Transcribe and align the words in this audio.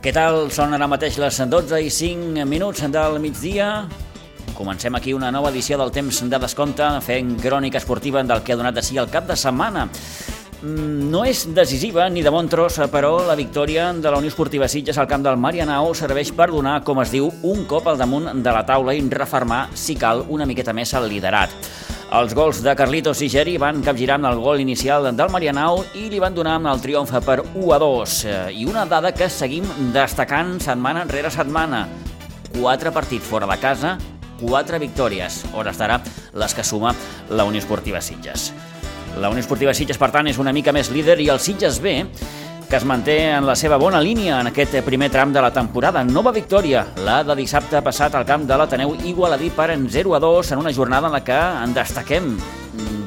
Què 0.00 0.14
tal? 0.16 0.46
Són 0.48 0.72
ara 0.72 0.86
mateix 0.88 1.18
les 1.20 1.36
12 1.52 1.76
i 1.84 1.90
5 1.92 2.46
minuts 2.48 2.86
del 2.88 3.18
migdia. 3.20 3.82
Comencem 4.56 4.94
aquí 4.96 5.12
una 5.12 5.28
nova 5.28 5.50
edició 5.52 5.76
del 5.76 5.92
temps 5.92 6.22
de 6.24 6.38
descompte 6.40 6.86
fent 7.04 7.34
crònica 7.42 7.76
esportiva 7.76 8.22
del 8.24 8.40
que 8.40 8.54
ha 8.54 8.56
donat 8.56 8.78
de 8.78 8.84
si 8.86 8.96
el 8.96 9.10
cap 9.12 9.28
de 9.28 9.36
setmana. 9.36 9.90
Mm, 10.62 11.10
No 11.12 11.26
és 11.28 11.42
decisiva 11.52 12.08
ni 12.08 12.22
de 12.24 12.32
bon 12.32 12.48
tros, 12.48 12.78
però 12.88 13.26
la 13.28 13.36
victòria 13.36 13.92
de 13.92 14.10
la 14.10 14.16
Unió 14.16 14.32
Esportiva 14.32 14.68
Sitges 14.68 14.96
al 14.96 15.06
camp 15.06 15.22
del 15.22 15.36
Marianao 15.36 15.92
serveix 15.92 16.32
per 16.32 16.48
donar, 16.48 16.80
com 16.82 17.02
es 17.04 17.12
diu, 17.12 17.28
un 17.42 17.66
cop 17.68 17.86
al 17.92 18.00
damunt 18.00 18.42
de 18.42 18.56
la 18.56 18.64
taula 18.64 18.96
i 18.96 19.04
refermar, 19.04 19.68
si 19.74 19.96
cal, 19.96 20.24
una 20.28 20.46
miqueta 20.46 20.72
més 20.72 20.94
el 20.94 21.10
liderat. 21.12 21.50
Els 22.10 22.32
gols 22.34 22.58
de 22.58 22.72
Carlitos 22.74 23.20
i 23.22 23.28
Geri 23.30 23.52
van 23.62 23.84
capgirant 23.86 24.24
el 24.26 24.40
gol 24.42 24.58
inicial 24.58 25.04
del 25.14 25.28
Marianao 25.30 25.84
i 25.94 26.08
li 26.10 26.18
van 26.18 26.34
donar 26.34 26.56
el 26.66 26.80
triomf 26.82 27.12
per 27.22 27.36
1 27.54 27.68
a 27.70 27.78
2. 27.78 28.14
Eh, 28.26 28.38
I 28.58 28.64
una 28.66 28.82
dada 28.84 29.12
que 29.14 29.28
seguim 29.30 29.68
destacant 29.94 30.56
setmana 30.58 31.04
rere 31.06 31.30
setmana. 31.30 31.84
Quatre 32.56 32.90
partits 32.90 33.22
fora 33.30 33.46
de 33.46 33.58
casa, 33.62 33.94
quatre 34.40 34.82
victòries. 34.82 35.44
Hores 35.54 35.78
d'ara, 35.78 36.00
les 36.34 36.54
que 36.58 36.66
suma 36.66 36.96
la 37.30 37.46
Unió 37.46 37.62
Esportiva 37.62 38.02
Sitges. 38.02 38.50
La 39.22 39.30
Unió 39.30 39.46
Esportiva 39.46 39.72
Sitges, 39.72 39.98
per 39.98 40.10
tant, 40.10 40.26
és 40.26 40.42
una 40.42 40.52
mica 40.52 40.74
més 40.74 40.90
líder 40.90 41.20
i 41.22 41.30
el 41.30 41.38
Sitges 41.38 41.78
B, 41.78 41.94
que 42.70 42.76
es 42.76 42.84
manté 42.84 43.32
en 43.32 43.44
la 43.44 43.56
seva 43.58 43.76
bona 43.82 43.98
línia 43.98 44.36
en 44.38 44.46
aquest 44.46 44.76
primer 44.86 45.08
tram 45.10 45.32
de 45.34 45.42
la 45.42 45.50
temporada. 45.50 46.04
Nova 46.06 46.30
victòria, 46.30 46.84
la 47.02 47.24
de 47.26 47.34
dissabte 47.34 47.80
passat 47.82 48.14
al 48.14 48.24
camp 48.28 48.44
de 48.46 48.54
l'Ateneu 48.54 48.94
Igualadí 49.10 49.50
per 49.50 49.72
en 49.74 49.88
0 49.90 50.14
a 50.14 50.20
2 50.22 50.52
en 50.52 50.62
una 50.62 50.72
jornada 50.72 51.08
en 51.08 51.16
la 51.18 51.24
que 51.26 51.34
en 51.34 51.74
destaquem 51.74 52.30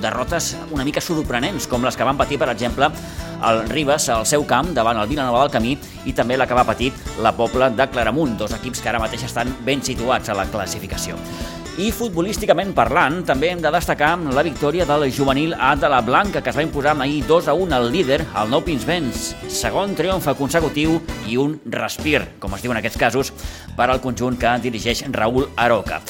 derrotes 0.04 0.58
una 0.76 0.84
mica 0.84 1.00
sorprenents, 1.00 1.70
com 1.72 1.88
les 1.88 1.96
que 1.96 2.04
van 2.04 2.20
patir, 2.20 2.42
per 2.44 2.52
exemple, 2.52 2.92
el 3.40 3.64
Ribes 3.72 4.10
al 4.12 4.28
seu 4.28 4.44
camp 4.44 4.76
davant 4.76 5.00
el 5.00 5.08
Vilanova 5.08 5.46
del 5.46 5.56
Camí 5.56 5.78
i 6.04 6.12
també 6.12 6.36
la 6.36 6.48
que 6.48 6.60
va 6.60 6.68
patir 6.68 6.92
la 7.24 7.32
Pobla 7.32 7.72
de 7.72 7.88
Claramunt, 7.88 8.36
dos 8.36 8.60
equips 8.60 8.84
que 8.84 8.92
ara 8.92 9.00
mateix 9.00 9.24
estan 9.32 9.56
ben 9.64 9.80
situats 9.80 10.28
a 10.28 10.36
la 10.36 10.50
classificació. 10.52 11.16
I 11.74 11.88
futbolísticament 11.90 12.70
parlant, 12.78 13.24
també 13.26 13.48
hem 13.50 13.62
de 13.62 13.70
destacar 13.74 14.12
la 14.36 14.44
victòria 14.46 14.86
del 14.86 15.08
juvenil 15.10 15.56
A 15.58 15.72
de 15.74 15.90
la 15.90 16.04
Blanca, 16.06 16.44
que 16.44 16.52
es 16.52 16.56
va 16.56 16.62
imposar 16.62 16.94
ahir 17.02 17.24
2 17.26 17.48
a 17.50 17.56
1 17.58 17.74
al 17.74 17.90
líder, 17.92 18.20
el 18.22 18.52
Nou 18.52 18.62
Pinsbens. 18.62 19.32
Segon 19.50 19.96
triomf 19.98 20.28
consecutiu 20.38 21.00
i 21.26 21.40
un 21.42 21.56
respir, 21.66 22.22
com 22.38 22.54
es 22.54 22.62
diu 22.62 22.76
en 22.76 22.78
aquests 22.78 23.00
casos, 23.02 23.34
per 23.74 23.88
al 23.90 24.04
conjunt 24.04 24.38
que 24.38 24.52
dirigeix 24.62 25.02
Raül 25.10 25.50
Aroca. 25.58 26.04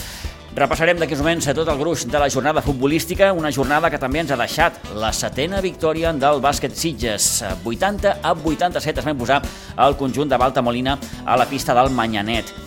Repassarem 0.54 1.00
d'aquí 1.00 1.16
moments 1.16 1.48
tot 1.56 1.72
el 1.72 1.80
gruix 1.80 2.04
de 2.12 2.20
la 2.20 2.28
jornada 2.30 2.62
futbolística, 2.62 3.32
una 3.32 3.52
jornada 3.52 3.90
que 3.90 3.98
també 3.98 4.20
ens 4.20 4.36
ha 4.36 4.38
deixat 4.38 4.84
la 5.00 5.14
setena 5.16 5.64
victòria 5.64 6.12
del 6.12 6.44
bàsquet 6.44 6.76
Sitges. 6.76 7.40
80 7.64 8.20
a 8.20 8.36
87 8.36 9.00
es 9.00 9.08
va 9.08 9.16
imposar 9.16 9.40
el 9.88 9.96
conjunt 9.96 10.28
de 10.28 10.38
Balta 10.38 10.62
Molina 10.62 11.00
a 11.26 11.40
la 11.40 11.48
pista 11.48 11.74
del 11.74 11.90
Manyanet. 11.90 12.63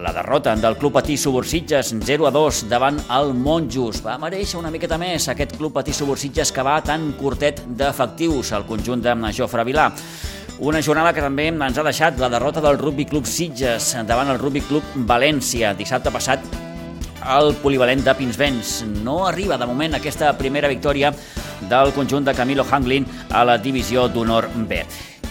La 0.00 0.14
derrota 0.14 0.54
del 0.56 0.78
Club 0.78 0.94
Patí 0.94 1.18
Subursitges 1.18 1.94
0 2.00 2.26
a 2.26 2.30
2 2.32 2.60
davant 2.70 2.96
el 3.12 3.34
Monjos 3.36 3.98
va 4.00 4.14
mereixer 4.16 4.56
una 4.56 4.70
miqueta 4.72 4.96
més 4.96 5.26
aquest 5.28 5.52
Club 5.58 5.74
Patí 5.76 5.92
Subursitges 5.92 6.52
que 6.56 6.64
va 6.64 6.78
tan 6.80 7.10
curtet 7.18 7.60
d'efectius 7.76 8.54
al 8.56 8.64
conjunt 8.64 9.02
de 9.04 9.12
Jofre 9.36 9.64
Vilà. 9.68 9.90
Una 10.60 10.80
jornada 10.80 11.12
que 11.12 11.20
també 11.20 11.50
ens 11.52 11.76
ha 11.76 11.84
deixat 11.84 12.16
la 12.18 12.30
derrota 12.32 12.62
del 12.64 12.78
Rugby 12.78 13.04
Club 13.04 13.28
Sitges 13.28 13.90
davant 14.08 14.30
el 14.32 14.38
Rugby 14.40 14.62
Club 14.62 14.82
València 15.10 15.74
dissabte 15.76 16.10
passat 16.10 16.48
el 17.36 17.52
polivalent 17.60 18.00
de 18.00 18.14
Pinsbens. 18.16 18.86
No 19.04 19.26
arriba 19.26 19.58
de 19.60 19.68
moment 19.68 19.98
aquesta 19.98 20.32
primera 20.38 20.70
victòria 20.72 21.12
del 21.68 21.92
conjunt 21.92 22.24
de 22.24 22.34
Camilo 22.34 22.64
Hanglin 22.64 23.04
a 23.28 23.44
la 23.44 23.58
divisió 23.58 24.08
d'honor 24.08 24.48
B. 24.64 24.80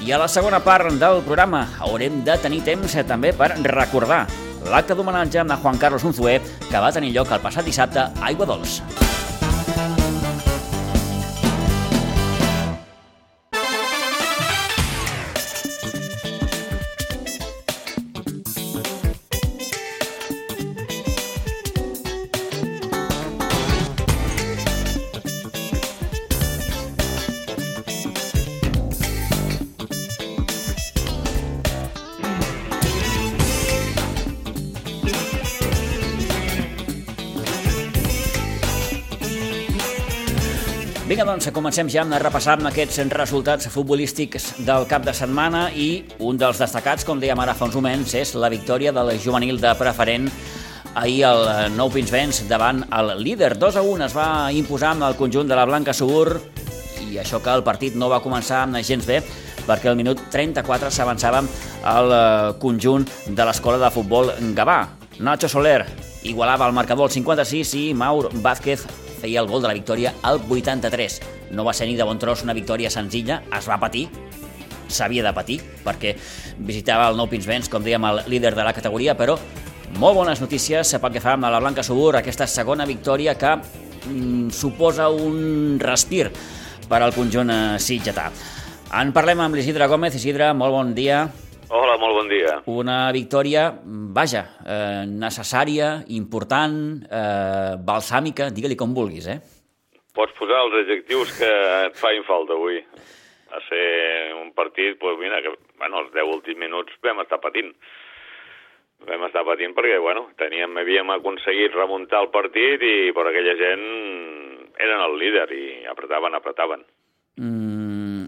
I 0.05 0.13
a 0.13 0.21
la 0.21 0.29
segona 0.29 0.61
part 0.61 0.93
del 0.93 1.23
programa 1.25 1.65
haurem 1.79 2.21
de 2.23 2.37
tenir 2.37 2.61
temps 2.69 2.93
eh, 2.95 3.03
també 3.03 3.33
per 3.33 3.55
recordar 3.65 4.27
l'acte 4.67 4.95
d'homenatge 4.95 5.45
a 5.45 5.59
Juan 5.61 5.77
Carlos 5.77 6.03
Unzué 6.03 6.39
que 6.69 6.81
va 6.81 6.91
tenir 6.91 7.13
lloc 7.15 7.31
el 7.31 7.45
passat 7.45 7.65
dissabte 7.65 8.03
a 8.03 8.11
Aigua 8.31 8.49
Dols. 8.49 8.81
Doncs, 41.29 41.51
comencem 41.53 41.85
ja 41.93 42.01
a 42.01 42.19
repassar 42.21 42.55
amb 42.57 42.65
aquests 42.71 43.03
resultats 43.13 43.67
futbolístics 43.69 44.47
del 44.65 44.87
cap 44.89 45.03
de 45.05 45.13
setmana 45.13 45.67
i 45.69 46.05
un 46.25 46.37
dels 46.41 46.57
destacats, 46.57 47.05
com 47.05 47.19
dèiem 47.21 47.37
ara 47.37 47.53
fa 47.53 47.67
uns 47.67 47.75
moments, 47.77 48.15
és 48.17 48.31
la 48.33 48.49
victòria 48.49 48.89
del 48.95 49.11
juvenil 49.21 49.59
de 49.61 49.73
preferent 49.77 50.25
ahir 50.97 51.19
el 51.27 51.75
Nou 51.75 51.91
Pinsbens 51.93 52.41
davant 52.49 52.81
el 52.97 53.11
líder. 53.21 53.51
2 53.61 53.77
a 53.77 53.83
1 53.85 54.07
es 54.07 54.15
va 54.17 54.29
imposar 54.57 54.95
amb 54.95 55.05
el 55.05 55.17
conjunt 55.19 55.51
de 55.51 55.57
la 55.59 55.67
Blanca 55.69 55.93
Subur 55.93 56.39
i 57.05 57.19
això 57.21 57.37
que 57.45 57.53
el 57.53 57.61
partit 57.67 57.93
no 57.93 58.09
va 58.09 58.23
començar 58.25 58.63
amb 58.63 58.81
gens 58.81 59.05
bé 59.05 59.19
perquè 59.67 59.91
al 59.91 59.99
minut 59.99 60.23
34 60.33 60.89
s'avançava 60.89 61.43
el 61.93 62.15
conjunt 62.57 63.05
de 63.27 63.45
l'escola 63.45 63.77
de 63.77 63.91
futbol 63.93 64.33
Gavà. 64.57 64.79
Nacho 65.19 65.51
Soler 65.51 65.83
igualava 66.23 66.65
el 66.65 66.73
marcador 66.73 67.05
al 67.05 67.13
56 67.13 67.75
i 67.83 67.85
Maur 67.93 68.31
Vázquez 68.41 68.87
feia 69.19 69.43
el 69.43 69.49
gol 69.51 69.61
de 69.61 69.69
la 69.69 69.77
victòria 69.77 70.13
al 70.23 70.41
83. 70.47 71.19
No 71.51 71.65
va 71.67 71.75
ser 71.75 71.87
ni 71.89 71.97
de 71.99 72.07
bon 72.07 72.19
tros 72.19 72.43
una 72.45 72.55
victòria 72.57 72.91
senzilla, 72.93 73.41
es 73.57 73.67
va 73.69 73.79
patir, 73.81 74.07
s'havia 74.89 75.23
de 75.25 75.33
patir, 75.35 75.59
perquè 75.85 76.15
visitava 76.65 77.09
el 77.11 77.17
Nou 77.19 77.29
Pinsbens, 77.29 77.69
com 77.69 77.83
dèiem, 77.85 78.05
el 78.09 78.23
líder 78.31 78.55
de 78.57 78.65
la 78.65 78.73
categoria, 78.73 79.15
però 79.17 79.37
molt 79.97 80.17
bones 80.17 80.41
notícies 80.41 80.95
pel 81.01 81.13
que 81.13 81.21
fa 81.23 81.35
a 81.35 81.51
la 81.51 81.59
Blanca 81.59 81.83
Subur, 81.83 82.15
aquesta 82.15 82.47
segona 82.47 82.85
victòria 82.85 83.35
que 83.37 83.55
mm, 83.57 84.49
suposa 84.53 85.09
un 85.09 85.79
respir 85.81 86.29
per 86.89 87.03
al 87.03 87.13
conjunt 87.13 87.49
eh, 87.53 87.59
sitgetà. 87.81 88.29
En 88.99 89.13
parlem 89.13 89.43
amb 89.43 89.53
l'Isidre 89.53 89.85
Gómez. 89.85 90.15
Isidre, 90.17 90.49
molt 90.57 90.73
bon 90.73 90.95
dia. 90.97 91.27
Hola, 91.69 91.99
molt 92.01 92.15
bon 92.17 92.29
dia. 92.31 92.55
Una 92.65 93.11
victòria, 93.13 93.67
vaja, 94.17 94.41
eh, 94.65 95.03
necessària, 95.05 96.03
important, 96.09 96.73
eh, 97.05 97.75
balsàmica, 97.77 98.49
digue-li 98.49 98.75
com 98.75 98.95
vulguis, 98.95 99.27
eh? 99.27 99.37
Pots 100.15 100.33
posar 100.33 100.63
els 100.65 100.79
adjectius 100.81 101.37
que 101.37 101.51
et 101.85 101.95
fain 101.95 102.23
falta 102.23 102.53
avui. 102.53 102.81
A 103.53 103.61
ser 103.69 104.33
un 104.41 104.51
partit, 104.53 104.97
doncs 104.97 105.19
mira, 105.19 105.41
que 105.43 105.53
bueno, 105.77 105.99
els 105.99 106.11
10 106.11 106.33
últims 106.33 106.57
minuts 106.57 106.91
vam 107.03 107.21
estar 107.21 107.39
patint. 107.39 107.71
Vam 109.05 109.23
estar 109.25 109.45
patint 109.45 109.75
perquè, 109.77 110.01
bueno, 110.01 110.29
teníem, 110.37 110.75
havíem 110.75 111.09
aconseguit 111.11 111.71
remuntar 111.77 112.23
el 112.23 112.31
partit 112.33 112.81
i 112.81 113.11
per 113.13 113.27
aquella 113.27 113.55
gent 113.55 113.85
eren 114.79 115.01
el 115.05 115.17
líder 115.19 115.47
i 115.53 115.85
apretaven, 115.85 116.33
apretaven. 116.33 116.83
Mm, 117.37 118.27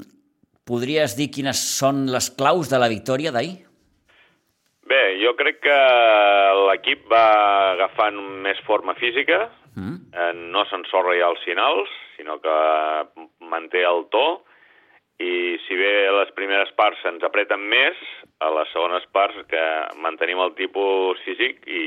podries 0.72 1.18
dir 1.20 1.28
quines 1.36 1.60
són 1.80 2.06
les 2.14 2.32
claus 2.40 2.72
de 2.72 2.80
la 2.80 2.90
victòria 2.92 3.34
d'ahir? 3.36 3.58
Bé, 4.92 5.02
jo 5.22 5.36
crec 5.40 5.62
que 5.64 5.80
l'equip 6.68 7.04
va 7.12 7.26
agafant 7.74 8.18
més 8.46 8.60
forma 8.68 8.96
física, 9.00 9.44
mm. 9.76 9.98
eh, 10.12 10.32
no 10.56 10.64
s'ensorra 10.70 11.18
ja 11.20 11.30
als 11.32 11.44
finals, 11.48 11.92
sinó 12.18 12.40
que 12.44 12.56
manté 13.52 13.84
el 13.88 14.08
to, 14.16 14.26
i 15.22 15.58
si 15.68 15.78
bé 15.78 16.10
les 16.16 16.32
primeres 16.34 16.72
parts 16.78 17.02
se'ns 17.06 17.24
apreten 17.28 17.62
més, 17.72 17.98
a 18.42 18.50
les 18.56 18.72
segones 18.74 19.04
parts 19.14 19.38
que 19.52 19.66
mantenim 20.02 20.40
el 20.42 20.56
tipus 20.58 21.20
físic 21.26 21.62
i 21.70 21.82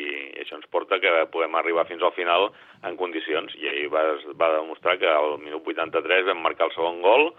això 0.45 0.61
ens 0.61 0.69
porta 0.71 1.01
que 1.03 1.11
podem 1.33 1.57
arribar 1.59 1.87
fins 1.89 2.05
al 2.05 2.15
final 2.15 2.53
en 2.87 2.99
condicions. 3.01 3.57
I 3.59 3.73
ahir 3.73 3.89
va, 3.91 4.05
va 4.39 4.53
demostrar 4.55 5.01
que 5.03 5.11
al 5.11 5.41
minut 5.43 5.67
83 5.75 6.29
vam 6.31 6.45
marcar 6.47 6.69
el 6.69 6.77
segon 6.77 7.03
gol, 7.03 7.33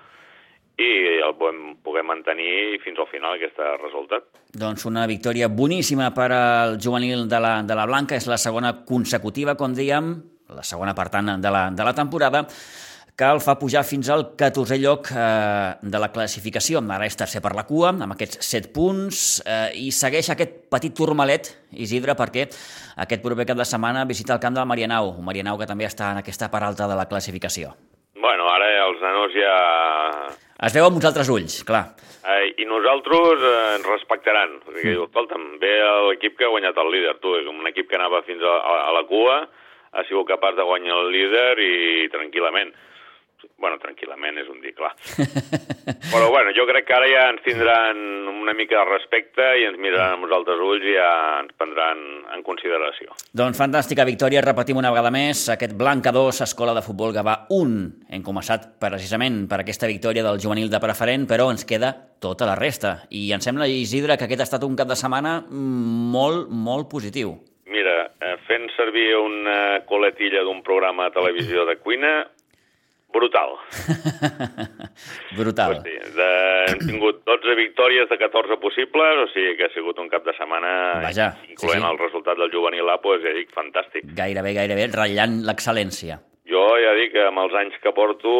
i 0.78 0.90
el 1.24 1.36
podem 1.40 1.76
poder 1.84 2.04
mantenir 2.04 2.80
fins 2.84 3.00
al 3.00 3.08
final 3.12 3.38
aquest 3.38 3.60
resultat. 3.82 4.28
Doncs 4.56 4.86
una 4.90 5.06
victòria 5.08 5.48
boníssima 5.48 6.10
per 6.16 6.32
al 6.36 6.80
juvenil 6.82 7.28
de 7.32 7.40
la, 7.40 7.54
de 7.64 7.78
la 7.78 7.86
Blanca, 7.88 8.18
és 8.18 8.28
la 8.28 8.40
segona 8.42 8.74
consecutiva, 8.88 9.56
com 9.56 9.76
dèiem, 9.76 10.16
la 10.56 10.66
segona 10.68 10.96
per 10.96 11.08
tant 11.14 11.38
de 11.42 11.52
la, 11.52 11.70
de 11.72 11.88
la 11.88 11.96
temporada, 11.96 12.44
que 13.16 13.24
el 13.32 13.40
fa 13.40 13.56
pujar 13.56 13.86
fins 13.88 14.10
al 14.12 14.26
14è 14.36 14.76
lloc 14.82 15.08
eh, 15.16 15.76
de 15.82 16.00
la 16.04 16.12
classificació. 16.12 16.82
Ara 16.92 17.08
és 17.08 17.16
tercer 17.16 17.40
per 17.42 17.54
la 17.56 17.64
cua, 17.64 17.94
amb 17.96 18.12
aquests 18.12 18.44
7 18.44 18.74
punts, 18.76 19.24
eh, 19.48 19.72
i 19.88 19.88
segueix 19.96 20.34
aquest 20.34 20.66
petit 20.76 20.96
turmalet, 20.96 21.54
Isidre, 21.72 22.18
perquè 22.20 22.50
aquest 23.08 23.24
proper 23.24 23.48
cap 23.48 23.64
de 23.64 23.68
setmana 23.68 24.04
visita 24.06 24.36
el 24.36 24.44
camp 24.44 24.60
del 24.60 24.68
Marianau, 24.68 25.16
un 25.16 25.28
Marianau 25.28 25.60
que 25.60 25.72
també 25.72 25.88
està 25.88 26.12
en 26.12 26.24
aquesta 26.24 26.52
part 26.52 26.68
alta 26.68 26.92
de 26.92 27.00
la 27.00 27.08
classificació. 27.08 27.72
Bueno, 28.26 28.48
ara 28.50 28.68
els 28.88 29.02
nanos 29.04 29.36
ja... 29.38 29.56
Es 30.66 30.74
veu 30.74 30.88
amb 30.88 30.98
uns 30.98 31.06
altres 31.06 31.30
ulls, 31.30 31.60
clar. 31.68 31.84
Eh, 32.26 32.56
I 32.64 32.66
nosaltres 32.66 33.44
eh, 33.46 33.58
ens 33.76 33.86
respectaran. 33.86 34.56
Perquè, 34.66 34.96
mm. 34.96 35.04
escolta'm, 35.06 35.44
ve 35.62 35.74
l'equip 36.08 36.40
que 36.40 36.48
ha 36.48 36.50
guanyat 36.50 36.80
el 36.82 36.90
líder, 36.96 37.14
tu, 37.22 37.36
és 37.38 37.46
un 37.52 37.70
equip 37.70 37.92
que 37.92 38.00
anava 38.00 38.24
fins 38.26 38.42
a, 38.42 38.56
a, 38.58 38.74
a 38.88 38.96
la 38.98 39.04
cua, 39.12 39.38
ha 39.94 40.04
sigut 40.10 40.32
capaç 40.32 40.58
de 40.58 40.66
guanyar 40.66 40.98
el 41.04 41.12
líder 41.14 41.52
i 41.62 41.76
tranquil·lament 42.16 42.74
bueno, 43.58 43.78
tranquil·lament 43.80 44.38
és 44.42 44.50
un 44.52 44.60
dir, 44.62 44.74
clar. 44.76 44.92
Però 46.12 46.28
bueno, 46.30 46.52
jo 46.56 46.66
crec 46.68 46.88
que 46.88 46.96
ara 46.96 47.08
ja 47.10 47.24
ens 47.32 47.44
tindran 47.46 48.02
una 48.30 48.54
mica 48.58 48.82
de 48.82 48.86
respecte 48.90 49.46
i 49.62 49.66
ens 49.70 49.80
miraran 49.82 50.18
amb 50.18 50.28
els 50.28 50.36
altres 50.38 50.62
ulls 50.62 50.84
i 50.86 50.96
ja 50.98 51.10
ens 51.42 51.56
prendran 51.58 52.04
en 52.36 52.44
consideració. 52.46 53.16
Doncs 53.34 53.60
fantàstica 53.62 54.06
victòria, 54.08 54.44
repetim 54.46 54.82
una 54.82 54.92
vegada 54.94 55.14
més, 55.14 55.46
aquest 55.54 55.76
Blanca 55.80 56.14
2, 56.16 56.44
Escola 56.46 56.76
de 56.78 56.84
Futbol 56.86 57.16
Gavà 57.16 57.38
1. 57.56 57.80
Hem 58.12 58.26
començat 58.26 58.76
precisament 58.82 59.46
per 59.52 59.62
aquesta 59.64 59.90
victòria 59.90 60.26
del 60.26 60.42
juvenil 60.44 60.70
de 60.70 60.84
preferent, 60.84 61.26
però 61.30 61.50
ens 61.54 61.66
queda 61.66 61.94
tota 62.22 62.48
la 62.50 62.60
resta. 62.60 63.00
I 63.10 63.30
em 63.36 63.44
sembla, 63.44 63.70
Isidre, 63.72 64.20
que 64.20 64.28
aquest 64.28 64.44
ha 64.44 64.50
estat 64.50 64.68
un 64.68 64.78
cap 64.78 64.90
de 64.92 65.00
setmana 65.00 65.40
molt, 65.50 66.52
molt 66.52 66.90
positiu. 66.92 67.38
Mira, 67.72 68.12
eh, 68.22 68.36
fent 68.48 68.70
servir 68.76 69.16
una 69.18 69.82
coletilla 69.90 70.44
d'un 70.46 70.62
programa 70.64 71.10
de 71.10 71.16
televisió 71.18 71.66
de 71.66 71.78
cuina, 71.82 72.14
Brutal. 73.16 73.56
Brutal. 75.40 75.80
Pues 75.80 75.88
sí, 75.88 76.16
de, 76.18 76.30
hem 76.74 76.84
tingut 76.84 77.24
12 77.24 77.56
victòries 77.62 78.10
de 78.12 78.18
14 78.20 78.60
possibles, 78.60 79.24
o 79.24 79.28
sigui 79.32 79.56
que 79.56 79.70
ha 79.70 79.74
sigut 79.74 80.00
un 80.04 80.12
cap 80.12 80.28
de 80.28 80.36
setmana, 80.36 80.76
Vaja, 81.06 81.32
incloent 81.48 81.80
sí, 81.80 81.86
sí. 81.86 81.92
el 81.94 82.00
resultat 82.04 82.40
del 82.44 82.52
juvenil 82.52 82.92
A, 82.92 83.00
pues, 83.04 83.24
ja 83.24 83.34
dic, 83.36 83.52
fantàstic. 83.56 84.08
Gairebé, 84.20 84.56
gairebé, 84.60 84.90
ratllant 84.92 85.42
l'excel·lència. 85.48 86.20
Jo 86.46 86.62
ja 86.78 86.92
dic 86.94 87.16
que 87.16 87.24
amb 87.26 87.42
els 87.42 87.56
anys 87.58 87.80
que 87.82 87.90
porto 87.96 88.32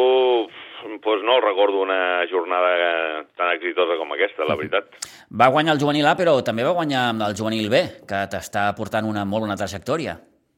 pues 1.02 1.22
no 1.26 1.40
recordo 1.40 1.80
una 1.82 2.22
jornada 2.30 3.24
tan 3.34 3.50
exitosa 3.56 3.96
com 3.98 4.12
aquesta, 4.14 4.46
la 4.46 4.54
veritat. 4.54 4.92
Va 5.32 5.48
guanyar 5.50 5.74
el 5.74 5.82
juvenil 5.82 6.06
A, 6.06 6.14
però 6.18 6.36
també 6.46 6.62
va 6.62 6.76
guanyar 6.76 7.08
el 7.26 7.34
juvenil 7.34 7.66
B, 7.72 7.82
que 8.06 8.22
t'està 8.30 8.68
portant 8.78 9.08
una 9.08 9.24
molt 9.26 9.48
bona 9.48 9.58
trajectòria. 9.58 10.14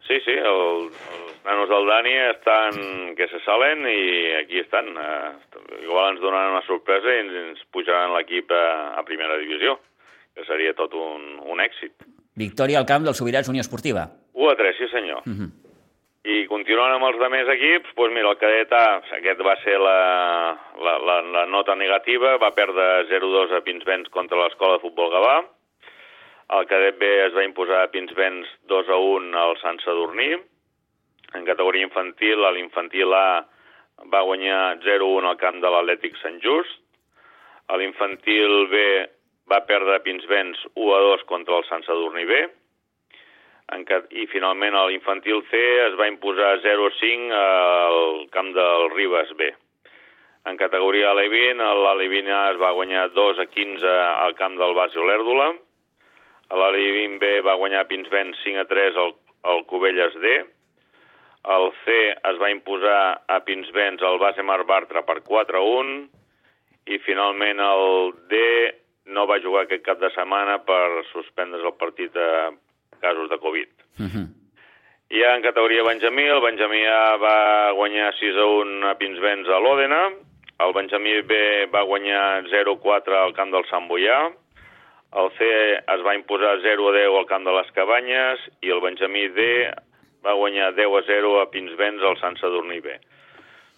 Sí, 0.08 0.20
sí, 0.24 0.34
el, 0.36 0.88
el 0.90 1.17
nanos 1.48 1.68
del 1.68 1.86
Dani 1.86 2.14
estan 2.28 3.14
que 3.16 3.28
se 3.28 3.40
salen 3.40 3.86
i 3.88 4.34
aquí 4.42 4.60
estan. 4.60 4.90
Uh, 4.92 5.80
igual 5.80 6.12
ens 6.12 6.20
donaran 6.20 6.52
una 6.52 6.64
sorpresa 6.66 7.14
i 7.14 7.22
ens, 7.24 7.36
ens 7.48 7.62
pujaran 7.72 8.12
l'equip 8.16 8.52
a, 8.52 8.98
a 9.00 9.04
primera 9.08 9.38
divisió, 9.40 9.78
que 10.36 10.44
seria 10.44 10.76
tot 10.76 10.92
un, 10.94 11.38
un 11.48 11.62
èxit. 11.64 11.94
Victòria 12.38 12.78
al 12.78 12.86
camp 12.86 13.08
del 13.08 13.16
Sobirats 13.16 13.48
Unió 13.48 13.64
Esportiva. 13.64 14.04
1 14.36 14.52
a 14.52 14.58
3, 14.60 14.76
sí 14.76 14.90
senyor. 14.92 15.24
Uh 15.24 15.30
mhm. 15.30 15.40
-huh. 15.40 15.64
I 16.28 16.44
continuant 16.46 16.92
amb 16.92 17.06
els 17.08 17.20
altres 17.24 17.48
equips, 17.48 17.94
doncs 17.96 18.12
mira, 18.12 18.28
el 18.28 18.36
cadet 18.36 18.72
A, 18.72 19.00
aquest 19.16 19.40
va 19.40 19.54
ser 19.64 19.78
la, 19.80 20.00
la, 20.76 20.98
la, 20.98 21.22
la 21.22 21.46
nota 21.46 21.74
negativa, 21.74 22.36
va 22.36 22.50
perdre 22.50 23.08
0-2 23.08 23.56
a 23.56 23.60
Pinsbens 23.62 24.08
contra 24.10 24.36
l'Escola 24.36 24.76
de 24.76 24.82
Futbol 24.82 25.10
Gavà. 25.10 25.38
El 26.58 26.66
cadet 26.66 26.98
B 26.98 27.04
es 27.26 27.32
va 27.32 27.44
imposar 27.44 27.82
a 27.82 27.90
Pinsbens 27.90 28.46
2-1 28.68 29.34
al 29.34 29.56
Sant 29.62 29.80
Sadurní 29.80 30.36
en 31.34 31.44
categoria 31.44 31.84
infantil, 31.84 32.44
a 32.44 32.52
l'infantil 32.56 33.12
A 33.12 33.44
va 34.12 34.24
guanyar 34.24 34.78
0-1 34.84 35.28
al 35.28 35.36
camp 35.40 35.60
de 35.60 35.70
l'Atlètic 35.72 36.16
Sant 36.22 36.38
Just. 36.44 36.80
A 37.68 37.76
l'infantil 37.76 38.64
B 38.72 38.80
va 39.50 39.60
perdre 39.68 40.00
Pinsbens 40.04 40.62
1-2 40.74 41.26
contra 41.28 41.58
el 41.58 41.66
Sant 41.68 41.84
Sadurní 41.84 42.24
B. 42.28 42.40
En, 43.76 43.84
I 43.84 44.24
finalment 44.32 44.76
a 44.76 44.86
l'infantil 44.88 45.42
C 45.50 45.60
es 45.84 45.96
va 46.00 46.08
imposar 46.08 46.54
0-5 46.64 47.32
al 47.36 48.28
camp 48.32 48.54
del 48.56 48.88
Ribes 48.94 49.34
B. 49.36 49.52
En 50.48 50.56
categoria 50.56 51.10
Alevin, 51.12 51.60
l'Alevin 51.60 52.30
A 52.32 52.44
es 52.54 52.60
va 52.62 52.72
guanyar 52.72 53.10
2 53.12 53.42
a 53.44 53.50
15 53.52 53.96
al 54.24 54.36
camp 54.38 54.56
del 54.56 54.72
Basi 54.78 54.96
Olèrdola. 54.96 55.50
L'Alevin 56.56 57.18
B 57.20 57.42
va 57.44 57.58
guanyar 57.60 57.84
Pinsbens 57.90 58.40
5 58.46 58.64
a 58.64 58.70
3 58.70 59.02
al, 59.02 59.12
al 59.52 59.66
Cubelles 59.68 60.16
D 60.22 60.38
el 61.44 61.70
C 61.84 61.96
es 62.12 62.40
va 62.40 62.50
imposar 62.50 63.22
a 63.26 63.40
Pinsbens 63.44 64.02
al 64.02 64.18
base 64.18 64.42
Mar 64.42 64.64
Bartra 64.66 65.04
per 65.06 65.20
4-1 65.22 66.08
i 66.88 66.98
finalment 67.04 67.60
el 67.60 68.12
D 68.30 68.40
no 69.14 69.26
va 69.26 69.40
jugar 69.40 69.64
aquest 69.64 69.84
cap 69.86 70.00
de 70.00 70.10
setmana 70.14 70.58
per 70.68 71.04
suspendre's 71.12 71.64
el 71.64 71.76
partit 71.80 72.16
a 72.16 72.50
casos 73.00 73.30
de 73.30 73.38
Covid. 73.38 73.68
Uh 73.98 74.02
mhm. 74.02 74.10
-huh. 74.12 74.26
I 75.10 75.22
en 75.24 75.42
categoria 75.42 75.82
Benjamí, 75.82 76.22
el 76.22 76.40
Benjamí 76.40 76.84
A 76.84 77.16
va 77.16 77.72
guanyar 77.72 78.12
6-1 78.14 78.84
a 78.84 78.94
Pinsbens 78.98 79.48
a 79.48 79.58
l'Òdena, 79.58 80.12
el 80.58 80.72
Benjamí 80.74 81.22
B 81.22 81.66
va 81.72 81.82
guanyar 81.82 82.44
0-4 82.44 83.16
al 83.16 83.32
camp 83.32 83.50
del 83.50 83.64
Sant 83.70 83.88
Boià, 83.88 84.32
el 85.16 85.30
C 85.38 85.44
es 85.94 86.02
va 86.04 86.14
imposar 86.14 86.58
0-10 86.60 87.16
al 87.16 87.26
camp 87.26 87.44
de 87.44 87.52
les 87.52 87.70
Cabanyes 87.72 88.38
i 88.60 88.70
el 88.70 88.82
Benjamí 88.84 89.28
D 89.28 89.72
va 90.24 90.34
guanyar 90.34 90.72
10 90.76 90.98
a 90.98 91.04
0 91.06 91.36
a 91.42 91.46
Pinsbens 91.52 92.04
al 92.04 92.18
Sant 92.20 92.36
Sadurní 92.40 92.80
B. 92.84 92.98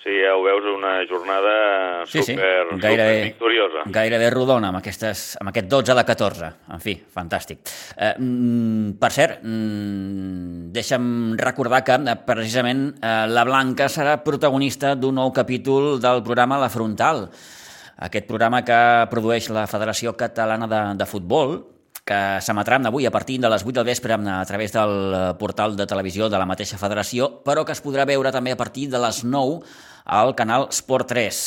Sigui, 0.01 0.23
ja 0.25 0.33
ho 0.33 0.41
veus, 0.41 0.65
una 0.65 0.95
jornada 1.05 2.07
sí, 2.09 2.23
super, 2.23 2.69
sí. 2.71 2.77
Gairebé, 2.81 3.17
super 3.19 3.25
victoriosa. 3.27 3.83
Gairebé 3.93 4.31
rodona, 4.33 4.71
amb, 4.73 4.79
aquestes, 4.79 5.35
amb 5.43 5.51
aquest 5.53 5.69
12 5.69 5.97
de 5.99 6.05
14. 6.09 6.49
En 6.73 6.81
fi, 6.81 6.95
fantàstic. 6.97 7.61
Eh, 7.99 8.15
mm, 8.17 8.95
per 9.03 9.11
cert, 9.13 9.43
mm, 9.45 10.71
deixa'm 10.73 11.37
recordar 11.37 11.83
que 11.85 11.99
eh, 12.01 12.17
precisament 12.25 12.87
eh, 12.97 13.27
la 13.29 13.45
Blanca 13.45 13.91
serà 13.93 14.17
protagonista 14.25 14.95
d'un 14.97 15.21
nou 15.21 15.35
capítol 15.37 16.01
del 16.01 16.25
programa 16.25 16.63
La 16.63 16.73
Frontal, 16.73 17.27
aquest 18.01 18.25
programa 18.25 18.65
que 18.65 18.81
produeix 19.13 19.51
la 19.53 19.67
Federació 19.69 20.17
Catalana 20.17 20.65
de, 20.65 20.81
de 20.97 21.11
Futbol, 21.13 21.59
que 22.05 22.21
s'emetran 22.43 22.89
avui 22.89 23.07
a 23.07 23.13
partir 23.15 23.39
de 23.41 23.51
les 23.53 23.65
8 23.65 23.77
del 23.81 23.89
vespre 23.91 24.17
a 24.17 24.45
través 24.49 24.73
del 24.73 24.95
eh, 25.15 25.21
portal 25.39 25.77
de 25.77 25.87
televisió 25.87 26.29
de 26.29 26.41
la 26.41 26.49
mateixa 26.49 26.79
federació, 26.81 27.31
però 27.45 27.65
que 27.65 27.77
es 27.77 27.83
podrà 27.85 28.07
veure 28.09 28.33
també 28.33 28.53
a 28.53 28.59
partir 28.61 28.89
de 28.91 28.99
les 28.99 29.23
9 29.25 29.61
al 30.11 30.35
canal 30.35 30.67
Sport 30.75 31.13
3. 31.13 31.41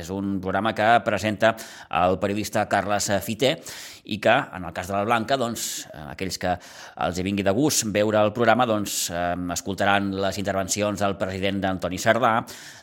És 0.00 0.10
un 0.10 0.38
programa 0.42 0.74
que 0.74 0.88
presenta 1.06 1.54
el 2.02 2.18
periodista 2.18 2.66
Carles 2.68 3.10
Fité 3.22 3.56
i 4.10 4.18
que, 4.18 4.32
en 4.56 4.66
el 4.66 4.74
cas 4.74 4.88
de 4.90 4.96
la 4.96 5.04
Blanca, 5.06 5.36
doncs, 5.38 5.86
eh, 5.86 6.02
aquells 6.16 6.38
que 6.42 6.56
els 7.06 7.18
hi 7.18 7.24
vingui 7.26 7.44
de 7.46 7.54
gust 7.54 7.86
veure 7.94 8.18
el 8.18 8.32
programa 8.34 8.66
doncs, 8.66 8.96
eh, 9.14 9.36
escoltaran 9.54 10.10
les 10.18 10.38
intervencions 10.42 10.98
del 10.98 11.16
president 11.20 11.60
d'Antoni 11.62 11.98
Sardà, 11.98 12.32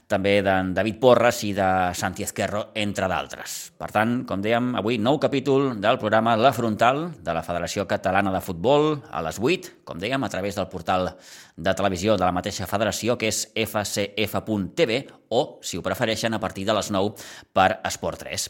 també 0.08 0.38
d'en 0.42 0.72
David 0.74 1.02
Porres 1.02 1.42
i 1.44 1.52
de 1.54 1.68
Santi 2.00 2.24
Esquerro, 2.24 2.70
entre 2.80 3.10
d'altres. 3.12 3.58
Per 3.76 3.90
tant, 3.92 4.22
com 4.28 4.40
dèiem, 4.44 4.70
avui 4.80 4.96
nou 5.04 5.20
capítol 5.20 5.74
del 5.84 6.00
programa 6.00 6.38
La 6.40 6.54
Frontal 6.56 7.10
de 7.20 7.36
la 7.36 7.44
Federació 7.44 7.84
Catalana 7.90 8.32
de 8.32 8.42
Futbol 8.42 9.02
a 9.12 9.24
les 9.26 9.42
8, 9.44 9.74
com 9.84 10.00
dèiem, 10.00 10.24
a 10.24 10.32
través 10.32 10.56
del 10.56 10.70
portal 10.72 11.12
de 11.58 11.74
televisió 11.76 12.16
de 12.16 12.24
la 12.24 12.32
mateixa 12.32 12.70
federació, 12.72 13.18
que 13.20 13.28
és 13.28 13.42
fcf.tv, 13.52 15.02
o, 15.28 15.60
si 15.60 15.76
ho 15.76 15.84
prefereixen, 15.84 16.34
a 16.34 16.40
partir 16.40 16.64
de 16.64 16.78
les 16.78 16.92
9 16.96 17.28
per 17.52 17.82
Esport 17.84 18.24
3. 18.24 18.48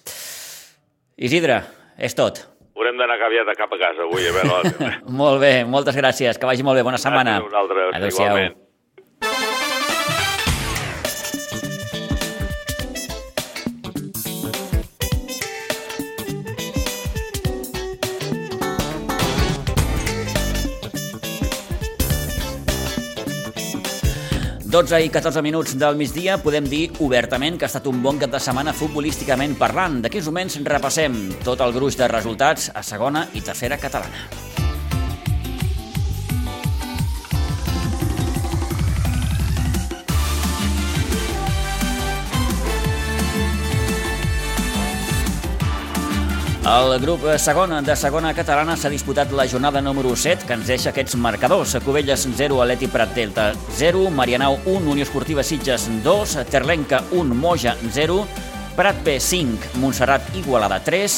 Isidre, 1.26 1.64
és 1.98 2.14
tot. 2.14 2.57
Haurem 2.78 3.00
d'anar 3.00 3.18
aviat 3.26 3.50
a 3.50 3.56
cap 3.58 3.72
a 3.74 3.80
casa 3.82 4.06
avui 4.06 4.28
a 4.30 4.34
veure 4.36 4.92
molt 5.22 5.42
bé, 5.42 5.54
moltes 5.66 5.98
gràcies, 5.98 6.38
que 6.38 6.46
vagi 6.50 6.66
molt 6.68 6.78
bé, 6.78 6.86
bona 6.86 7.02
setmana. 7.02 7.40
Adéu-siau. 7.98 8.38
12 24.78 25.00
i 25.02 25.10
14 25.10 25.42
minuts 25.42 25.74
del 25.82 25.96
migdia 25.98 26.36
podem 26.38 26.68
dir 26.70 26.84
obertament 27.02 27.58
que 27.58 27.66
ha 27.66 27.72
estat 27.72 27.90
un 27.90 27.98
bon 28.04 28.22
cap 28.22 28.30
de 28.30 28.38
setmana 28.38 28.76
futbolísticament 28.78 29.58
parlant. 29.58 30.04
D'aquí 30.04 30.22
uns 30.22 30.30
moments 30.30 30.62
repassem 30.70 31.16
tot 31.42 31.66
el 31.66 31.74
gruix 31.74 31.98
de 31.98 32.12
resultats 32.14 32.70
a 32.70 32.86
segona 32.86 33.26
i 33.34 33.42
tercera 33.42 33.82
catalana. 33.82 34.47
El 46.68 46.98
grup 47.00 47.22
segon 47.40 47.72
de 47.88 47.94
segona 47.96 48.34
catalana 48.36 48.74
s'ha 48.76 48.90
disputat 48.92 49.32
la 49.32 49.46
jornada 49.48 49.80
número 49.80 50.10
7, 50.20 50.44
que 50.44 50.56
ens 50.58 50.68
deixa 50.68 50.90
aquests 50.90 51.16
marcadors. 51.16 51.78
Covelles 51.86 52.26
0, 52.28 52.58
Aleti 52.60 52.90
Prat 52.92 53.14
Delta 53.16 53.54
0, 53.78 54.10
Marianau 54.12 54.58
1, 54.66 54.92
Unió 54.92 55.06
Esportiva 55.06 55.46
Sitges 55.48 55.88
2, 56.04 56.36
Terlenca 56.52 57.06
1, 57.16 57.38
Moja 57.40 57.78
0, 57.94 58.20
Prat 58.76 59.00
B 59.06 59.16
5, 59.16 59.78
Montserrat 59.80 60.28
Igualada 60.36 60.82
3, 60.84 61.18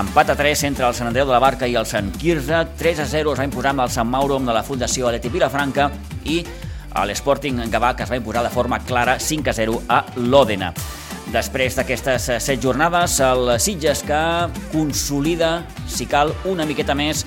Empat 0.00 0.32
a 0.32 0.38
3 0.40 0.64
entre 0.72 0.88
el 0.88 0.96
Sant 0.96 1.12
Andreu 1.12 1.28
de 1.28 1.36
la 1.36 1.44
Barca 1.44 1.68
i 1.68 1.76
el 1.76 1.84
Sant 1.84 2.08
Quirze, 2.16 2.64
3 2.80 3.04
a 3.04 3.08
0 3.12 3.36
es 3.36 3.44
va 3.44 3.50
imposar 3.52 3.76
amb 3.76 3.84
el 3.84 3.92
Sant 3.92 4.08
Mauro 4.08 4.40
de 4.40 4.56
la 4.56 4.64
Fundació 4.64 5.12
Aleti 5.12 5.28
Vilafranca 5.28 5.90
i 6.24 6.40
l'Sporting 6.96 7.60
Gavà, 7.68 7.92
que 7.92 8.08
es 8.08 8.10
va 8.10 8.24
imposar 8.24 8.48
de 8.48 8.56
forma 8.56 8.80
clara 8.88 9.20
5 9.20 9.52
a 9.52 9.60
0 9.60 9.82
a 9.86 10.04
l'Òdena. 10.16 10.72
Després 11.32 11.76
d'aquestes 11.78 12.26
set 12.44 12.60
jornades, 12.60 13.16
el 13.24 13.54
Sitges 13.62 14.02
que 14.04 14.20
consolida, 14.72 15.64
si 15.88 16.04
cal, 16.06 16.34
una 16.44 16.66
miqueta 16.68 16.94
més 16.94 17.24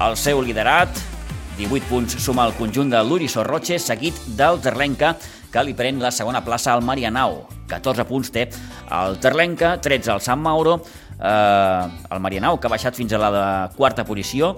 el 0.00 0.16
seu 0.16 0.42
liderat. 0.44 0.88
18 1.58 1.88
punts 1.90 2.16
suma 2.22 2.46
el 2.48 2.54
conjunt 2.56 2.92
de 2.92 3.00
l'Uri 3.04 3.28
Sorroche, 3.28 3.78
seguit 3.82 4.16
del 4.38 4.60
Terlenca, 4.64 5.16
que 5.50 5.64
li 5.66 5.74
pren 5.76 5.98
la 6.00 6.12
segona 6.14 6.44
plaça 6.46 6.72
al 6.72 6.84
Marianao. 6.86 7.42
14 7.70 8.06
punts 8.08 8.30
té 8.32 8.46
el 8.96 9.18
Terlenca, 9.22 9.74
13 9.82 10.14
al 10.14 10.22
Sant 10.24 10.40
Mauro, 10.40 10.78
eh, 11.18 11.88
el 12.10 12.22
Marianao, 12.22 12.58
que 12.60 12.70
ha 12.70 12.76
baixat 12.76 12.96
fins 12.96 13.12
a 13.12 13.20
la 13.20 13.42
quarta 13.76 14.06
posició, 14.06 14.54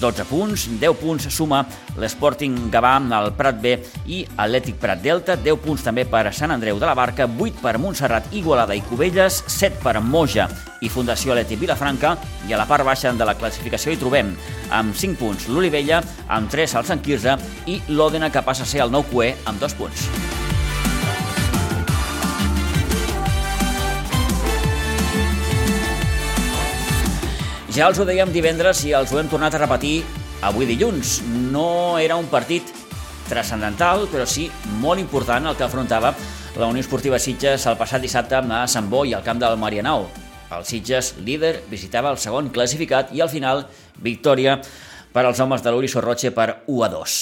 12 0.00 0.26
punts, 0.30 0.66
10 0.80 0.98
punts 1.00 1.28
suma 1.32 1.62
l'Sporting 2.00 2.70
Gavà, 2.72 2.96
el 2.98 3.32
Prat 3.38 3.60
B 3.62 3.76
i 4.06 4.22
Atlètic 4.36 4.80
Prat 4.82 5.02
Delta, 5.02 5.36
10 5.36 5.62
punts 5.62 5.84
també 5.86 6.04
per 6.04 6.24
Sant 6.34 6.54
Andreu 6.54 6.80
de 6.80 6.88
la 6.88 6.96
Barca, 6.98 7.26
8 7.26 7.62
per 7.62 7.78
Montserrat, 7.78 8.28
Igualada 8.32 8.74
i 8.74 8.82
Cubelles, 8.88 9.42
7 9.46 9.82
per 9.82 10.00
Moja 10.00 10.48
i 10.82 10.90
Fundació 10.90 11.36
Atlètic 11.36 11.62
Vilafranca 11.62 12.16
i 12.48 12.52
a 12.52 12.60
la 12.60 12.66
part 12.66 12.86
baixa 12.86 13.12
de 13.12 13.28
la 13.28 13.36
classificació 13.38 13.92
hi 13.92 14.00
trobem 14.00 14.34
amb 14.70 14.96
5 14.96 15.20
punts 15.20 15.48
l'Olivella, 15.48 16.02
amb 16.28 16.50
3 16.50 16.78
el 16.80 16.88
Sant 16.88 17.02
Quirze 17.04 17.38
i 17.66 17.80
l'Òdena 17.92 18.32
que 18.32 18.42
passa 18.42 18.66
a 18.66 18.72
ser 18.72 18.82
el 18.86 18.94
nou 18.94 19.06
cué 19.12 19.34
amb 19.46 19.60
2 19.62 19.78
punts. 19.78 20.41
Ja 27.72 27.86
els 27.88 27.96
ho 27.96 28.04
dèiem 28.04 28.28
divendres 28.28 28.82
i 28.84 28.90
els 28.92 29.14
ho 29.14 29.16
hem 29.16 29.30
tornat 29.32 29.54
a 29.56 29.60
repetir 29.62 30.02
avui 30.44 30.66
dilluns. 30.68 31.22
No 31.54 31.96
era 31.96 32.18
un 32.20 32.26
partit 32.28 32.68
transcendental, 33.30 34.04
però 34.12 34.26
sí 34.28 34.50
molt 34.82 35.00
important 35.00 35.48
el 35.48 35.56
que 35.56 35.64
afrontava 35.64 36.10
la 36.60 36.68
Unió 36.68 36.84
Esportiva 36.84 37.16
Sitges 37.16 37.64
el 37.70 37.78
passat 37.80 38.04
dissabte 38.04 38.36
a 38.36 38.66
Sant 38.68 38.92
Bó 38.92 39.06
i 39.08 39.14
al 39.16 39.24
camp 39.24 39.40
del 39.40 39.56
Marianao. 39.56 40.04
El 40.52 40.68
Sitges, 40.68 41.14
líder, 41.24 41.62
visitava 41.70 42.12
el 42.12 42.20
segon 42.20 42.52
classificat 42.52 43.16
i 43.16 43.24
al 43.24 43.32
final 43.32 43.64
victòria 44.04 44.58
per 45.14 45.24
als 45.24 45.40
homes 45.40 45.64
de 45.64 45.72
l'Uri 45.72 45.88
Sorroche 45.88 46.28
per 46.30 46.66
1 46.66 46.84
a 46.84 46.92
2. 46.92 47.18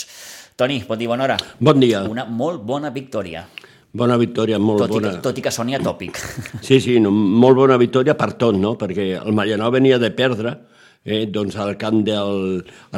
Toni, 0.58 0.82
bon 0.82 0.98
dia, 0.98 1.14
bona 1.14 1.28
hora. 1.28 1.38
Bon 1.60 1.78
dia. 1.78 2.02
Una 2.10 2.26
molt 2.26 2.66
bona 2.66 2.90
victòria. 2.90 3.46
Bona 3.92 4.16
victòria, 4.20 4.58
molt 4.62 4.84
tot 4.84 4.92
bona. 4.94 5.10
I 5.10 5.16
que, 5.16 5.22
tot 5.24 5.38
i 5.40 5.42
que 5.42 5.52
soni 5.54 5.74
atòpic. 5.78 6.18
Sí, 6.66 6.78
sí, 6.82 6.98
no, 7.02 7.10
molt 7.10 7.58
bona 7.58 7.78
victòria 7.80 8.14
per 8.18 8.32
tot, 8.38 8.58
no? 8.58 8.76
Perquè 8.78 9.12
el 9.18 9.34
Marianao 9.34 9.72
venia 9.74 9.98
de 9.98 10.12
perdre, 10.14 10.54
eh, 11.02 11.24
doncs 11.26 11.56
al 11.58 11.74
camp 11.80 12.04
de 12.06 12.18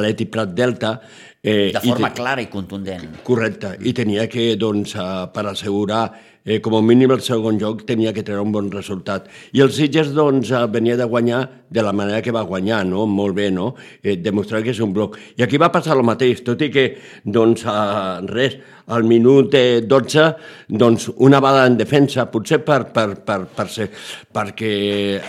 l'Eti 0.02 0.26
Prat 0.28 0.52
Delta. 0.52 0.98
Eh, 1.42 1.72
de 1.74 1.80
forma 1.80 2.10
i 2.10 2.10
te... 2.10 2.16
clara 2.20 2.44
i 2.44 2.50
contundent. 2.52 3.08
Correcte, 3.24 3.76
i 3.80 3.94
tenia 3.96 4.28
que, 4.30 4.52
doncs, 4.60 4.92
per 5.32 5.46
assegurar 5.50 6.04
eh, 6.44 6.60
com 6.60 6.76
a 6.76 6.82
mínim 6.82 7.12
el 7.14 7.22
segon 7.24 7.58
joc 7.60 7.84
tenia 7.88 8.12
que 8.12 8.24
treure 8.26 8.42
un 8.42 8.52
bon 8.54 8.70
resultat. 8.72 9.28
I 9.52 9.62
el 9.64 9.72
Sitges 9.74 10.12
doncs, 10.16 10.52
venia 10.72 10.96
de 10.96 11.06
guanyar 11.08 11.42
de 11.72 11.82
la 11.82 11.92
manera 11.92 12.22
que 12.22 12.34
va 12.34 12.42
guanyar, 12.42 12.84
no? 12.86 13.06
molt 13.06 13.36
bé, 13.36 13.50
no? 13.50 13.74
eh, 14.02 14.16
demostrar 14.16 14.62
que 14.62 14.74
és 14.74 14.80
un 14.80 14.92
bloc. 14.92 15.16
I 15.38 15.46
aquí 15.46 15.60
va 15.60 15.72
passar 15.72 15.96
el 15.96 16.04
mateix, 16.06 16.44
tot 16.44 16.60
i 16.62 16.70
que 16.72 16.86
doncs, 17.24 17.64
eh, 17.64 18.20
res, 18.28 18.58
al 18.92 19.04
minut 19.04 19.54
eh, 19.54 19.80
12 19.86 20.24
doncs, 20.68 21.08
una 21.22 21.40
bala 21.40 21.66
en 21.66 21.76
defensa, 21.78 22.26
potser 22.30 22.60
per, 22.64 22.84
per, 22.92 23.14
per, 23.24 23.38
per 23.56 23.66
ser, 23.70 23.88
perquè 24.34 24.72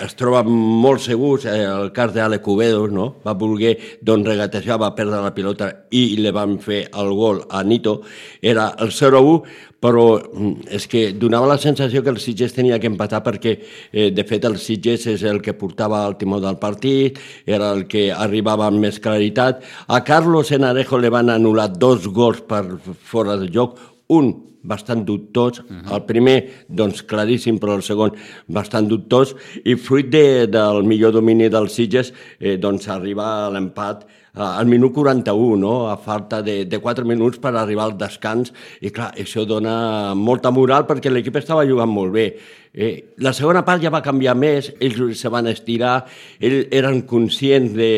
es 0.06 0.18
troba 0.20 0.44
molt 0.48 1.04
segurs, 1.06 1.46
eh, 1.46 1.64
el 1.68 1.92
cas 1.96 2.14
d'Ale 2.16 2.42
Cubedo, 2.44 2.88
no? 2.92 3.10
va 3.26 3.38
voler 3.38 3.76
doncs, 4.02 4.28
regatejar, 4.28 4.80
va 4.82 4.94
perdre 4.98 5.22
la 5.24 5.34
pilota 5.36 5.70
i 5.92 6.06
li 6.20 6.34
van 6.34 6.58
fer 6.64 6.88
el 6.90 7.14
gol 7.16 7.44
a 7.50 7.64
Nito, 7.64 8.02
era 8.42 8.74
el 8.80 8.92
0-1, 8.92 9.44
però 9.84 10.06
mm, 10.16 10.70
és 10.78 10.88
que 10.88 11.04
donava 11.20 11.50
la 11.50 11.60
sensació 11.60 12.04
que 12.04 12.12
el 12.14 12.22
Sitges 12.24 12.56
tenia 12.56 12.80
que 12.80 12.88
empatar 12.88 13.20
perquè, 13.26 13.58
eh, 13.92 14.10
de 14.16 14.24
fet, 14.28 14.48
el 14.48 14.56
Sitges 14.62 15.10
és 15.12 15.26
el 15.28 15.42
que 15.44 15.56
portava 15.60 16.06
el 16.08 16.16
timó 16.22 16.40
del 16.44 16.60
partit, 16.62 17.20
era 17.46 17.74
el 17.76 17.84
que 17.92 18.08
arribava 18.16 18.70
amb 18.70 18.80
més 18.80 19.02
claritat. 19.04 19.60
A 19.88 20.00
Carlos 20.08 20.54
Enarejo 20.56 21.02
li 21.02 21.12
van 21.12 21.34
anul·lar 21.34 21.68
dos 21.76 22.08
gols 22.08 22.42
per 22.48 22.64
fora 23.04 23.36
de 23.42 23.52
joc, 23.52 23.76
un 24.16 24.32
bastant 24.64 25.04
dubtós, 25.04 25.60
uh 25.60 25.66
-huh. 25.68 25.96
el 25.96 26.04
primer 26.08 26.66
doncs 26.70 27.04
claríssim, 27.04 27.60
però 27.60 27.76
el 27.76 27.84
segon 27.84 28.12
bastant 28.48 28.88
dubtós, 28.88 29.36
i 29.66 29.76
fruit 29.76 30.10
de, 30.10 30.48
del 30.48 30.84
millor 30.84 31.12
domini 31.12 31.50
dels 31.50 31.74
Sitges 31.74 32.14
eh, 32.40 32.58
doncs 32.58 32.88
arriba 32.88 33.46
a 33.46 33.50
l'empat 33.50 34.08
al 34.34 34.66
minut 34.66 34.94
41, 34.94 35.58
no? 35.62 35.90
a 35.90 35.98
falta 35.98 36.42
de, 36.42 36.66
de 36.66 36.80
4 36.82 37.06
minuts 37.06 37.38
per 37.38 37.54
arribar 37.54 37.86
al 37.86 37.98
descans, 37.98 38.50
i 38.82 38.90
clar, 38.90 39.12
això 39.20 39.46
dona 39.46 40.16
molta 40.18 40.50
moral 40.50 40.88
perquè 40.90 41.12
l'equip 41.12 41.38
estava 41.38 41.66
jugant 41.70 41.92
molt 41.92 42.14
bé. 42.16 42.28
Eh, 42.74 43.14
la 43.22 43.34
segona 43.38 43.62
part 43.66 43.84
ja 43.84 43.92
va 43.94 44.02
canviar 44.02 44.34
més, 44.34 44.72
ells 44.82 45.20
se 45.20 45.30
van 45.30 45.46
estirar, 45.52 46.00
ells 46.42 46.74
eren 46.74 47.04
conscients 47.10 47.76
de, 47.78 47.92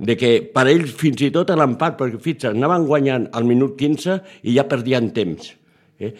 de 0.00 0.16
que 0.16 0.38
per 0.54 0.64
ells 0.72 0.94
fins 0.96 1.20
i 1.26 1.28
tot 1.34 1.52
l'empat, 1.52 1.98
perquè 2.00 2.22
fixa't, 2.30 2.56
anaven 2.56 2.88
guanyant 2.88 3.28
al 3.36 3.44
minut 3.44 3.76
15 3.76 4.16
i 4.48 4.56
ja 4.56 4.64
perdien 4.70 5.12
temps. 5.12 5.52
Eh? 6.00 6.14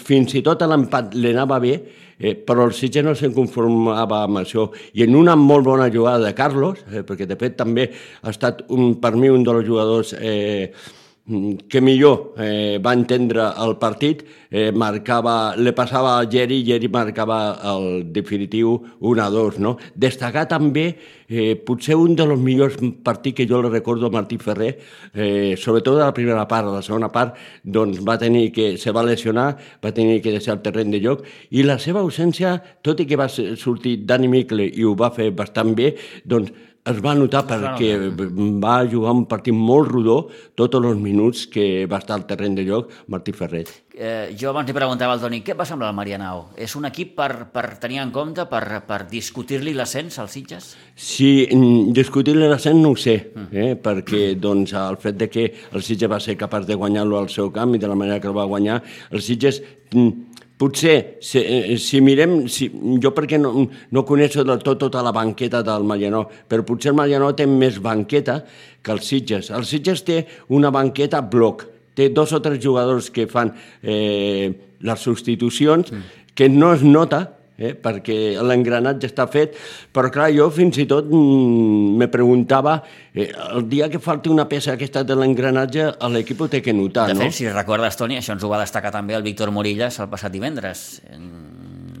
Fins 0.00 0.32
i 0.34 0.42
tot 0.42 0.64
l'empat 0.64 1.12
li 1.14 1.34
anava 1.34 1.60
bé, 1.60 1.76
eh, 2.24 2.34
però 2.34 2.64
el 2.64 2.72
Sitges 2.72 3.04
no 3.04 3.14
se'n 3.18 3.34
conformava 3.36 4.22
amb 4.24 4.40
això. 4.40 4.70
I 4.96 5.04
en 5.04 5.16
una 5.20 5.36
molt 5.36 5.68
bona 5.68 5.90
jugada 5.92 6.24
de 6.24 6.34
Carlos, 6.36 6.80
eh, 6.90 7.04
perquè 7.04 7.28
de 7.28 7.36
fet 7.40 7.58
també 7.60 7.90
ha 8.22 8.32
estat 8.32 8.64
un, 8.72 8.94
per 9.00 9.14
mi 9.20 9.28
un 9.28 9.44
dels 9.44 9.66
jugadors 9.68 10.14
eh, 10.16 10.72
que 11.24 11.80
millor 11.80 12.34
eh, 12.36 12.78
va 12.84 12.92
entendre 12.92 13.46
el 13.64 13.78
partit, 13.80 14.20
eh, 14.50 14.70
marcava, 14.76 15.56
le 15.56 15.72
passava 15.72 16.18
a 16.18 16.26
Geri, 16.28 16.58
Geri 16.66 16.90
marcava 16.92 17.38
el 17.70 18.12
definitiu 18.12 18.74
1-2. 19.00 19.56
No? 19.64 19.78
Destacar 19.96 20.44
també 20.50 20.84
eh, 21.28 21.54
potser 21.56 21.96
un 21.96 22.12
dels 22.18 22.36
millors 22.36 22.76
partits 23.02 23.38
que 23.38 23.46
jo 23.48 23.62
le 23.62 23.70
recordo 23.72 24.10
a 24.10 24.12
Martí 24.12 24.36
Ferrer, 24.36 24.74
eh, 25.14 25.56
sobretot 25.56 25.96
a 25.96 26.10
la 26.10 26.14
primera 26.14 26.44
part, 26.46 26.68
a 26.68 26.76
la 26.76 26.84
segona 26.84 27.08
part 27.08 27.40
doncs 27.64 28.04
va 28.04 28.18
tenir 28.20 28.50
que, 28.52 28.74
se 28.76 28.92
va 28.92 29.06
lesionar, 29.06 29.56
va 29.80 29.94
tenir 29.96 30.20
que 30.20 30.36
deixar 30.36 30.58
el 30.58 30.62
terreny 30.66 30.92
de 30.92 31.00
joc, 31.06 31.24
i 31.56 31.64
la 31.64 31.78
seva 31.80 32.04
ausència, 32.04 32.58
tot 32.84 33.00
i 33.00 33.08
que 33.08 33.16
va 33.16 33.30
sortir 33.32 34.02
Dani 34.04 34.28
Micle 34.28 34.68
i 34.68 34.84
ho 34.84 34.92
va 34.92 35.08
fer 35.14 35.32
bastant 35.32 35.72
bé, 35.72 35.94
doncs 36.28 36.52
es 36.84 36.98
va 37.00 37.14
notar 37.16 37.44
perquè 37.48 37.94
va 38.60 38.74
jugar 38.84 39.14
un 39.16 39.24
partit 39.28 39.56
molt 39.56 39.88
rodó 39.88 40.18
tots 40.54 40.76
els 40.76 41.00
minuts 41.00 41.46
que 41.48 41.86
va 41.88 42.02
estar 42.02 42.18
al 42.18 42.26
terreny 42.28 42.58
de 42.58 42.66
lloc 42.68 42.90
Martí 43.08 43.32
Ferret. 43.32 43.70
Eh, 43.94 44.34
jo 44.36 44.50
abans 44.50 44.66
li 44.68 44.74
preguntava 44.74 45.14
al 45.14 45.22
Toni, 45.22 45.38
què 45.46 45.54
passa 45.56 45.76
amb 45.76 45.86
el 45.86 45.94
Marianao? 45.96 46.48
És 46.60 46.74
un 46.76 46.84
equip 46.88 47.14
per, 47.16 47.46
per 47.54 47.64
tenir 47.80 48.02
en 48.02 48.10
compte, 48.12 48.44
per, 48.50 48.82
per 48.88 48.98
discutir-li 49.08 49.72
l'ascens 49.72 50.18
als 50.18 50.34
Sitges? 50.34 50.72
Sí, 50.98 51.46
mm, 51.46 51.94
discutir-li 51.96 52.50
l'ascens 52.50 52.82
no 52.82 52.92
ho 52.92 52.98
sé, 53.00 53.16
mm. 53.32 53.48
eh, 53.54 53.78
perquè 53.80 54.24
doncs, 54.34 54.74
el 54.76 54.98
fet 55.00 55.16
de 55.22 55.30
que 55.30 55.46
el 55.72 55.86
Sitges 55.86 56.10
va 56.10 56.20
ser 56.20 56.36
capaç 56.36 56.66
de 56.68 56.76
guanyar-lo 56.76 57.22
al 57.22 57.30
seu 57.32 57.52
camp 57.54 57.78
i 57.78 57.80
de 57.80 57.88
la 57.88 57.96
manera 57.96 58.20
que 58.20 58.28
el 58.28 58.36
va 58.36 58.50
guanyar, 58.50 58.82
el 59.14 59.22
Sitges 59.24 59.62
mm, 59.94 60.33
Potser, 60.64 61.18
si, 61.20 61.38
eh, 61.38 61.76
si 61.76 61.98
mirem, 62.00 62.46
si, 62.48 62.70
jo 63.02 63.10
perquè 63.12 63.36
no, 63.36 63.66
no 63.92 64.02
coneixo 64.08 64.40
del 64.48 64.62
tot 64.64 64.78
tota 64.80 65.02
la 65.04 65.10
banqueta 65.12 65.60
del 65.66 65.84
Marianó, 65.84 66.22
però 66.48 66.64
potser 66.64 66.94
el 66.94 66.96
Marianó 66.96 67.34
té 67.36 67.44
més 67.44 67.76
banqueta 67.84 68.38
que 68.80 68.94
el 68.94 69.02
Sitges. 69.04 69.50
El 69.52 69.66
Sitges 69.68 70.00
té 70.06 70.22
una 70.56 70.70
banqueta 70.72 71.20
bloc, 71.20 71.66
té 71.92 72.08
dos 72.16 72.32
o 72.32 72.40
tres 72.40 72.62
jugadors 72.64 73.10
que 73.12 73.26
fan 73.28 73.52
eh, 73.82 74.54
les 74.80 75.04
substitucions, 75.04 75.92
mm. 75.92 76.24
que 76.32 76.48
no 76.48 76.72
es 76.72 76.86
nota, 76.86 77.20
eh, 77.56 77.74
perquè 77.78 78.36
l'engranatge 78.42 79.08
està 79.10 79.26
fet, 79.30 79.54
però 79.94 80.10
clar, 80.12 80.30
jo 80.34 80.48
fins 80.54 80.78
i 80.82 80.86
tot 80.90 81.08
mm, 81.10 81.94
me 82.00 82.08
preguntava, 82.12 82.78
eh, 83.14 83.30
el 83.50 83.68
dia 83.70 83.88
que 83.92 84.02
falti 84.02 84.32
una 84.32 84.48
peça 84.50 84.74
aquesta 84.74 85.04
de 85.06 85.16
l'engranatge, 85.18 85.92
l'equip 86.14 86.44
ho 86.44 86.50
té 86.50 86.62
que 86.64 86.74
notar, 86.74 87.08
de 87.10 87.18
no? 87.18 87.24
De 87.24 87.30
fet, 87.30 87.38
si 87.40 87.50
recordes, 87.50 87.98
Toni, 88.00 88.18
això 88.18 88.34
ens 88.36 88.44
ho 88.44 88.52
va 88.52 88.62
destacar 88.62 88.92
també 88.94 89.16
el 89.18 89.26
Víctor 89.26 89.54
Morillas 89.54 90.00
el 90.02 90.10
passat 90.12 90.34
divendres. 90.34 91.02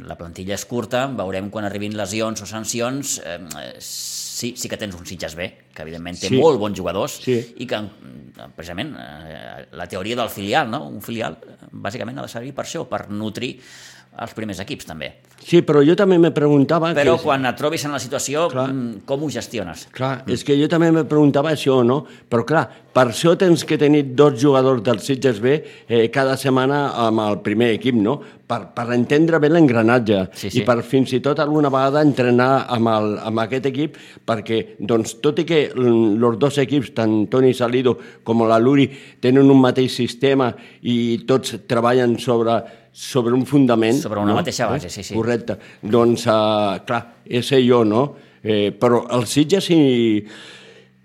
La 0.04 0.18
plantilla 0.20 0.52
és 0.58 0.66
curta, 0.68 1.06
veurem 1.16 1.48
quan 1.50 1.64
arribin 1.64 1.94
lesions 1.96 2.42
o 2.44 2.48
sancions, 2.48 3.16
eh, 3.24 3.38
sí, 3.80 4.52
sí 4.58 4.68
que 4.68 4.76
tens 4.76 4.96
un 4.98 5.06
Sitges 5.06 5.38
B, 5.38 5.48
que 5.72 5.86
evidentment 5.86 6.18
té 6.20 6.28
sí. 6.28 6.36
molt 6.40 6.60
bons 6.60 6.76
jugadors, 6.76 7.20
sí. 7.24 7.38
i 7.62 7.68
que 7.70 7.80
precisament 8.56 8.92
eh, 8.98 9.64
la 9.78 9.88
teoria 9.88 10.18
del 10.18 10.30
filial, 10.34 10.68
no? 10.70 10.84
un 10.90 11.00
filial 11.04 11.38
bàsicament 11.70 12.18
ha 12.18 12.26
de 12.26 12.32
servir 12.32 12.52
per 12.54 12.66
això, 12.66 12.84
per 12.90 13.06
nutrir 13.10 13.54
als 14.16 14.34
primers 14.36 14.60
equips, 14.62 14.86
també. 14.86 15.10
Sí, 15.44 15.60
però 15.66 15.82
jo 15.84 15.92
també 15.98 16.16
me 16.20 16.30
preguntava... 16.32 16.92
Però 16.96 17.18
que... 17.18 17.26
quan 17.26 17.44
et 17.44 17.58
trobis 17.58 17.82
en 17.84 17.92
la 17.92 18.00
situació, 18.00 18.46
clar. 18.52 18.68
Mm, 18.70 19.02
com 19.08 19.26
ho 19.26 19.28
gestiones? 19.32 19.88
Clar, 19.92 20.22
mm. 20.22 20.32
és 20.32 20.44
que 20.46 20.56
jo 20.56 20.68
també 20.72 20.88
me 20.94 21.02
preguntava 21.08 21.50
això, 21.52 21.82
no? 21.84 21.98
Però 22.32 22.46
clar, 22.48 22.62
per 22.94 23.08
això 23.10 23.34
tens 23.36 23.66
que 23.68 23.76
tenir 23.80 24.04
dos 24.16 24.38
jugadors 24.40 24.80
del 24.86 25.02
Sitges 25.04 25.40
B 25.42 25.58
eh, 25.58 26.06
cada 26.14 26.38
setmana 26.40 26.86
amb 27.04 27.20
el 27.26 27.40
primer 27.44 27.74
equip, 27.74 27.98
no? 28.00 28.14
Per, 28.48 28.60
per 28.76 28.86
entendre 28.94 29.40
bé 29.40 29.50
l'engranatge 29.50 30.20
sí, 30.36 30.50
sí. 30.52 30.60
i 30.60 30.64
per 30.68 30.78
fins 30.84 31.14
i 31.16 31.20
tot 31.24 31.40
alguna 31.42 31.70
vegada 31.72 32.02
entrenar 32.04 32.66
amb, 32.72 32.90
el, 32.92 33.10
amb 33.24 33.42
aquest 33.44 33.68
equip 33.72 33.96
perquè, 34.28 34.60
doncs, 34.78 35.16
tot 35.24 35.40
i 35.40 35.46
que 35.48 35.60
els 35.72 36.38
dos 36.38 36.60
equips, 36.62 36.92
tant 36.96 37.24
Toni 37.32 37.54
Salido 37.56 37.96
com 38.22 38.44
la 38.48 38.60
Luri, 38.60 38.86
tenen 39.24 39.50
un 39.50 39.60
mateix 39.60 39.96
sistema 39.96 40.52
i 40.84 41.24
tots 41.28 41.56
treballen 41.68 42.18
sobre 42.20 42.60
sobre 42.94 43.34
un 43.34 43.44
fundament. 43.44 43.98
Sobre 43.98 44.20
una 44.22 44.30
no? 44.30 44.38
mateixa 44.38 44.68
base, 44.70 44.88
sí, 44.88 45.02
sí. 45.02 45.16
Correcte. 45.18 45.58
Doncs, 45.82 46.28
uh, 46.30 46.78
clar, 46.86 47.02
és 47.26 47.50
jo, 47.66 47.82
no? 47.84 48.06
Eh, 48.44 48.70
però 48.78 49.02
el 49.16 49.26
Sitges, 49.26 49.64
si, 49.66 50.22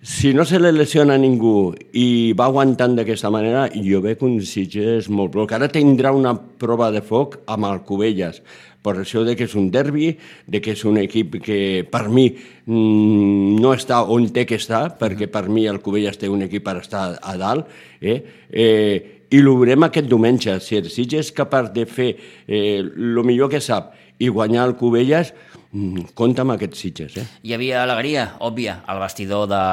si 0.03 0.33
no 0.35 0.45
se 0.45 0.59
li 0.59 0.69
lesiona 0.75 1.15
a 1.15 1.21
ningú 1.21 1.71
i 1.97 2.35
va 2.37 2.45
aguantant 2.51 2.93
d'aquesta 2.99 3.31
manera, 3.33 3.65
jo 3.73 4.03
veig 4.05 4.21
un 4.27 4.37
Sitges 4.45 5.09
molt 5.09 5.33
bloc. 5.33 5.55
Ara 5.55 5.71
tindrà 5.71 6.13
una 6.13 6.35
prova 6.37 6.91
de 6.93 7.01
foc 7.01 7.39
amb 7.49 7.71
el 7.71 7.81
Cubelles, 7.87 8.43
per 8.85 8.99
això 8.99 9.25
de 9.25 9.33
que 9.39 9.47
és 9.49 9.55
un 9.57 9.71
derbi, 9.71 10.11
de 10.45 10.61
que 10.61 10.75
és 10.77 10.83
un 10.85 10.99
equip 11.01 11.39
que 11.43 11.59
per 11.89 12.05
mi 12.07 12.29
mm, 12.29 13.55
no 13.59 13.73
està 13.73 14.03
on 14.05 14.29
té 14.35 14.45
que 14.45 14.59
estar, 14.61 14.99
perquè 14.99 15.31
per 15.31 15.47
mi 15.49 15.65
el 15.67 15.81
Cubelles 15.81 16.21
té 16.21 16.29
un 16.29 16.45
equip 16.45 16.67
per 16.67 16.77
estar 16.83 17.15
a 17.17 17.37
dalt, 17.39 17.71
eh? 17.99 18.19
eh 18.51 19.18
i 19.29 19.41
ho 19.45 19.55
veurem 19.59 19.85
aquest 19.85 20.09
diumenge. 20.09 20.57
Si 20.63 20.77
el 20.79 20.89
Sitges 20.89 21.29
és 21.29 21.35
capaç 21.35 21.71
de 21.75 21.85
fer 21.85 22.09
eh, 22.47 22.79
el 22.81 23.21
millor 23.25 23.51
que 23.51 23.61
sap 23.61 23.93
i 24.19 24.27
guanyar 24.27 24.65
el 24.67 24.75
Cubelles, 24.75 25.31
mm, 25.71 26.11
compta 26.17 26.43
amb 26.43 26.55
aquests 26.55 26.81
Sitges. 26.83 27.17
Eh? 27.21 27.25
Hi 27.47 27.55
havia 27.55 27.83
alegria, 27.83 28.25
òbvia, 28.45 28.79
al 28.89 28.99
vestidor 28.99 29.47
de, 29.51 29.63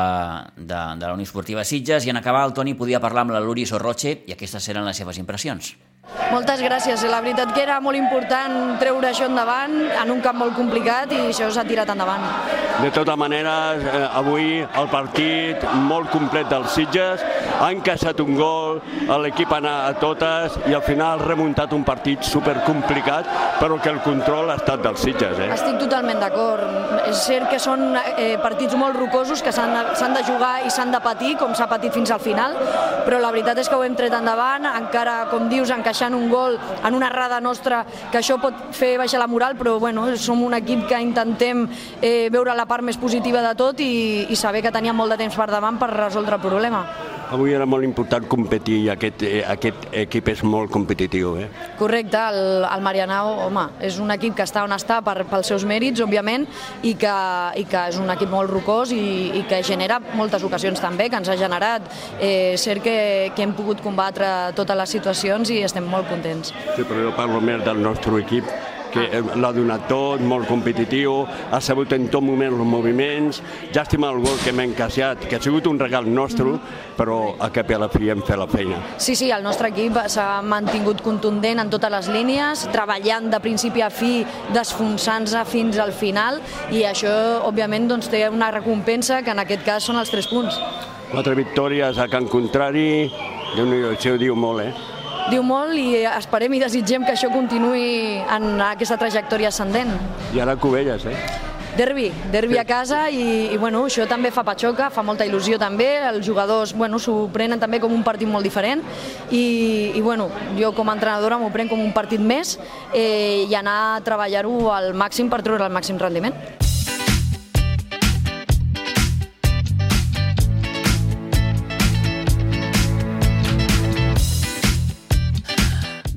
de, 0.61 0.81
de 1.01 1.07
la 1.07 1.15
Unió 1.17 1.27
Esportiva 1.27 1.65
Sitges 1.65 2.07
i 2.07 2.13
en 2.13 2.21
acabar 2.21 2.45
el 2.47 2.55
Toni 2.55 2.77
podia 2.79 3.01
parlar 3.03 3.27
amb 3.27 3.35
la 3.35 3.43
Luri 3.43 3.67
Sorroche 3.67 4.21
i 4.27 4.37
aquestes 4.37 4.69
eren 4.73 4.87
les 4.87 5.03
seves 5.03 5.19
impressions. 5.19 5.75
Moltes 6.31 6.61
gràcies. 6.61 7.03
La 7.07 7.21
veritat 7.23 7.53
que 7.55 7.63
era 7.63 7.77
molt 7.81 7.99
important 7.99 8.77
treure 8.81 9.09
això 9.09 9.29
endavant 9.29 9.73
en 9.89 10.11
un 10.11 10.21
camp 10.25 10.39
molt 10.41 10.57
complicat 10.57 11.13
i 11.15 11.21
això 11.29 11.49
s'ha 11.53 11.65
tirat 11.65 11.91
endavant. 11.93 12.25
De 12.83 12.91
tota 12.93 13.15
manera, 13.17 13.75
eh, 13.75 14.03
avui 14.21 14.61
el 14.61 14.89
partit 14.93 15.63
molt 15.89 16.11
complet 16.11 16.49
dels 16.51 16.75
Sitges, 16.75 17.23
ha 17.61 17.71
encaixat 17.73 18.21
un 18.21 18.35
gol, 18.37 18.83
l'equip 19.23 19.53
ha 19.53 19.61
anat 19.63 19.97
a 19.97 20.01
totes 20.01 20.59
i 20.69 20.75
al 20.75 20.83
final 20.83 21.21
ha 21.21 21.25
remuntat 21.25 21.73
un 21.73 21.85
partit 21.85 22.23
super 22.23 22.57
complicat, 22.67 23.27
però 23.61 23.81
que 23.81 23.89
el 23.89 24.03
control 24.05 24.51
ha 24.51 24.57
estat 24.57 24.83
dels 24.83 25.01
Sitges. 25.01 25.39
Eh? 25.39 25.51
Estic 25.55 25.79
totalment 25.79 26.21
d'acord. 26.21 26.63
És 27.07 27.25
cert 27.25 27.49
que 27.49 27.59
són 27.59 27.97
eh, 27.97 28.37
partits 28.43 28.75
molt 28.77 28.97
rocosos 28.97 29.43
que 29.43 29.53
s'han 29.53 30.15
de 30.15 30.25
jugar 30.27 30.67
i 30.67 30.71
s'han 30.71 30.93
de 30.93 31.01
patir, 31.01 31.37
com 31.39 31.55
s'ha 31.55 31.69
patit 31.71 31.95
fins 31.95 32.11
al 32.11 32.21
final, 32.21 32.57
però 33.07 33.21
la 33.23 33.31
veritat 33.31 33.59
és 33.59 33.69
que 33.69 33.77
ho 33.77 33.85
hem 33.87 33.97
tret 33.97 34.13
endavant, 34.13 34.67
encara, 34.67 35.25
com 35.31 35.49
dius, 35.49 35.71
encaixat 35.71 35.96
encaixant 35.97 36.15
un 36.15 36.29
gol 36.31 36.59
en 36.85 36.95
una 36.95 37.09
errada 37.09 37.41
nostra, 37.41 37.85
que 38.13 38.21
això 38.21 38.37
pot 38.41 38.75
fer 38.77 38.97
baixar 39.01 39.21
la 39.21 39.27
moral, 39.27 39.57
però 39.57 39.79
bueno, 39.81 40.07
som 40.17 40.43
un 40.45 40.55
equip 40.55 40.87
que 40.89 41.01
intentem 41.01 41.67
eh, 42.03 42.29
veure 42.31 42.55
la 42.55 42.67
part 42.67 42.85
més 42.85 42.97
positiva 43.01 43.41
de 43.41 43.55
tot 43.57 43.81
i, 43.81 44.27
i 44.29 44.37
saber 44.37 44.63
que 44.63 44.73
teníem 44.73 44.97
molt 44.97 45.15
de 45.15 45.23
temps 45.25 45.37
per 45.37 45.49
davant 45.51 45.79
per 45.79 45.91
resoldre 45.95 46.37
el 46.37 46.45
problema. 46.45 46.85
Avui 47.35 47.55
era 47.57 47.67
molt 47.67 47.83
important 47.83 48.27
competir 48.31 48.77
i 48.85 48.91
aquest, 48.93 49.23
eh, 49.27 49.41
aquest 49.51 49.89
equip 50.05 50.29
és 50.31 50.43
molt 50.47 50.71
competitiu. 50.71 51.35
Eh? 51.43 51.49
Correcte, 51.79 52.21
el, 52.31 52.67
el 52.69 52.85
Marianao, 52.85 53.33
home, 53.49 53.65
és 53.83 53.99
un 54.03 54.15
equip 54.15 54.37
que 54.39 54.47
està 54.47 54.63
on 54.67 54.75
està 54.77 55.01
per, 55.03 55.17
pels 55.27 55.51
seus 55.51 55.65
mèrits, 55.67 56.03
òbviament, 56.05 56.47
i 56.87 56.95
que, 56.95 57.17
i 57.59 57.67
que 57.67 57.83
és 57.91 57.99
un 57.99 58.13
equip 58.15 58.31
molt 58.31 58.53
rocós 58.53 58.95
i, 58.95 59.03
i 59.41 59.43
que 59.51 59.63
genera 59.67 59.99
moltes 60.15 60.47
ocasions 60.47 60.83
també, 60.83 61.11
que 61.11 61.19
ens 61.19 61.33
ha 61.33 61.39
generat. 61.41 61.91
Eh, 62.21 62.55
cert 62.63 62.85
que, 62.87 62.97
que 63.35 63.43
hem 63.43 63.57
pogut 63.59 63.83
combatre 63.83 64.53
totes 64.55 64.79
les 64.79 64.97
situacions 64.99 65.51
i 65.51 65.63
estem 65.67 65.87
molt 65.91 66.07
contents. 66.13 66.55
Sí, 66.77 66.87
però 66.87 67.09
jo 67.09 67.15
parlo 67.19 67.43
més 67.43 67.65
del 67.67 67.83
nostre 67.83 68.23
equip, 68.23 68.47
que 68.97 69.23
l'ha 69.37 69.53
donat 69.53 69.87
tot, 69.91 70.23
molt 70.25 70.49
competitiu, 70.49 71.23
ha 71.27 71.61
sabut 71.61 71.93
en 71.93 72.09
tot 72.13 72.25
moment 72.25 72.55
els 72.55 72.67
moviments, 72.67 73.43
llàstima 73.75 74.11
el 74.15 74.23
gol 74.25 74.39
que 74.43 74.53
hem 74.55 74.63
encaixat, 74.65 75.27
que 75.29 75.37
ha 75.37 75.43
sigut 75.43 75.69
un 75.69 75.79
regal 75.81 76.09
nostre, 76.09 76.57
però 76.97 77.35
a 77.43 77.51
cap 77.53 77.71
i 77.71 77.77
a 77.77 77.81
la 77.85 77.91
fi 77.93 78.11
hem 78.11 78.25
fet 78.27 78.41
la 78.41 78.49
feina. 78.51 78.81
Sí, 79.03 79.17
sí, 79.19 79.31
el 79.35 79.45
nostre 79.45 79.71
equip 79.73 79.99
s'ha 80.13 80.41
mantingut 80.43 81.03
contundent 81.05 81.61
en 81.63 81.71
totes 81.73 81.93
les 81.93 82.11
línies, 82.15 82.67
treballant 82.73 83.31
de 83.33 83.41
principi 83.45 83.85
a 83.85 83.91
fi, 83.93 84.25
desfonsant-se 84.57 85.45
fins 85.51 85.79
al 85.83 85.93
final, 85.93 86.41
i 86.73 86.87
això, 86.89 87.15
òbviament, 87.47 87.89
doncs, 87.93 88.11
té 88.13 88.27
una 88.33 88.51
recompensa, 88.55 89.23
que 89.23 89.35
en 89.35 89.45
aquest 89.45 89.65
cas 89.67 89.87
són 89.87 90.01
els 90.01 90.13
tres 90.13 90.29
punts. 90.33 90.59
Quatre 91.11 91.37
victòries 91.39 91.99
a 92.03 92.09
Can 92.11 92.27
Contrari, 92.27 93.07
déu 93.55 93.93
això 93.93 94.17
ho 94.17 94.21
diu 94.21 94.35
molt, 94.35 94.65
eh? 94.67 94.96
Diu 95.31 95.43
molt 95.47 95.75
i 95.79 96.05
esperem 96.11 96.55
i 96.57 96.63
desitgem 96.63 97.05
que 97.07 97.17
això 97.17 97.31
continuï 97.33 98.23
en 98.37 98.63
aquesta 98.71 98.99
trajectòria 99.01 99.51
ascendent. 99.53 99.93
I 100.35 100.43
ara 100.45 100.57
Cubelles, 100.61 101.07
eh? 101.07 101.17
Derbi, 101.77 102.07
derbi 102.33 102.57
a 102.57 102.65
casa 102.65 103.03
i, 103.13 103.53
i 103.53 103.57
bueno, 103.61 103.83
això 103.85 104.07
també 104.09 104.31
fa 104.33 104.41
patxoca, 104.47 104.89
fa 104.89 105.03
molta 105.05 105.27
il·lusió 105.29 105.59
també, 105.61 105.91
els 106.09 106.25
jugadors 106.25 106.73
bueno, 106.73 106.97
s'ho 106.97 107.27
prenen 107.35 107.61
també 107.61 107.83
com 107.83 107.93
un 107.93 108.01
partit 108.07 108.31
molt 108.33 108.49
diferent 108.49 108.81
i, 109.29 109.93
i 109.93 110.01
bueno, 110.01 110.31
jo 110.57 110.73
com 110.73 110.89
a 110.89 110.97
entrenadora 110.97 111.37
m'ho 111.37 111.53
prenc 111.53 111.75
com 111.75 111.83
un 111.85 111.93
partit 111.93 112.23
més 112.23 112.57
eh, 112.95 113.45
i 113.45 113.59
anar 113.59 113.77
a 113.91 114.01
treballar-ho 114.07 114.71
al 114.73 114.95
màxim 114.97 115.29
per 115.29 115.43
treure 115.45 115.69
el 115.69 115.77
màxim 115.77 116.01
rendiment. 116.01 116.65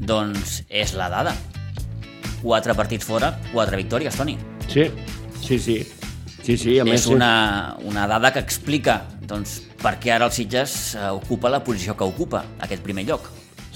Doncs 0.10 0.64
és 0.74 0.96
la 0.98 1.06
dada. 1.12 1.36
Quatre 2.42 2.74
partits 2.74 3.06
fora, 3.06 3.30
quatre 3.52 3.78
victòries, 3.78 4.16
Toni. 4.18 4.38
Sí, 4.66 4.88
sí, 5.44 5.60
sí. 5.60 5.78
Sí, 6.42 6.56
sí, 6.58 6.80
a 6.80 6.86
més... 6.88 7.04
És 7.04 7.08
una, 7.14 7.76
una 7.86 8.08
dada 8.10 8.32
que 8.34 8.42
explica 8.42 9.04
doncs, 9.30 9.60
per 9.78 10.00
què 10.02 10.16
ara 10.16 10.26
el 10.26 10.34
Sitges 10.34 10.96
eh, 10.96 11.12
ocupa 11.14 11.52
la 11.54 11.60
posició 11.66 11.94
que 12.00 12.08
ocupa, 12.08 12.42
aquest 12.66 12.82
primer 12.82 13.06
lloc. 13.06 13.28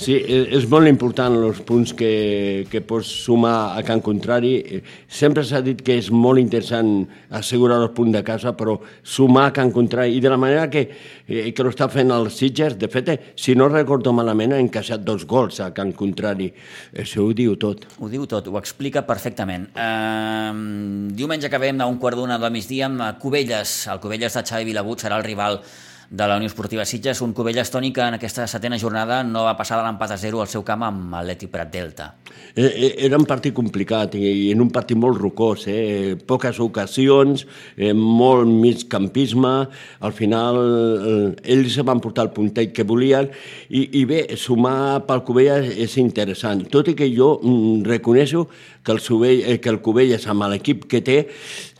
Sí, 0.03 0.17
e, 0.19 0.39
és 0.57 0.65
molt 0.67 0.89
important 0.89 1.37
els 1.47 1.61
punts 1.63 1.93
que, 1.95 2.65
que 2.67 2.81
pots 2.83 3.07
sumar 3.23 3.77
a 3.77 3.83
Can 3.87 4.01
Contrari. 4.03 4.57
E, 4.59 4.81
sempre 5.07 5.45
s'ha 5.47 5.61
dit 5.63 5.79
que 5.79 5.95
és 6.01 6.09
molt 6.11 6.41
interessant 6.41 7.05
assegurar 7.39 7.77
el 7.79 7.93
punt 7.95 8.11
de 8.11 8.23
casa, 8.27 8.51
però 8.57 8.75
sumar 8.99 9.45
a 9.47 9.53
Can 9.55 9.71
Contrari, 9.71 10.17
i 10.17 10.23
de 10.23 10.33
la 10.33 10.39
manera 10.41 10.65
que, 10.73 10.83
eh, 11.23 11.45
que 11.55 11.63
ho 11.63 11.71
està 11.71 11.87
fent 11.93 12.11
el 12.11 12.27
Sitges, 12.35 12.75
de 12.81 12.89
fet, 12.91 13.13
si 13.39 13.55
no 13.55 13.69
recordo 13.71 14.11
malament, 14.15 14.57
ha 14.57 14.59
encaixat 14.59 15.05
dos 15.07 15.23
gols 15.29 15.61
a 15.63 15.69
Can 15.75 15.95
Contrari. 15.95 16.49
Això 16.99 17.23
ho 17.23 17.31
diu 17.37 17.55
tot. 17.55 17.87
Ho 18.03 18.11
diu 18.11 18.27
tot, 18.27 18.51
ho 18.51 18.59
explica 18.59 19.05
perfectament. 19.07 19.69
Uh, 19.71 20.51
diumenge 21.15 21.47
acabem 21.47 21.79
a 21.79 21.87
un 21.87 22.01
quart 22.01 22.19
d'una 22.19 22.41
de 22.41 22.51
migdia 22.51 22.91
amb 22.91 23.07
Cubelles. 23.23 23.79
El 23.87 24.03
Cubelles 24.03 24.35
de 24.35 24.43
Xavi 24.43 24.67
Vilabut 24.67 25.07
serà 25.07 25.21
el 25.21 25.27
rival 25.31 25.61
de 26.13 26.27
la 26.27 26.35
Unió 26.35 26.45
Esportiva 26.45 26.85
Sitges, 26.85 27.21
un 27.21 27.33
Covelles 27.33 27.71
Toni 27.73 27.89
que 27.91 28.01
en 28.05 28.13
aquesta 28.13 28.45
setena 28.45 28.77
jornada 28.77 29.23
no 29.25 29.47
va 29.47 29.55
passar 29.57 29.79
de 29.79 29.87
l'empat 29.87 30.11
a 30.13 30.17
zero 30.21 30.43
al 30.43 30.49
seu 30.51 30.61
camp 30.61 30.83
amb 30.85 31.15
l'Eti 31.25 31.47
Prat 31.49 31.71
Delta. 31.73 32.05
Eh, 32.53 32.67
eh, 32.67 32.89
era 33.07 33.17
un 33.17 33.25
partit 33.25 33.55
complicat 33.57 34.13
i 34.19 34.51
en 34.51 34.61
un 34.61 34.69
partit 34.69 34.93
molt 34.93 35.17
rocós, 35.17 35.65
eh? 35.73 36.13
poques 36.29 36.59
ocasions, 36.61 37.47
eh, 37.75 37.95
molt 37.97 38.45
migcampisme, 38.45 39.55
al 40.05 40.13
final 40.13 40.61
eh, 40.61 41.55
ells 41.55 41.79
van 41.81 42.03
portar 42.03 42.27
el 42.27 42.33
puntet 42.37 42.77
que 42.77 42.85
volien 42.85 43.31
i, 43.73 43.87
i 43.97 44.05
bé, 44.05 44.27
sumar 44.37 45.01
pel 45.09 45.25
Covelles 45.25 45.73
és 45.81 45.97
interessant, 45.97 46.61
tot 46.69 46.93
i 46.93 46.97
que 46.99 47.09
jo 47.09 47.39
mm, 47.41 47.89
reconeixo 47.89 48.45
que 48.85 48.93
el, 48.93 49.01
Subell, 49.01 49.41
eh, 49.49 49.57
que 49.57 49.73
el 49.73 49.81
Covelles 49.81 50.29
amb 50.29 50.45
l'equip 50.53 50.85
que 50.91 51.01
té 51.01 51.23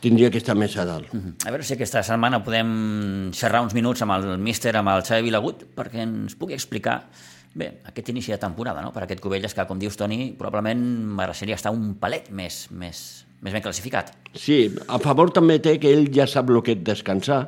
tindria 0.04 0.30
que 0.32 0.42
estar 0.42 0.56
més 0.60 0.76
a 0.78 0.86
dalt. 0.86 1.08
Uh 1.13 1.18
mhm. 1.18 1.30
-huh. 1.30 1.48
A 1.48 1.52
veure 1.52 1.63
si 1.63 1.74
aquesta 1.74 2.04
setmana 2.04 2.44
podem 2.44 3.32
xerrar 3.32 3.62
uns 3.63 3.74
minuts 3.74 4.02
amb 4.02 4.12
el 4.12 4.38
míster, 4.38 4.76
amb 4.76 4.89
el 4.89 5.04
Xavi 5.04 5.24
Vilagut, 5.24 5.63
perquè 5.76 6.02
ens 6.04 6.36
pugui 6.36 6.54
explicar 6.54 7.08
bé, 7.54 7.80
aquest 7.86 8.10
inici 8.10 8.32
de 8.32 8.38
temporada, 8.38 8.82
no? 8.82 8.92
per 8.92 9.04
aquest 9.04 9.22
Covelles 9.22 9.54
que, 9.54 9.66
com 9.70 9.80
dius, 9.80 9.98
Toni, 9.98 10.34
probablement 10.38 10.82
mereixeria 11.20 11.56
estar 11.56 11.72
un 11.72 11.96
palet 12.02 12.32
més, 12.32 12.68
més, 12.72 13.26
més 13.42 13.54
ben 13.54 13.62
classificat. 13.62 14.12
Sí, 14.34 14.76
a 14.88 15.00
favor 15.00 15.32
també 15.32 15.60
té 15.60 15.78
que 15.80 15.92
ell 15.94 16.10
ja 16.13 16.28
sap 16.28 16.50
el 16.50 16.62
que 16.66 16.72
és 16.72 16.84
descansar, 16.84 17.44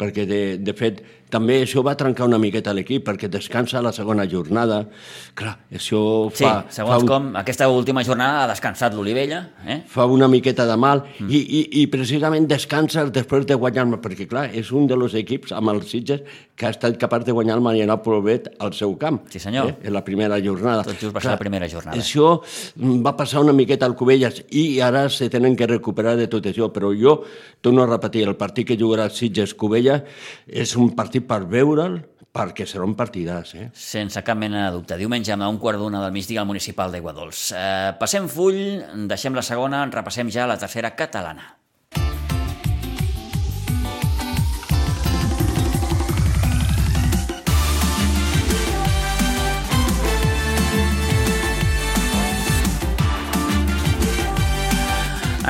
perquè 0.00 0.26
de, 0.26 0.42
de 0.58 0.72
fet 0.72 1.02
també 1.32 1.62
això 1.64 1.82
va 1.84 1.94
trencar 1.98 2.26
una 2.28 2.38
miqueta 2.40 2.74
l'equip, 2.76 3.06
perquè 3.06 3.30
descansa 3.32 3.80
la 3.84 3.92
segona 3.96 4.26
jornada. 4.28 4.82
Clar, 5.38 5.54
això 5.72 6.02
sí, 6.30 6.44
fa... 6.44 6.52
segons 6.68 6.92
fa 6.92 7.00
un, 7.00 7.08
com, 7.08 7.30
aquesta 7.40 7.68
última 7.72 8.04
jornada 8.04 8.42
ha 8.44 8.50
descansat 8.52 8.94
l'Olivella. 8.96 9.42
Eh? 9.64 9.80
Fa 9.88 10.06
una 10.10 10.28
miqueta 10.28 10.66
de 10.68 10.76
mal, 10.76 11.04
mm. 11.18 11.30
i, 11.32 11.40
i, 11.42 11.62
i 11.82 11.86
precisament 11.92 12.48
descansa 12.50 13.06
després 13.08 13.48
de 13.48 13.56
guanyar 13.56 13.88
perquè 14.02 14.28
clar, 14.28 14.46
és 14.54 14.70
un 14.76 14.86
dels 14.90 15.16
equips 15.18 15.54
amb 15.56 15.72
els 15.72 15.88
Sitges 15.92 16.22
que 16.56 16.68
ha 16.68 16.72
estat 16.74 16.98
capaç 17.00 17.24
de 17.26 17.34
guanyar 17.34 17.56
el 17.56 17.64
Marianao 17.64 18.02
Provet 18.04 18.50
al 18.62 18.74
seu 18.76 18.94
camp. 19.00 19.22
Sí, 19.32 19.40
senyor. 19.42 19.72
Eh, 19.72 19.88
en 19.88 19.96
la 19.96 20.04
primera 20.04 20.38
jornada. 20.44 20.84
Tot 20.86 21.00
just 21.00 21.16
va 21.16 21.22
ser 21.24 21.32
la 21.32 21.40
primera 21.40 21.68
jornada. 21.68 21.96
Això 21.98 22.36
va 23.02 23.14
passar 23.18 23.42
una 23.42 23.54
miqueta 23.56 23.88
al 23.88 23.96
Cubelles 23.98 24.42
i 24.50 24.80
ara 24.84 25.08
se 25.10 25.30
tenen 25.32 25.56
que 25.56 25.66
recuperar 25.66 26.14
de 26.20 26.28
tot 26.30 26.46
això, 26.50 26.68
però 26.74 26.92
jo 26.96 27.22
torno 27.62 27.82
a 27.82 27.88
repetir, 27.88 28.26
el 28.28 28.36
partit 28.36 28.68
que 28.68 28.76
jugarà 28.78 29.08
Sitges-Cubella 29.10 30.02
és 30.46 30.76
un 30.76 30.92
partit 30.98 31.21
per 31.28 31.44
veure'l, 31.50 32.00
perquè 32.32 32.64
serà 32.68 32.86
un 32.88 32.96
partidàs, 32.96 33.54
eh? 33.60 33.66
Sense 33.76 34.22
cap 34.24 34.38
mena 34.40 34.66
de 34.66 34.76
dubte. 34.76 34.96
Diumenge 34.96 35.34
a 35.36 35.48
un 35.48 35.58
quart 35.60 35.78
d'una 35.78 36.00
del 36.02 36.14
migdia 36.14 36.40
al 36.40 36.48
municipal 36.48 36.90
d'Aiguadols. 36.90 37.50
Eh, 37.52 37.90
passem 38.00 38.28
full, 38.28 38.62
deixem 39.10 39.36
la 39.36 39.44
segona, 39.44 39.84
repassem 39.92 40.32
ja 40.32 40.48
la 40.48 40.58
tercera 40.60 40.94
catalana. 40.96 41.61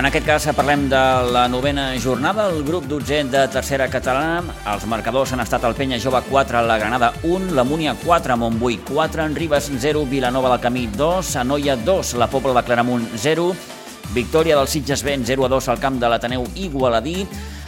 En 0.03 0.09
aquest 0.09 0.27
cas 0.27 0.49
parlem 0.59 0.89
de 0.91 1.01
la 1.31 1.45
novena 1.47 1.85
jornada, 2.03 2.49
el 2.51 2.65
grup 2.67 2.89
12 2.91 3.21
de 3.31 3.43
tercera 3.47 3.87
catalana. 3.87 4.51
Els 4.73 4.83
marcadors 4.91 5.31
han 5.31 5.45
estat 5.45 5.63
el 5.63 5.77
Penya 5.79 6.01
Jove 6.03 6.25
4, 6.27 6.65
la 6.67 6.79
Granada 6.81 7.13
1, 7.23 7.53
la 7.55 7.63
Múnia 7.63 7.95
4, 8.03 8.37
Montbui 8.37 8.81
4, 8.89 9.29
en 9.29 9.37
Ribes 9.39 9.71
0, 9.71 10.03
Vilanova 10.11 10.51
del 10.51 10.61
Camí 10.67 10.89
2, 10.99 11.37
Anoia 11.45 11.77
2, 11.77 12.15
la 12.19 12.27
Pobla 12.27 12.59
de 12.59 12.67
Claramunt 12.67 13.07
0, 13.15 13.49
victòria 14.11 14.59
del 14.59 14.67
Sitges 14.67 15.07
Ben 15.07 15.23
0 15.25 15.47
a 15.47 15.55
2 15.55 15.71
al 15.71 15.79
camp 15.79 16.03
de 16.03 16.11
l'Ateneu 16.11 16.51
Igualadí, 16.57 17.21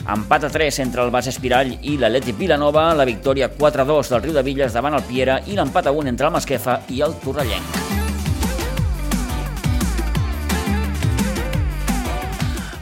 empat 0.02 0.50
a 0.50 0.54
3 0.58 0.82
entre 0.88 1.06
el 1.06 1.14
Bas 1.14 1.30
Espirall 1.30 1.76
i 1.82 2.00
l'Atlètic 2.02 2.34
Vilanova, 2.34 2.90
la 2.98 3.06
victòria 3.06 3.52
4 3.54 3.86
a 3.86 3.92
2 3.94 4.10
del 4.10 4.26
Riu 4.26 4.34
de 4.34 4.42
Villes 4.42 4.74
davant 4.74 4.98
el 4.98 5.06
Piera 5.06 5.38
i 5.46 5.54
l'empat 5.54 5.86
a 5.86 5.94
1 5.94 6.10
entre 6.10 6.26
el 6.26 6.40
Masquefa 6.40 6.80
i 6.90 6.98
el 7.06 7.14
Torrellenc. 7.22 7.93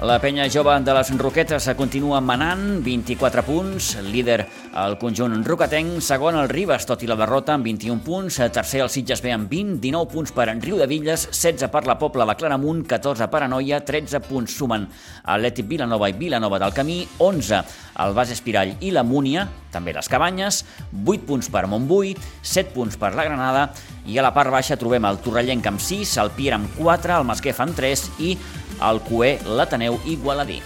La 0.03 0.17
penya 0.19 0.49
jove 0.51 0.73
de 0.83 0.95
les 0.97 1.11
Roquetes 1.15 1.69
continua 1.79 2.19
manant, 2.19 2.81
24 2.83 3.45
punts, 3.47 3.93
líder 4.03 4.41
el 4.73 4.95
conjunt 4.97 5.43
roquetenc, 5.45 5.99
segon 6.01 6.37
el 6.41 6.49
Ribes, 6.49 6.87
tot 6.89 7.03
i 7.05 7.09
la 7.09 7.17
derrota, 7.19 7.53
amb 7.55 7.67
21 7.69 8.01
punts, 8.05 8.39
tercer 8.55 8.81
el 8.81 8.91
Sitges 8.93 9.21
B 9.21 9.33
amb 9.35 9.51
20, 9.51 9.77
19 9.83 10.09
punts 10.09 10.33
per 10.33 10.47
en 10.49 10.63
Riu 10.65 10.79
de 10.81 10.87
Villes, 10.89 11.27
16 11.29 11.69
per 11.73 11.85
la 11.89 11.99
Pobla 12.01 12.25
de 12.29 12.37
Claramunt, 12.41 12.85
14 12.89 13.29
per 13.29 13.43
Anoia, 13.45 13.83
13 13.85 14.23
punts 14.25 14.57
sumen 14.57 14.89
Atlètic 15.23 15.69
Vilanova 15.69 16.09
i 16.09 16.17
Vilanova 16.17 16.61
del 16.63 16.73
Camí, 16.73 17.03
11 17.21 17.61
el 18.03 18.17
Bas 18.17 18.33
Espirall 18.33 18.75
i 18.81 18.93
la 18.97 19.05
Múnia, 19.05 19.45
també 19.73 19.93
les 19.93 20.09
Cabanyes, 20.09 20.63
8 21.05 21.29
punts 21.29 21.53
per 21.53 21.67
Montbui, 21.69 22.17
7 22.41 22.73
punts 22.73 22.97
per 22.97 23.13
la 23.17 23.29
Granada, 23.29 23.69
i 24.09 24.17
a 24.17 24.25
la 24.25 24.33
part 24.33 24.53
baixa 24.53 24.81
trobem 24.81 25.05
el 25.05 25.21
Torrellenc 25.23 25.69
amb 25.69 25.85
6, 25.85 26.17
el 26.25 26.33
Pier 26.39 26.57
amb 26.57 26.73
4, 26.81 27.21
el 27.21 27.29
Masquef 27.29 27.61
amb 27.61 27.77
3 27.77 28.09
i 28.25 28.37
el 28.83 29.05
Cué, 29.05 29.37
l'Ateneu 29.45 30.01
Igualadí. 30.09 30.63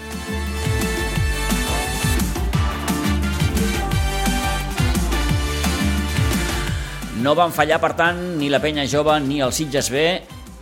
No 7.16 7.32
van 7.32 7.52
fallar, 7.54 7.78
per 7.80 7.94
tant, 7.96 8.18
ni 8.36 8.50
la 8.52 8.58
penya 8.60 8.84
jove 8.92 9.14
ni 9.24 9.40
el 9.40 9.52
Sitges 9.56 9.88
B. 9.88 10.04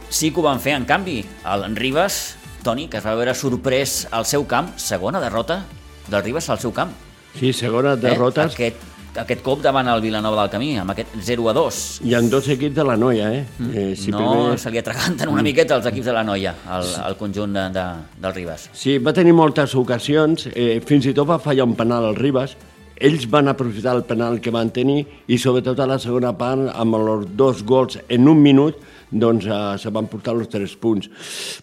Sí 0.06 0.30
que 0.30 0.38
ho 0.38 0.44
van 0.46 0.60
fer, 0.62 0.76
en 0.78 0.84
canvi. 0.86 1.18
El 1.50 1.74
Ribas, 1.74 2.36
Toni, 2.62 2.86
que 2.88 3.00
es 3.00 3.06
va 3.06 3.16
veure 3.18 3.34
sorprès 3.34 4.04
al 4.14 4.26
seu 4.28 4.46
camp, 4.46 4.70
segona 4.78 5.22
derrota 5.22 5.64
del 6.06 6.22
Ribas 6.22 6.50
al 6.54 6.60
seu 6.62 6.70
camp. 6.72 6.92
Sí, 7.34 7.52
segona 7.52 7.96
derrota. 7.98 8.44
Eh? 8.46 8.52
Aquest 8.54 8.90
aquest 9.14 9.42
cop 9.46 9.60
davant 9.62 9.86
el 9.86 10.00
Vilanova 10.02 10.42
del 10.42 10.50
Camí, 10.50 10.72
amb 10.78 10.90
aquest 10.90 11.12
0 11.22 11.48
a 11.50 11.54
2. 11.54 11.80
Hi 12.06 12.14
ha 12.16 12.20
dos 12.30 12.48
equips 12.50 12.74
de 12.74 12.84
la 12.86 12.96
Noia, 12.98 13.28
eh? 13.34 13.44
Mm. 13.58 13.70
eh 13.70 13.96
si 13.96 14.10
no 14.10 14.22
primer... 14.22 14.58
se 14.58 14.72
li 14.74 14.80
atraganten 14.80 15.28
una 15.28 15.40
mm. 15.40 15.44
miqueta 15.50 15.76
els 15.78 15.86
equips 15.86 16.10
de 16.10 16.14
la 16.16 16.24
Noia, 16.26 16.54
el, 16.78 16.90
el 17.06 17.16
conjunt 17.20 17.54
de, 17.54 17.68
de, 17.74 17.84
del 18.24 18.34
Ribas. 18.34 18.68
Sí, 18.74 18.98
va 18.98 19.14
tenir 19.14 19.34
moltes 19.34 19.74
ocasions, 19.78 20.48
eh, 20.54 20.80
fins 20.86 21.06
i 21.06 21.14
tot 21.14 21.30
va 21.30 21.38
fallar 21.38 21.66
un 21.68 21.76
penal 21.78 22.10
al 22.10 22.18
Ribas, 22.18 22.56
ells 22.96 23.28
van 23.30 23.48
aprofitar 23.48 23.96
el 23.96 24.04
penal 24.08 24.40
que 24.40 24.52
van 24.54 24.70
tenir 24.70 25.04
i 25.26 25.38
sobretot 25.38 25.80
a 25.80 25.88
la 25.90 25.98
segona 26.02 26.34
part 26.38 26.70
amb 26.74 26.98
els 26.98 27.30
dos 27.36 27.64
gols 27.66 27.98
en 28.08 28.28
un 28.28 28.42
minut 28.42 28.78
doncs 29.14 29.46
eh, 29.46 29.78
se 29.78 29.90
van 29.94 30.08
portar 30.10 30.34
els 30.34 30.50
tres 30.50 30.74
punts. 30.80 31.08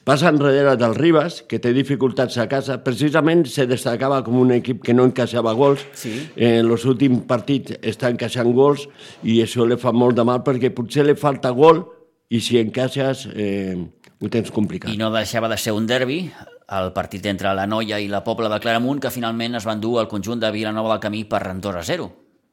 Passa 0.07 0.31
enrere 0.31 0.75
del 0.79 0.95
Ribas, 0.95 1.41
que 1.47 1.59
té 1.59 1.73
dificultats 1.75 2.37
a 2.39 2.47
casa, 2.51 2.79
precisament 2.83 3.43
se 3.51 3.67
destacava 3.67 4.21
com 4.23 4.39
un 4.39 4.53
equip 4.55 4.81
que 4.85 4.95
no 4.95 5.05
encaixava 5.09 5.53
gols. 5.57 5.83
Sí. 5.97 6.13
Eh, 6.35 6.59
en 6.61 6.71
els 6.71 6.85
últims 6.87 7.25
partits 7.27 7.75
està 7.81 8.11
encaixant 8.11 8.53
gols 8.55 8.87
i 9.23 9.41
això 9.43 9.67
li 9.67 9.79
fa 9.81 9.91
molt 9.91 10.17
de 10.17 10.27
mal 10.27 10.45
perquè 10.45 10.71
potser 10.75 11.05
li 11.07 11.17
falta 11.19 11.51
gol 11.55 11.83
i 12.31 12.39
si 12.39 12.59
encaixes 12.61 13.27
eh, 13.35 13.75
ho 14.21 14.29
tens 14.31 14.51
complicat. 14.53 14.93
I 14.93 14.99
no 15.01 15.11
deixava 15.13 15.49
de 15.51 15.59
ser 15.59 15.75
un 15.75 15.87
derbi, 15.89 16.23
el 16.71 16.91
partit 16.95 17.25
entre 17.27 17.51
la 17.57 17.67
Noia 17.67 17.99
i 17.99 18.07
la 18.11 18.23
Pobla 18.23 18.49
de 18.51 18.59
Claramunt, 18.63 19.01
que 19.03 19.11
finalment 19.11 19.59
es 19.59 19.67
van 19.67 19.81
dur 19.83 19.99
al 19.99 20.09
conjunt 20.11 20.39
de 20.39 20.51
Vilanova 20.55 20.93
del 20.93 21.03
Camí 21.03 21.23
per 21.27 21.43
2 21.53 21.75
a 21.75 21.83
0. 21.83 22.07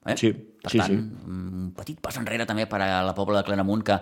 Eh? 0.06 0.16
Sí, 0.16 0.32
per 0.32 0.72
sí, 0.72 0.78
tant, 0.80 0.94
sí. 0.94 1.28
un 1.28 1.72
petit 1.76 1.98
pas 2.02 2.16
enrere 2.18 2.46
també 2.48 2.66
per 2.66 2.80
a 2.82 3.02
la 3.06 3.14
Pobla 3.14 3.42
de 3.42 3.46
Claramunt, 3.46 3.84
que 3.86 3.98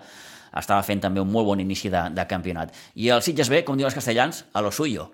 estava 0.56 0.82
fent 0.86 1.02
també 1.04 1.20
un 1.20 1.32
molt 1.32 1.48
bon 1.50 1.60
inici 1.60 1.90
de, 1.92 2.06
de 2.16 2.26
campionat. 2.28 2.72
I 2.96 3.10
el 3.12 3.24
Sitges 3.24 3.50
B, 3.52 3.64
com 3.66 3.76
diuen 3.76 3.90
els 3.90 3.98
castellans, 3.98 4.46
a 4.52 4.62
lo 4.64 4.72
suyo. 4.72 5.10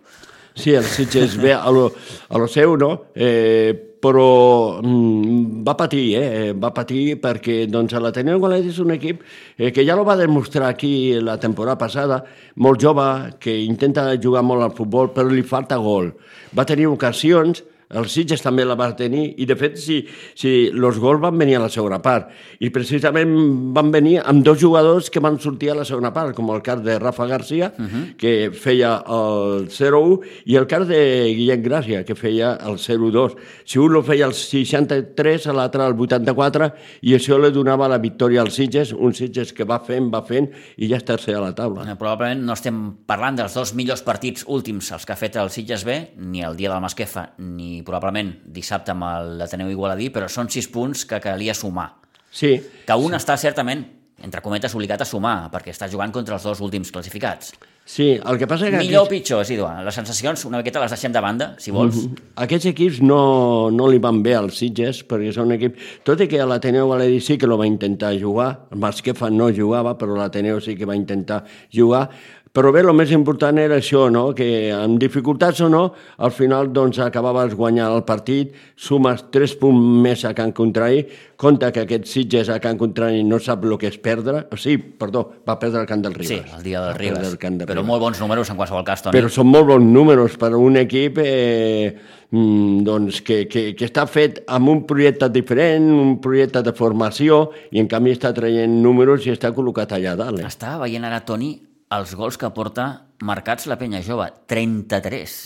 Sí, 0.55 0.75
el 0.77 0.85
Sitges 0.85 1.39
B 1.41 1.55
a 1.55 1.71
lo, 1.73 1.89
a 2.29 2.39
lo 2.39 2.47
seu, 2.47 2.77
no? 2.77 2.93
Eh, 3.15 3.92
però 4.03 4.83
mm, 4.83 5.63
va 5.63 5.77
patir, 5.79 6.05
eh? 6.19 6.53
va 6.59 6.73
patir 6.75 7.21
perquè 7.23 7.63
doncs, 7.71 7.95
l'Ateneu 7.95 8.41
Golet 8.43 8.67
és 8.67 8.81
un 8.83 8.91
equip 8.97 9.23
eh, 9.23 9.71
que 9.71 9.85
ja 9.87 9.95
lo 9.95 10.05
va 10.09 10.19
demostrar 10.19 10.73
aquí 10.73 11.21
la 11.23 11.39
temporada 11.39 11.79
passada, 11.79 12.23
molt 12.57 12.83
jove, 12.83 13.07
que 13.39 13.55
intenta 13.63 14.09
jugar 14.19 14.43
molt 14.43 14.67
al 14.67 14.75
futbol, 14.75 15.13
però 15.15 15.31
li 15.31 15.47
falta 15.47 15.79
gol. 15.79 16.11
Va 16.53 16.67
tenir 16.67 16.91
ocasions, 16.91 17.63
el 17.93 18.09
Sitges 18.09 18.43
també 18.43 18.65
la 18.65 18.77
va 18.79 18.91
tenir 18.97 19.35
i, 19.37 19.47
de 19.49 19.57
fet, 19.59 19.77
si, 19.81 20.01
si 20.39 20.53
els 20.73 20.99
gols 21.03 21.21
van 21.23 21.39
venir 21.39 21.59
a 21.59 21.65
la 21.65 21.71
segona 21.73 22.01
part. 22.03 22.31
I 22.61 22.71
precisament 22.75 23.35
van 23.77 23.91
venir 23.93 24.19
amb 24.21 24.45
dos 24.45 24.61
jugadors 24.61 25.11
que 25.13 25.21
van 25.23 25.39
sortir 25.41 25.73
a 25.73 25.79
la 25.81 25.87
segona 25.89 26.13
part, 26.15 26.35
com 26.37 26.51
el 26.55 26.63
cas 26.65 26.83
de 26.85 26.99
Rafa 26.99 27.27
Garcia, 27.27 27.73
uh 27.77 27.83
-huh. 27.85 28.17
que 28.17 28.51
feia 28.53 29.03
el 29.07 29.69
0-1, 29.69 30.21
i 30.47 30.57
el 30.57 30.67
cas 30.67 30.87
de 30.89 31.33
Guillem 31.37 31.63
Gràcia, 31.63 32.05
que 32.05 32.15
feia 32.15 32.59
el 32.67 32.79
0-2. 32.79 33.37
Si 33.65 33.79
un 33.79 33.93
lo 33.93 34.03
feia 34.03 34.27
al 34.27 34.35
63, 34.35 35.47
l'altre 35.47 35.83
al 35.83 35.99
84, 35.99 36.73
i 37.03 37.15
això 37.15 37.39
li 37.39 37.51
donava 37.51 37.89
la 37.89 37.99
victòria 37.99 38.41
als 38.41 38.55
Sitges, 38.55 38.93
un 38.93 39.15
Sitges 39.15 39.53
que 39.53 39.65
va 39.65 39.81
fent, 39.81 40.11
va 40.13 40.23
fent, 40.23 40.49
i 40.77 40.89
ja 40.89 40.97
és 40.97 41.05
tercer 41.05 41.35
a 41.35 41.41
la 41.41 41.55
taula. 41.55 41.85
Probablement 41.97 42.45
no 42.45 42.53
estem 42.53 42.97
parlant 43.07 43.37
dels 43.37 43.55
dos 43.55 43.75
millors 43.75 44.03
partits 44.03 44.45
últims, 44.47 44.91
els 44.93 45.05
que 45.05 45.13
ha 45.13 45.17
fet 45.17 45.37
el 45.37 45.51
Sitges 45.51 45.85
B, 45.85 46.15
ni 46.17 46.43
el 46.43 46.57
dia 46.57 46.71
del 46.71 46.81
Masquefa, 46.81 47.35
ni 47.39 47.82
probablement 47.85 48.33
dissabte 48.45 48.95
amb 48.95 49.05
l'Ateneu 49.39 49.71
Igualadí, 49.73 50.11
però 50.15 50.29
són 50.29 50.51
sis 50.51 50.69
punts 50.73 51.05
que 51.09 51.21
calia 51.23 51.55
sumar. 51.55 51.91
Sí. 52.33 52.57
Que 52.87 52.97
un 52.97 53.13
sí. 53.13 53.19
està 53.21 53.37
certament, 53.37 53.85
entre 54.23 54.41
cometes, 54.41 54.75
obligat 54.75 55.03
a 55.03 55.09
sumar, 55.09 55.51
perquè 55.53 55.75
està 55.75 55.91
jugant 55.91 56.13
contra 56.15 56.39
els 56.39 56.47
dos 56.49 56.63
últims 56.65 56.93
classificats. 56.95 57.53
Sí, 57.85 58.13
el 58.15 58.39
que 58.39 58.47
passa 58.47 58.69
que... 58.71 58.79
Millor 58.79 59.09
o 59.09 59.11
pitjor, 59.11 59.43
Sidua. 59.45 59.73
Les 59.83 59.97
sensacions 59.99 60.45
una 60.47 60.61
miqueta 60.61 60.81
les 60.85 60.93
deixem 60.95 61.13
de 61.13 61.21
banda, 61.21 61.49
si 61.59 61.73
vols. 61.75 61.97
Mm 61.97 62.13
-hmm. 62.13 62.29
Aquests 62.45 62.67
equips 62.71 63.01
no, 63.03 63.71
no 63.71 63.89
li 63.91 63.99
van 63.99 64.23
bé 64.23 64.37
als 64.37 64.59
Sitges, 64.59 65.03
perquè 65.07 65.33
són 65.33 65.47
un 65.47 65.53
equip... 65.59 65.77
Tot 66.05 66.21
i 66.21 66.29
que 66.29 66.47
l'Ateneu 66.47 66.89
Valeri 66.89 67.21
sí 67.21 67.37
que 67.37 67.47
lo 67.47 67.59
va 67.59 67.67
intentar 67.67 68.15
jugar, 68.21 68.69
el 68.71 68.79
Masquefa 68.79 69.31
no 69.31 69.51
jugava, 69.51 69.99
però 69.99 70.17
l'Ateneu 70.17 70.61
sí 70.61 70.77
que 70.77 70.87
va 70.87 70.95
intentar 70.95 71.45
jugar, 71.75 72.09
però 72.53 72.69
bé, 72.69 72.83
el 72.85 72.93
més 72.93 73.09
important 73.17 73.57
era 73.57 73.79
això, 73.81 74.11
no? 74.13 74.27
que 74.37 74.47
amb 74.77 74.99
dificultats 75.01 75.63
o 75.65 75.71
no, 75.73 75.87
al 76.21 76.33
final 76.37 76.69
doncs, 76.77 76.99
acabaves 77.01 77.55
guanyant 77.57 77.95
el 77.97 78.03
partit, 78.05 78.53
sumes 78.77 79.25
3 79.33 79.55
punts 79.57 80.03
més 80.05 80.25
a 80.29 80.35
Can 80.37 80.53
Contrari, 80.53 81.07
compte 81.41 81.71
que 81.73 81.87
aquest 81.87 82.11
Sitges 82.11 82.51
a 82.53 82.59
Can 82.61 82.77
Contrari 82.77 83.25
no 83.25 83.39
sap 83.41 83.65
el 83.65 83.79
que 83.81 83.89
és 83.89 83.97
perdre, 84.05 84.45
o 84.53 84.61
sí, 84.61 84.77
perdó, 84.77 85.25
va 85.49 85.57
perdre 85.63 85.81
el 85.81 85.89
Camp 85.89 86.05
del 86.05 86.19
Ribes. 86.19 86.45
Sí, 86.45 86.59
el 86.59 86.69
dia 86.69 86.85
del 86.85 86.95
Ribes, 87.01 87.33
el 87.33 87.41
camp 87.41 87.57
del 87.57 87.71
però 87.71 87.81
Ribes. 87.81 87.89
molt 87.89 88.05
bons 88.05 88.21
números 88.21 88.53
en 88.53 88.61
qualsevol 88.61 88.85
cas, 88.85 89.07
Toni. 89.07 89.17
Però 89.17 89.33
són 89.33 89.49
molt 89.49 89.73
bons 89.73 89.89
números 89.89 90.37
per 90.37 90.53
a 90.53 90.61
un 90.61 90.77
equip 90.85 91.25
eh, 91.25 91.89
mm, 92.29 92.85
doncs, 92.85 93.25
que, 93.25 93.47
que, 93.49 93.67
que 93.73 93.89
està 93.89 94.05
fet 94.05 94.45
amb 94.53 94.77
un 94.77 94.85
projecte 94.85 95.33
diferent, 95.33 95.89
un 95.89 96.19
projecte 96.21 96.61
de 96.69 96.77
formació, 96.77 97.47
i 97.73 97.81
en 97.81 97.89
canvi 97.89 98.13
està 98.13 98.37
traient 98.37 98.81
números 98.85 99.25
i 99.25 99.33
està 99.33 99.57
col·locat 99.57 99.97
allà 99.97 100.19
dalt. 100.21 100.45
Eh? 100.45 100.49
Estava 100.53 100.85
veient 100.85 101.09
ara, 101.09 101.25
Toni, 101.25 101.55
els 101.93 102.15
gols 102.17 102.39
que 102.41 102.51
porta 102.55 102.87
marcats 103.23 103.69
la 103.71 103.77
penya 103.81 104.03
jove, 104.05 104.29
33. 104.51 105.37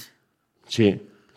Sí, 0.71 0.91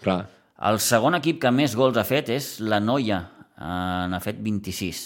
clar. 0.03 0.21
El 0.69 0.79
segon 0.83 1.15
equip 1.15 1.39
que 1.41 1.51
més 1.55 1.75
gols 1.77 1.97
ha 1.97 2.05
fet 2.07 2.29
és 2.35 2.57
la 2.59 2.81
Noia, 2.83 3.21
n'ha 3.59 4.19
fet 4.23 4.41
26. 4.43 5.03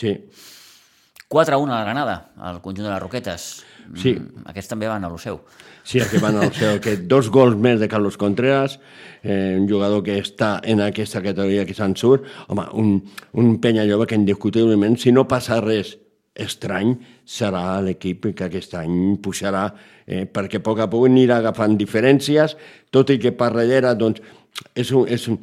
Sí. 0.00 0.14
4-1 1.30 1.70
a 1.70 1.76
la 1.76 1.84
Granada, 1.84 2.14
al 2.42 2.58
conjunt 2.62 2.88
de 2.88 2.92
les 2.92 3.02
Roquetes. 3.02 3.50
Sí. 3.94 4.16
Mm, 4.18 4.44
Aquests 4.50 4.72
també 4.72 4.88
van 4.90 5.04
a 5.06 5.10
lo 5.10 5.18
seu. 5.18 5.38
Sí, 5.86 6.00
aquí 6.02 6.18
van 6.22 6.36
al 6.42 6.52
seu, 6.54 6.80
que 6.82 6.96
dos 7.10 7.30
gols 7.30 7.56
més 7.56 7.78
de 7.80 7.88
Carlos 7.90 8.18
Contreras, 8.18 8.78
eh, 9.22 9.56
un 9.58 9.68
jugador 9.70 10.02
que 10.06 10.18
està 10.20 10.58
en 10.66 10.82
aquesta 10.84 11.22
categoria 11.22 11.64
que 11.66 11.74
se'n 11.74 11.94
surt, 11.96 12.26
home, 12.48 12.66
un, 12.74 12.92
un 13.38 13.56
penya 13.62 13.86
jove 13.88 14.06
que 14.10 14.18
indiscutiblement, 14.18 14.98
si 14.98 15.14
no 15.14 15.26
passa 15.30 15.60
res 15.62 15.96
estrany, 16.42 16.96
serà 17.26 17.80
l'equip 17.84 18.30
que 18.34 18.48
aquest 18.48 18.74
any 18.80 19.16
pujarà, 19.22 19.68
eh, 20.06 20.26
perquè 20.26 20.60
a 20.60 20.66
poc 20.66 20.82
a 20.82 20.90
poc 20.90 21.06
anirà 21.08 21.40
agafant 21.40 21.76
diferències, 21.78 22.56
tot 22.90 23.10
i 23.10 23.18
que 23.22 23.32
per 23.32 23.52
darrere, 23.54 23.94
doncs, 23.94 24.22
és 24.74 24.90
un, 24.96 25.06
és 25.08 25.26
un, 25.30 25.38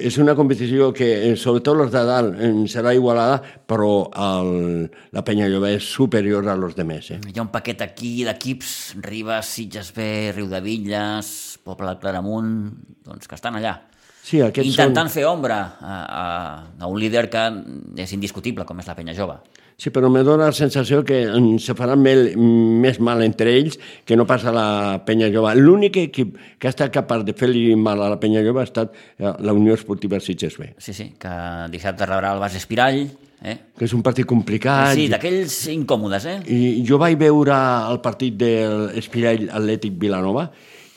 és 0.00 0.16
una 0.18 0.34
competició 0.34 0.90
que, 0.96 1.08
eh, 1.30 1.36
sobretot 1.36 1.80
els 1.84 1.92
de 1.92 2.02
dalt, 2.08 2.40
eh, 2.40 2.50
serà 2.72 2.94
igualada, 2.94 3.40
però 3.66 4.08
el, 4.16 4.88
la 5.12 5.22
penya 5.26 5.48
jove 5.52 5.74
és 5.76 5.84
superior 5.84 6.48
a 6.48 6.56
los 6.56 6.74
de 6.74 6.84
més. 6.84 7.10
Eh? 7.10 7.20
Hi 7.28 7.38
ha 7.38 7.44
un 7.44 7.52
paquet 7.52 7.82
aquí 7.82 8.24
d'equips, 8.24 8.96
Ribes, 9.04 9.46
Sitges 9.46 9.92
B, 9.96 10.32
Riu 10.36 10.48
de 10.48 10.60
Villes, 10.64 11.58
Poble 11.64 11.92
de 11.92 12.00
Claramunt, 12.00 12.52
doncs 13.04 13.28
que 13.28 13.36
estan 13.36 13.60
allà. 13.60 13.76
Sí, 14.22 14.38
Intentant 14.40 15.08
són... 15.08 15.14
fer 15.14 15.24
ombra 15.26 15.60
a, 15.80 15.94
a, 16.04 16.26
a 16.78 16.88
un 16.88 17.00
líder 17.00 17.28
que 17.32 17.40
és 17.98 18.12
indiscutible, 18.12 18.66
com 18.68 18.78
és 18.80 18.88
la 18.88 18.96
penya 18.96 19.16
jove. 19.16 19.40
Sí, 19.80 19.88
però 19.88 20.10
me 20.12 20.20
dóna 20.20 20.50
la 20.50 20.52
sensació 20.52 21.00
que 21.08 21.22
mm, 21.24 21.56
se 21.64 21.72
faran 21.72 22.02
mel, 22.04 22.34
més 22.36 22.98
mal 23.00 23.22
entre 23.24 23.54
ells 23.56 23.78
que 24.04 24.18
no 24.18 24.26
passa 24.28 24.52
la 24.52 25.00
penya 25.06 25.30
jove. 25.32 25.54
L'únic 25.56 25.96
equip 26.02 26.34
que 26.60 26.68
ha 26.68 26.74
estat 26.74 26.92
capaç 26.92 27.24
de 27.24 27.32
fer-li 27.32 27.62
mal 27.80 28.02
a 28.04 28.10
la 28.12 28.18
penya 28.20 28.42
jove 28.44 28.60
ha 28.60 28.68
estat 28.68 28.92
eh, 28.92 29.30
la 29.40 29.54
Unió 29.56 29.72
Esportiva 29.78 30.20
Sitges 30.20 30.58
B, 30.60 30.74
Sí, 30.76 30.92
sí, 30.92 31.08
que 31.18 31.32
dissabte 31.72 32.04
rebrà 32.04 32.34
el 32.36 32.42
Bas 32.42 32.58
Espirall, 32.60 33.06
eh? 33.40 33.56
que 33.78 33.88
és 33.88 33.94
un 33.96 34.04
partit 34.04 34.28
complicat. 34.28 34.92
Sí, 34.98 35.08
d'aquells 35.08 35.56
incòmodes, 35.72 36.28
eh? 36.28 36.36
I 36.44 36.84
jo 36.84 37.00
vaig 37.00 37.16
veure 37.16 37.56
el 37.88 38.02
partit 38.04 38.36
de 38.36 38.52
l'Espirall 38.92 39.48
Atlètic 39.48 39.96
Vilanova 39.96 40.50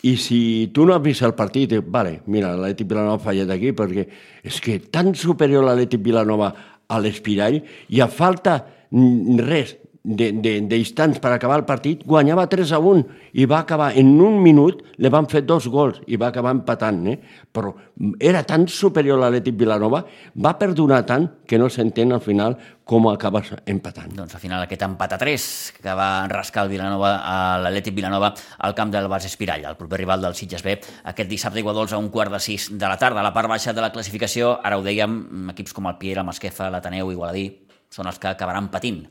i 0.03 0.17
si 0.19 0.69
tu 0.75 0.83
no 0.83 0.91
has 0.91 1.01
vist 1.01 1.23
el 1.23 1.31
partit, 1.31 1.77
vale, 1.87 2.17
mira, 2.27 2.49
l'Atlètic 2.57 2.89
Vilanova 2.89 3.15
ha 3.15 3.23
fallat 3.23 3.55
aquí 3.55 3.71
perquè 3.71 4.03
és 4.43 4.59
que 4.59 4.81
tan 4.91 5.13
superior 5.15 5.63
l'Atlètic 5.63 6.03
Vilanova 6.03 6.51
a 6.87 6.99
l'Espirall 6.99 7.61
i 7.89 8.01
a 8.03 8.09
falta 8.11 8.59
res 8.93 9.75
d'instants 10.03 11.21
per 11.23 11.31
acabar 11.31 11.61
el 11.61 11.63
partit, 11.63 12.01
guanyava 12.03 12.43
3 12.51 12.73
a 12.75 12.79
1 12.83 13.03
i 13.39 13.45
va 13.47 13.61
acabar 13.63 13.93
en 13.95 14.09
un 14.19 14.41
minut, 14.43 14.81
li 14.99 15.07
van 15.07 15.29
fer 15.31 15.45
dos 15.47 15.69
gols 15.71 16.01
i 16.11 16.17
va 16.19 16.27
acabar 16.27 16.51
empatant, 16.51 17.05
eh? 17.07 17.15
però 17.55 17.71
era 18.19 18.41
tan 18.43 18.67
superior 18.67 19.21
l'Atlètic 19.21 19.55
Vilanova, 19.55 20.01
va 20.35 20.53
perdonar 20.59 21.05
tant 21.07 21.29
que 21.47 21.55
no 21.57 21.69
s'entén 21.71 22.11
al 22.11 22.19
final 22.19 22.57
com 22.83 23.07
acabes 23.07 23.53
empatant. 23.63 24.11
Doncs 24.17 24.35
al 24.35 24.43
final 24.43 24.65
aquest 24.65 24.83
empat 24.83 25.15
a 25.15 25.21
3 25.21 25.47
que 25.79 25.95
va 25.95 26.27
rascar 26.27 26.65
el 26.67 26.73
Vilanova 26.75 27.13
a 27.23 27.37
l'Atlètic 27.63 27.95
Vilanova 27.95 28.33
al 28.59 28.75
camp 28.75 28.91
del 28.91 29.07
Bas 29.07 29.29
Espirall, 29.31 29.63
el 29.71 29.79
proper 29.79 30.01
rival 30.03 30.27
del 30.27 30.35
Sitges 30.35 30.67
B, 30.67 30.75
aquest 31.13 31.31
dissabte 31.31 31.61
a 31.61 31.63
Iguadols 31.63 31.95
a 31.95 32.01
un 32.03 32.11
quart 32.11 32.35
de 32.35 32.43
6 32.43 32.73
de 32.75 32.91
la 32.91 32.99
tarda. 32.99 33.23
A 33.23 33.29
la 33.29 33.31
part 33.31 33.47
baixa 33.47 33.71
de 33.71 33.79
la 33.79 33.93
classificació, 33.95 34.57
ara 34.59 34.75
ho 34.75 34.83
dèiem, 34.83 35.15
equips 35.55 35.71
com 35.71 35.87
el 35.87 35.95
Piera, 35.95 36.27
Masquefa, 36.27 36.67
l'Ateneu, 36.73 37.15
Igualadí, 37.15 37.47
són 37.87 38.11
els 38.11 38.19
que 38.19 38.33
acabaran 38.35 38.67
patint. 38.73 39.05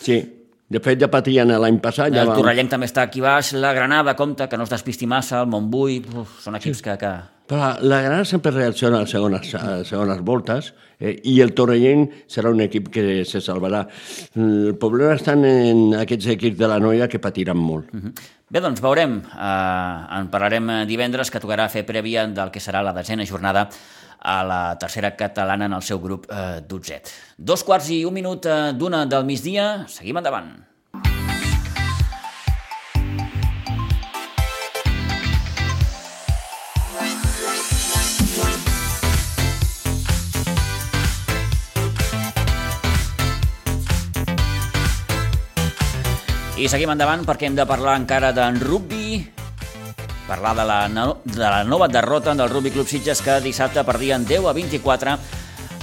Sí, 0.00 0.22
de 0.68 0.80
fet 0.84 1.00
ja 1.00 1.08
patien 1.08 1.48
l'any 1.48 1.80
passat. 1.80 2.12
Ja 2.12 2.26
el. 2.26 2.34
Torrellenc 2.36 2.70
també 2.74 2.88
està 2.88 3.06
aquí 3.08 3.22
baix, 3.24 3.54
la 3.56 3.72
Granada, 3.76 4.14
compta, 4.18 4.48
que 4.48 4.60
no 4.60 4.68
es 4.68 4.72
despisti 4.72 5.08
massa, 5.08 5.42
el 5.42 5.50
Montbui, 5.52 6.02
uf, 6.12 6.38
són 6.44 6.58
equips 6.60 6.84
que, 6.84 6.96
que... 7.00 7.16
Però 7.48 7.70
la 7.80 8.02
Granada 8.04 8.26
sempre 8.28 8.52
reacciona 8.52 8.98
a 8.98 9.06
les 9.06 9.14
segones, 9.14 9.54
a 9.56 9.78
les 9.78 9.88
segones 9.88 10.18
voltes 10.20 10.74
eh, 11.00 11.14
i 11.24 11.38
el 11.40 11.54
Torrellenc 11.56 12.26
serà 12.28 12.52
un 12.52 12.60
equip 12.60 12.90
que 12.92 13.22
se 13.24 13.40
salvarà. 13.40 13.86
El 14.36 14.74
problema 14.80 15.14
estan 15.16 15.46
en 15.48 15.94
aquests 16.02 16.34
equips 16.34 16.58
de 16.60 16.68
la 16.68 16.76
noia 16.82 17.08
que 17.08 17.22
patiran 17.24 17.56
molt. 17.56 17.88
Mhm. 17.96 18.12
Bé, 18.48 18.60
doncs 18.64 18.80
veurem, 18.84 19.18
eh, 19.24 20.18
en 20.18 20.28
parlarem 20.32 20.70
divendres, 20.88 21.30
que 21.30 21.40
tocarà 21.40 21.70
fer 21.72 21.86
prèvia 21.88 22.26
del 22.28 22.52
que 22.52 22.60
serà 22.60 22.82
la 22.84 22.92
desena 22.96 23.24
jornada 23.24 23.68
a 24.18 24.42
la 24.44 24.62
tercera 24.78 25.14
catalana 25.16 25.66
en 25.66 25.76
el 25.78 25.82
seu 25.82 26.00
grup 26.00 26.26
eh, 26.30 26.60
12. 26.66 27.02
Dos 27.36 27.64
quarts 27.64 27.90
i 27.94 28.04
un 28.08 28.14
minut 28.14 28.46
eh, 28.46 28.72
d'una 28.74 29.04
del 29.06 29.28
migdia, 29.28 29.84
seguim 29.88 30.18
endavant. 30.18 30.56
I 46.58 46.66
seguim 46.66 46.90
endavant 46.90 47.20
perquè 47.22 47.46
hem 47.46 47.54
de 47.54 47.62
parlar 47.70 47.92
encara 48.00 48.32
d'en 48.34 48.56
rugby, 48.58 49.20
parlar 50.28 50.54
de 50.54 50.64
la, 50.68 50.86
no, 50.92 51.18
de 51.24 51.40
la 51.40 51.64
nova 51.64 51.88
derrota 51.88 52.34
del 52.36 52.50
Rugby 52.50 52.70
Club 52.70 52.86
Sitges 52.86 53.22
que 53.24 53.40
dissabte 53.40 53.82
perdien 53.82 54.26
10 54.28 54.46
a 54.46 54.52
24 54.52 55.16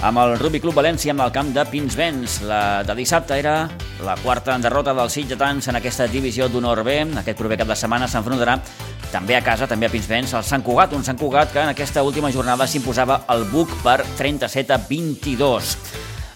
amb 0.06 0.20
el 0.22 0.36
Rugby 0.38 0.60
Club 0.60 0.76
València 0.76 1.10
amb 1.12 1.24
el 1.24 1.32
camp 1.34 1.50
de 1.56 1.64
Pinsbens. 1.66 2.40
La 2.46 2.82
de 2.86 2.94
dissabte 2.94 3.38
era 3.38 3.68
la 4.04 4.16
quarta 4.22 4.56
derrota 4.62 4.94
dels 4.94 5.18
sitgetans 5.18 5.66
en 5.68 5.80
aquesta 5.80 6.06
divisió 6.06 6.48
d'honor 6.48 6.84
B. 6.86 7.00
Aquest 7.22 7.38
proper 7.38 7.58
cap 7.62 7.72
de 7.72 7.78
setmana 7.78 8.08
s'enfrontarà 8.08 8.58
també 9.10 9.36
a 9.36 9.42
casa, 9.44 9.66
també 9.66 9.88
a 9.88 9.92
Pinsbens, 9.92 10.34
el 10.36 10.44
Sant 10.44 10.62
Cugat, 10.66 10.92
un 10.94 11.04
Sant 11.04 11.18
Cugat 11.18 11.52
que 11.52 11.62
en 11.62 11.72
aquesta 11.72 12.04
última 12.06 12.30
jornada 12.32 12.68
s'imposava 12.70 13.24
el 13.34 13.48
Buc 13.50 13.72
per 13.82 14.02
37 14.18 14.74
a 14.74 14.82
22. 14.88 15.76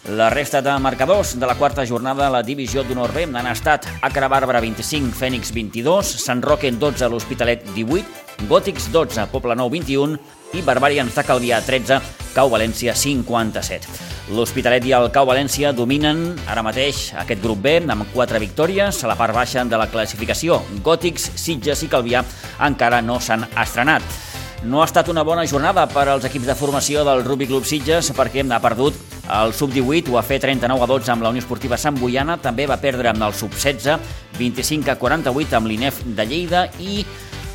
La 0.09 0.31
resta 0.31 0.63
de 0.63 0.79
marcadors 0.79 1.39
de 1.39 1.47
la 1.47 1.55
quarta 1.55 1.85
jornada 1.85 2.25
de 2.25 2.31
la 2.33 2.43
divisió 2.43 2.83
d'honor 2.83 3.13
B 3.13 3.27
han 3.37 3.47
estat 3.51 3.85
Acra 4.01 4.31
Bàrbara 4.33 4.63
25, 4.65 5.13
Fènix 5.13 5.53
22, 5.53 6.15
Sant 6.25 6.41
Roque 6.43 6.71
12, 6.73 7.09
l'Hospitalet 7.13 7.67
18, 7.75 8.47
Gòtics 8.49 8.89
12, 8.91 9.27
Poble 9.29 9.55
Nou 9.55 9.69
21 9.69 10.17
i 10.57 10.63
Barbarians 10.65 11.13
de 11.15 11.25
Calvià 11.29 11.61
13, 11.61 12.01
Cau 12.33 12.49
València 12.49 12.95
57. 12.97 14.09
L'Hospitalet 14.33 14.89
i 14.89 14.97
el 14.97 15.11
Cau 15.13 15.29
València 15.29 15.75
dominen 15.77 16.25
ara 16.49 16.65
mateix 16.65 17.11
aquest 17.21 17.45
grup 17.45 17.61
B 17.61 17.77
amb 17.85 18.09
4 18.15 18.41
victòries 18.41 19.05
a 19.05 19.13
la 19.13 19.19
part 19.21 19.37
baixa 19.37 19.67
de 19.69 19.77
la 19.77 19.91
classificació. 19.93 20.63
Gòtics, 20.83 21.33
Sitges 21.37 21.85
i 21.85 21.93
Calvià 21.93 22.25
encara 22.67 23.03
no 23.05 23.21
s'han 23.21 23.45
estrenat. 23.53 24.30
No 24.62 24.83
ha 24.83 24.85
estat 24.85 25.09
una 25.09 25.23
bona 25.25 25.46
jornada 25.49 25.87
per 25.88 26.03
als 26.12 26.27
equips 26.29 26.51
de 26.51 26.55
formació 26.55 27.01
del 27.07 27.23
Rugby 27.25 27.46
Club 27.49 27.64
Sitges 27.64 28.11
perquè 28.12 28.44
ha 28.44 28.59
perdut 28.61 28.96
el 29.25 29.55
sub-18, 29.57 30.11
ho 30.11 30.18
va 30.18 30.23
fer 30.23 30.37
39 30.42 30.85
a 30.85 30.88
12 30.90 31.12
amb 31.14 31.23
la 31.25 31.31
Unió 31.33 31.40
Esportiva 31.40 31.79
Sant 31.79 31.96
Boiana, 31.96 32.37
també 32.37 32.66
va 32.66 32.77
perdre 32.77 33.09
amb 33.09 33.23
el 33.23 33.33
sub-16, 33.33 33.96
25 34.37 34.90
a 34.92 34.99
48 35.01 35.57
amb 35.57 35.70
l'INEF 35.70 36.03
de 36.05 36.27
Lleida 36.27 36.66
i 36.79 37.07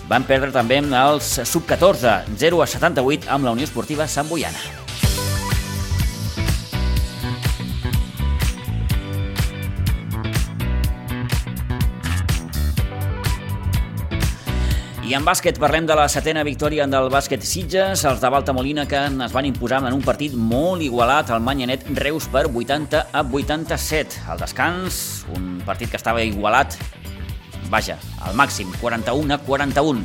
van 0.09 0.25
perdre 0.25 0.49
també 0.55 0.79
amb 0.81 0.97
els 0.97 1.29
sub-14, 1.43 2.23
0 2.41 2.63
a 2.63 2.67
78 2.73 3.29
amb 3.29 3.45
la 3.45 3.53
Unió 3.53 3.69
Esportiva 3.69 4.09
Sant 4.09 4.29
Boiana. 4.31 4.84
I 15.05 15.13
en 15.13 15.21
bàsquet 15.21 15.59
parlem 15.61 15.85
de 15.85 15.93
la 15.93 16.07
setena 16.09 16.41
victòria 16.41 16.87
del 16.89 17.11
bàsquet 17.13 17.43
Sitges, 17.45 18.01
els 18.09 18.23
de 18.23 18.29
Balta 18.33 18.55
Molina 18.57 18.87
que 18.89 18.97
es 19.05 19.33
van 19.35 19.45
imposar 19.45 19.83
en 19.85 19.93
un 19.93 20.01
partit 20.01 20.33
molt 20.33 20.81
igualat 20.81 21.29
al 21.29 21.43
Manyanet 21.45 21.85
Reus 22.01 22.25
per 22.33 22.47
80 22.49 23.03
a 23.13 23.21
87. 23.21 24.23
Al 24.25 24.41
descans, 24.41 24.97
un 25.37 25.59
partit 25.67 25.93
que 25.93 26.01
estava 26.01 26.25
igualat, 26.25 26.73
vaja, 27.69 27.99
al 28.25 28.33
màxim, 28.33 28.73
41 28.81 29.37
a 29.37 29.37
41. 29.45 30.01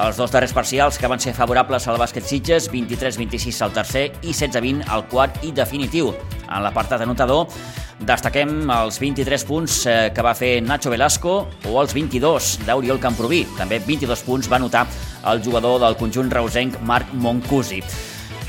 Els 0.00 0.16
dos 0.16 0.30
darrers 0.32 0.54
parcials 0.56 0.96
que 0.96 1.08
van 1.10 1.20
ser 1.20 1.34
favorables 1.36 1.84
al 1.90 1.98
bàsquet 2.00 2.24
Sitges, 2.24 2.70
23-26 2.72 3.58
al 3.66 3.74
tercer 3.74 4.06
i 4.24 4.32
16-20 4.32 4.86
al 4.88 5.04
quart 5.12 5.42
i 5.44 5.50
definitiu. 5.52 6.14
En 6.48 6.64
l'apartat 6.64 7.04
anotador 7.04 7.50
destaquem 8.08 8.70
els 8.72 8.96
23 9.02 9.44
punts 9.44 9.74
eh, 9.84 9.98
que 10.16 10.24
va 10.24 10.32
fer 10.38 10.54
Nacho 10.64 10.88
Velasco 10.94 11.34
o 11.68 11.74
els 11.82 11.92
22 11.92 12.54
d'Oriol 12.64 13.02
Camproví. 13.02 13.42
També 13.58 13.82
22 13.84 14.24
punts 14.24 14.48
va 14.48 14.62
notar 14.62 14.86
el 15.34 15.44
jugador 15.44 15.76
del 15.84 15.98
conjunt 16.00 16.32
reusenc 16.32 16.80
Marc 16.80 17.12
Moncusi. 17.12 17.82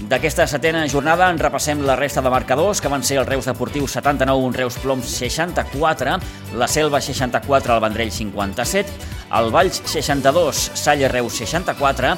D'aquesta 0.10 0.48
setena 0.50 0.82
jornada 0.90 1.28
en 1.30 1.38
repassem 1.38 1.84
la 1.86 1.96
resta 1.96 2.24
de 2.26 2.30
marcadors, 2.34 2.80
que 2.82 2.90
van 2.90 3.04
ser 3.06 3.20
el 3.22 3.28
Reus 3.28 3.46
Deportiu 3.46 3.86
79, 3.88 4.48
un 4.48 4.54
Reus 4.54 4.80
Ploms 4.82 5.06
64, 5.06 6.16
la 6.58 6.68
Selva 6.68 7.02
64, 7.02 7.76
el 7.76 7.84
Vendrell 7.84 8.12
57, 8.12 8.90
el 9.38 9.52
Valls 9.54 9.84
62, 9.86 10.72
Salle 10.74 11.08
Reus 11.08 11.38
64, 11.44 12.16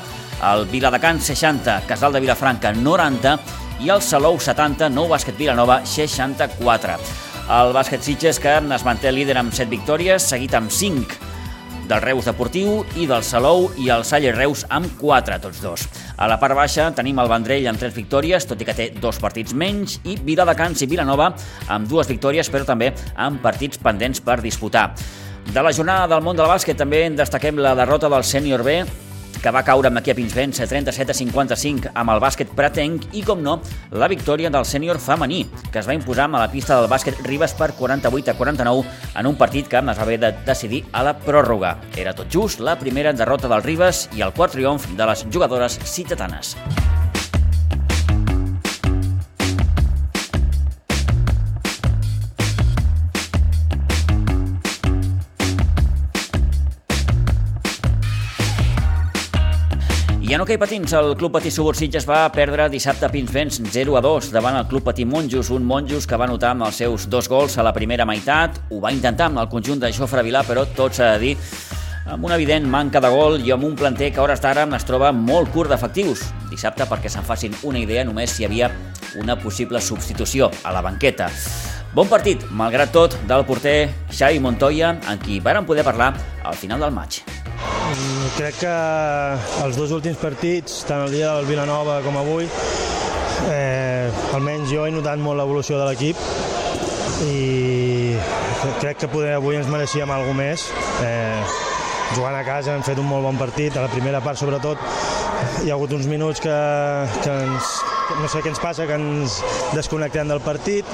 el 0.54 0.65
Viladecans 0.72 1.28
60, 1.28 1.82
Casal 1.88 2.15
de 2.15 2.24
Vilafranca 2.24 2.72
90 2.72 3.36
i 3.84 3.91
el 3.91 4.02
Salou 4.02 4.39
70, 4.39 4.88
Nou 4.93 5.12
Bàsquet 5.12 5.36
Vilanova 5.38 5.82
64. 5.84 6.98
El 7.52 7.76
bàsquet 7.76 8.06
Sitges 8.06 8.39
que 8.39 8.56
es 8.56 8.88
manté 8.88 9.12
líder 9.12 9.36
amb 9.41 9.52
7 9.52 9.67
victòries, 9.67 10.24
seguit 10.32 10.56
amb 10.56 10.72
5 10.72 11.33
del 11.88 12.02
Reus 12.02 12.26
Deportiu 12.30 12.84
i 13.00 13.08
del 13.10 13.24
Salou 13.28 13.67
i 13.80 13.89
el 13.93 14.06
Salle 14.08 14.32
Reus 14.36 14.63
amb 14.74 14.91
4, 15.00 15.39
tots 15.43 15.62
dos. 15.63 15.86
A 16.17 16.28
la 16.32 16.38
part 16.41 16.56
baixa 16.58 16.89
tenim 16.96 17.19
el 17.19 17.32
Vendrell 17.32 17.67
amb 17.72 17.82
3 17.82 17.96
victòries, 17.96 18.48
tot 18.48 18.62
i 18.62 18.67
que 18.67 18.76
té 18.78 18.89
dos 19.04 19.19
partits 19.22 19.54
menys, 19.54 20.00
i 20.08 20.17
Viladecans 20.22 20.84
i 20.84 20.89
Vilanova 20.89 21.34
amb 21.67 21.89
dues 21.89 22.10
victòries, 22.12 22.50
però 22.52 22.67
també 22.67 22.93
amb 23.15 23.41
partits 23.43 23.82
pendents 23.82 24.24
per 24.24 24.39
disputar. 24.41 24.89
De 25.52 25.62
la 25.62 25.74
jornada 25.76 26.08
del 26.15 26.24
món 26.24 26.38
del 26.39 26.48
bàsquet 26.48 26.80
també 26.80 27.04
en 27.06 27.17
destaquem 27.19 27.60
la 27.60 27.76
derrota 27.76 28.10
del 28.10 28.24
sènior 28.24 28.63
B 28.63 28.84
que 29.43 29.51
va 29.51 29.63
caure 29.67 29.89
amb 29.91 29.99
l'equip 29.99 30.15
Pinsbens 30.17 30.62
37 30.63 31.12
a 31.12 31.17
55 31.17 31.91
amb 31.99 32.13
el 32.13 32.21
bàsquet 32.23 32.53
pratenc 32.56 33.10
i, 33.12 33.25
com 33.27 33.43
no, 33.43 33.58
la 33.91 34.08
victòria 34.08 34.51
del 34.53 34.65
sènior 34.65 35.01
femení, 35.03 35.43
que 35.69 35.82
es 35.82 35.89
va 35.89 35.97
imposar 35.97 36.29
a 36.29 36.45
la 36.45 36.49
pista 36.51 36.79
del 36.79 36.89
bàsquet 36.91 37.19
Ribes 37.27 37.58
per 37.60 37.73
48 37.75 38.32
a 38.32 38.38
49 38.39 38.88
en 39.19 39.27
un 39.27 39.38
partit 39.38 39.67
que 39.67 39.84
es 39.84 39.86
va 39.86 40.08
haver 40.08 40.19
de 40.21 40.32
decidir 40.47 40.86
a 40.93 41.03
la 41.03 41.17
pròrroga. 41.19 41.75
Era 41.97 42.15
tot 42.15 42.32
just 42.32 42.63
la 42.63 42.79
primera 42.79 43.12
derrota 43.13 43.51
del 43.51 43.67
Ribes 43.67 44.08
i 44.15 44.23
el 44.23 44.34
quart 44.34 44.56
triomf 44.56 44.88
de 44.95 45.12
les 45.12 45.27
jugadores 45.29 45.79
citatanes. 45.84 46.56
En 60.34 60.41
hoquei 60.41 60.58
patins, 60.58 60.89
el 60.98 61.12
Club 61.13 61.36
Patí 61.36 61.52
Subursitges 61.54 62.08
va 62.10 62.24
perdre 62.34 62.65
dissabte 62.74 63.06
a 63.06 63.10
Pinsbens 63.13 63.60
0 63.69 64.00
a 64.00 64.02
2 64.02 64.32
davant 64.34 64.56
el 64.58 64.65
Club 64.65 64.88
Patí 64.88 65.06
Monjos, 65.06 65.52
un 65.54 65.62
Monjos 65.69 66.08
que 66.10 66.17
va 66.17 66.26
notar 66.26 66.56
amb 66.56 66.65
els 66.65 66.80
seus 66.82 67.06
dos 67.06 67.30
gols 67.30 67.60
a 67.62 67.65
la 67.67 67.74
primera 67.76 68.08
meitat. 68.10 68.58
Ho 68.74 68.80
va 68.82 68.89
intentar 68.96 69.28
amb 69.30 69.43
el 69.43 69.52
conjunt 69.52 69.84
de 69.84 69.91
Jofre 69.93 70.24
Vilà, 70.26 70.41
però 70.48 70.63
tot 70.65 70.98
s'ha 70.98 71.12
de 71.12 71.19
dir 71.22 71.36
amb 72.10 72.26
una 72.26 72.39
evident 72.41 72.65
manca 72.65 72.98
de 72.98 73.13
gol 73.13 73.38
i 73.46 73.54
amb 73.54 73.67
un 73.69 73.78
planter 73.78 74.10
que 74.10 74.24
a 74.24 74.26
hores 74.26 74.41
d'ara 74.41 74.65
es 74.74 74.89
troba 74.89 75.12
molt 75.13 75.54
curt 75.54 75.69
d'efectius. 75.69 76.26
Dissabte, 76.50 76.89
perquè 76.89 77.13
se'n 77.13 77.30
facin 77.30 77.54
una 77.62 77.78
idea, 77.78 78.02
només 78.02 78.34
hi 78.39 78.50
havia 78.50 78.72
una 79.22 79.38
possible 79.38 79.82
substitució 79.82 80.50
a 80.63 80.74
la 80.74 80.82
banqueta. 80.82 81.30
Bon 81.93 82.10
partit, 82.10 82.41
malgrat 82.50 82.89
tot, 82.89 83.22
del 83.30 83.46
porter 83.46 83.91
Xavi 84.10 84.41
Montoya, 84.41 84.96
amb 85.06 85.22
qui 85.22 85.38
varen 85.39 85.69
poder 85.69 85.86
parlar 85.86 86.15
al 86.41 86.58
final 86.58 86.82
del 86.82 86.98
maig. 86.98 87.22
Crec 88.38 88.58
que 88.63 88.73
els 89.63 89.78
dos 89.78 89.91
últims 89.93 90.17
partits, 90.17 90.82
tant 90.89 91.04
el 91.06 91.13
dia 91.13 91.36
del 91.36 91.45
Vilanova 91.45 91.99
com 92.06 92.17
avui, 92.17 92.47
eh, 93.52 94.10
almenys 94.34 94.71
jo 94.71 94.88
he 94.88 94.93
notat 94.93 95.21
molt 95.21 95.38
l'evolució 95.38 95.78
de 95.82 95.89
l'equip 95.89 96.17
i 97.28 98.15
crec 98.82 99.04
que 99.04 99.12
poder 99.12 99.36
avui 99.38 99.60
ens 99.60 99.69
mereixíem 99.69 100.12
alguna 100.12 100.39
més. 100.39 100.65
Eh, 101.06 101.43
jugant 102.15 102.36
a 102.38 102.43
casa 102.47 102.73
hem 102.73 102.84
fet 102.86 102.99
un 103.02 103.10
molt 103.10 103.26
bon 103.28 103.39
partit, 103.39 103.78
a 103.78 103.86
la 103.86 103.91
primera 103.93 104.21
part 104.23 104.39
sobretot 104.39 104.82
hi 105.63 105.69
ha 105.71 105.75
hagut 105.75 105.93
uns 105.95 106.08
minuts 106.08 106.41
que, 106.43 106.53
que 107.23 107.34
ens, 107.45 107.69
no 108.19 108.29
sé 108.32 108.41
què 108.43 108.51
ens 108.51 108.62
passa, 108.62 108.88
que 108.89 108.97
ens 108.97 109.39
desconnectem 109.75 110.29
del 110.32 110.41
partit 110.43 110.89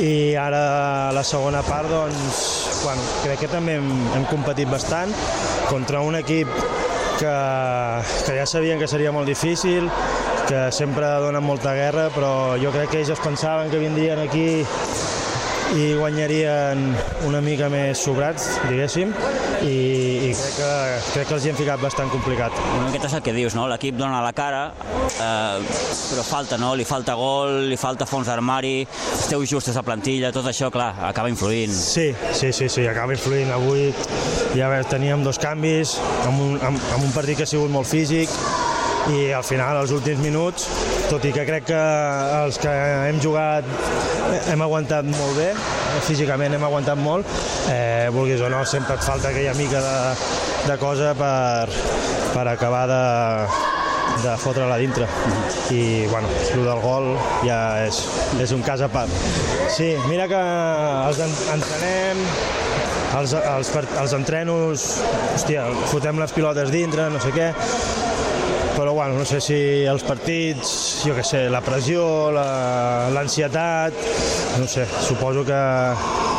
i 0.00 0.34
ara 0.38 1.10
la 1.12 1.24
segona 1.26 1.62
part 1.66 1.90
doncs, 1.90 2.40
bueno, 2.84 3.04
crec 3.24 3.44
que 3.44 3.50
també 3.52 3.76
hem, 3.80 3.90
hem 4.16 4.26
competit 4.30 4.70
bastant 4.70 5.12
contra 5.68 6.00
un 6.06 6.16
equip 6.20 6.48
que, 7.20 7.34
que 8.26 8.36
ja 8.38 8.46
sabien 8.48 8.80
que 8.80 8.88
seria 8.88 9.12
molt 9.12 9.28
difícil, 9.28 9.90
que 10.48 10.70
sempre 10.72 11.06
donen 11.20 11.44
molta 11.44 11.74
guerra, 11.76 12.08
però 12.14 12.56
jo 12.62 12.72
crec 12.74 12.94
que 12.94 13.02
ells 13.02 13.12
es 13.12 13.20
pensaven 13.22 13.70
que 13.70 13.82
vindrien 13.82 14.22
aquí 14.24 14.64
i 15.76 15.94
guanyarien 15.94 16.80
una 17.28 17.40
mica 17.44 17.68
més 17.70 18.00
sobrats, 18.02 18.46
diguéssim, 18.66 19.12
i, 19.62 19.74
i 20.26 20.30
crec, 20.34 20.56
que, 20.56 20.70
crec 21.12 21.28
que 21.28 21.36
els 21.36 21.46
hi 21.46 21.52
hem 21.52 21.58
ficat 21.58 21.82
bastant 21.82 22.10
complicat. 22.10 22.56
Una 22.74 22.88
miqueta 22.88 23.06
és 23.06 23.14
el 23.18 23.22
que 23.26 23.34
dius, 23.36 23.54
no? 23.58 23.68
L'equip 23.70 23.98
dona 23.98 24.22
la 24.24 24.32
cara, 24.36 24.62
eh, 25.10 25.76
però 26.10 26.24
falta, 26.26 26.58
no? 26.60 26.72
Li 26.78 26.86
falta 26.88 27.14
gol, 27.18 27.68
li 27.70 27.78
falta 27.80 28.08
fons 28.08 28.30
d'armari, 28.30 28.82
esteu 29.14 29.44
justos 29.46 29.78
a 29.78 29.84
plantilla, 29.86 30.32
tot 30.34 30.48
això, 30.50 30.72
clar, 30.74 30.90
acaba 31.10 31.30
influint. 31.30 31.74
Sí, 31.74 32.10
sí, 32.32 32.50
sí, 32.56 32.68
sí, 32.68 32.88
acaba 32.90 33.14
influint. 33.14 33.52
Avui 33.54 33.90
ja 34.58 34.72
teníem 34.90 35.22
dos 35.26 35.38
canvis, 35.38 35.98
amb 36.26 36.42
un, 36.48 36.58
amb, 36.58 36.90
amb 36.96 37.04
un 37.04 37.14
partit 37.14 37.38
que 37.38 37.46
ha 37.46 37.50
sigut 37.50 37.70
molt 37.70 37.86
físic, 37.90 38.32
i 39.08 39.30
al 39.32 39.44
final, 39.46 39.80
els 39.80 39.92
últims 39.96 40.20
minuts, 40.22 40.66
tot 41.08 41.24
i 41.24 41.32
que 41.34 41.46
crec 41.48 41.66
que 41.70 41.80
els 42.44 42.58
que 42.60 42.72
hem 43.08 43.20
jugat 43.22 43.66
hem 44.52 44.62
aguantat 44.62 45.08
molt 45.08 45.38
bé, 45.38 45.48
físicament 46.06 46.54
hem 46.54 46.66
aguantat 46.68 47.00
molt, 47.00 47.26
eh, 47.72 48.08
vulguis 48.14 48.42
o 48.44 48.50
no, 48.52 48.62
sempre 48.68 48.98
et 48.98 49.06
falta 49.06 49.32
aquella 49.32 49.56
mica 49.58 49.80
de, 49.82 49.96
de 50.68 50.78
cosa 50.82 51.14
per, 51.18 51.66
per 52.34 52.46
acabar 52.52 52.84
de, 52.90 53.02
de 54.22 54.36
fotre-la 54.44 54.78
dintre. 54.78 55.08
I, 55.74 56.06
bueno, 56.12 56.28
el 56.52 56.64
del 56.66 56.82
gol 56.84 57.10
ja 57.46 57.60
és, 57.86 58.02
és 58.42 58.54
un 58.56 58.62
cas 58.66 58.84
a 58.84 58.90
part. 58.92 59.10
Sí, 59.74 59.94
mira 60.10 60.28
que 60.30 60.40
els 61.08 61.22
entrenem, 61.24 62.22
els, 63.18 63.34
els, 63.40 63.74
els 64.04 64.14
entrenos, 64.18 64.86
hòstia, 65.34 65.66
fotem 65.90 66.20
les 66.22 66.36
pilotes 66.36 66.70
dintre, 66.74 67.08
no 67.10 67.22
sé 67.22 67.34
què, 67.34 67.50
però 68.80 68.94
bueno, 68.94 69.18
no 69.18 69.26
sé 69.28 69.42
si 69.44 69.56
els 69.84 70.00
partits, 70.08 70.70
jo 71.04 71.12
que 71.12 71.20
sé, 71.26 71.42
la 71.52 71.60
pressió, 71.60 72.30
l'ansietat, 73.12 73.92
la, 73.92 74.60
no 74.62 74.68
sé, 74.72 74.86
suposo 75.04 75.42
que 75.44 75.58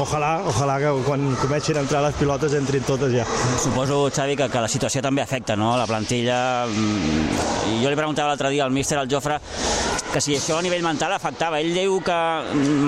ojalà, 0.01 0.31
ojalà 0.49 0.79
que 0.81 0.95
quan 1.05 1.27
comencin 1.37 1.77
a 1.77 1.85
entrar 1.85 2.01
les 2.01 2.17
pilotes 2.17 2.57
entrin 2.57 2.81
totes 2.87 3.13
ja. 3.13 3.27
Suposo, 3.61 4.07
Xavi, 4.09 4.39
que, 4.39 4.49
que 4.49 4.65
la 4.65 4.71
situació 4.73 5.05
també 5.05 5.21
afecta, 5.21 5.53
no?, 5.53 5.75
la 5.77 5.85
plantilla. 5.85 6.65
Mm, 6.65 7.77
jo 7.83 7.93
li 7.93 7.99
preguntava 7.99 8.33
l'altre 8.33 8.49
dia 8.49 8.65
al 8.65 8.73
míster, 8.73 8.97
al 8.97 9.11
Jofre, 9.11 9.37
que 10.11 10.19
si 10.19 10.35
això 10.35 10.57
a 10.59 10.63
nivell 10.63 10.83
mental 10.83 11.13
afectava. 11.15 11.61
Ell 11.63 11.71
diu 11.75 11.99
que 12.03 12.17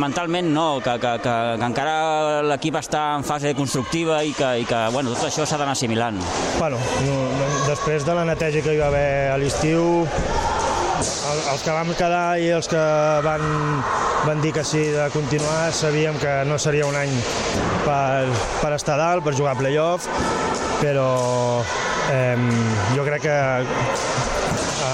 mentalment 0.01 0.49
no, 0.51 0.67
que, 0.83 0.97
que, 0.99 1.13
que, 1.23 1.35
que 1.59 1.69
encara 1.69 2.41
l'equip 2.49 2.77
està 2.81 3.03
en 3.17 3.23
fase 3.27 3.53
constructiva 3.55 4.19
i 4.27 4.33
que, 4.35 4.49
i 4.63 4.67
que 4.67 4.81
bueno, 4.95 5.13
tot 5.15 5.29
això 5.29 5.47
s'ha 5.47 5.59
d'anar 5.61 5.77
assimilant. 5.77 6.19
Bueno, 6.59 6.81
no, 7.07 7.17
no, 7.39 7.49
després 7.69 8.03
de 8.07 8.17
la 8.17 8.27
neteja 8.27 8.63
que 8.65 8.75
hi 8.75 8.81
va 8.81 8.91
haver 8.91 9.07
a 9.31 9.39
l'estiu, 9.39 10.03
el, 11.03 11.39
els 11.53 11.63
que 11.63 11.77
vam 11.77 11.93
quedar 11.97 12.27
i 12.43 12.51
els 12.57 12.69
que 12.71 12.83
van, 13.25 13.47
van 14.27 14.43
dir 14.43 14.53
que 14.55 14.65
sí 14.67 14.83
de 14.91 15.07
continuar 15.15 15.71
sabíem 15.75 16.19
que 16.21 16.35
no 16.49 16.59
seria 16.59 16.87
un 16.89 16.99
any 16.99 17.15
per, 17.87 18.27
per 18.59 18.75
estar 18.75 18.99
dalt, 18.99 19.23
per 19.23 19.35
jugar 19.39 19.55
a 19.55 19.61
playoff, 19.63 20.11
però 20.83 21.09
eh, 22.11 22.35
jo 22.95 23.05
crec 23.07 23.21
que 23.27 23.37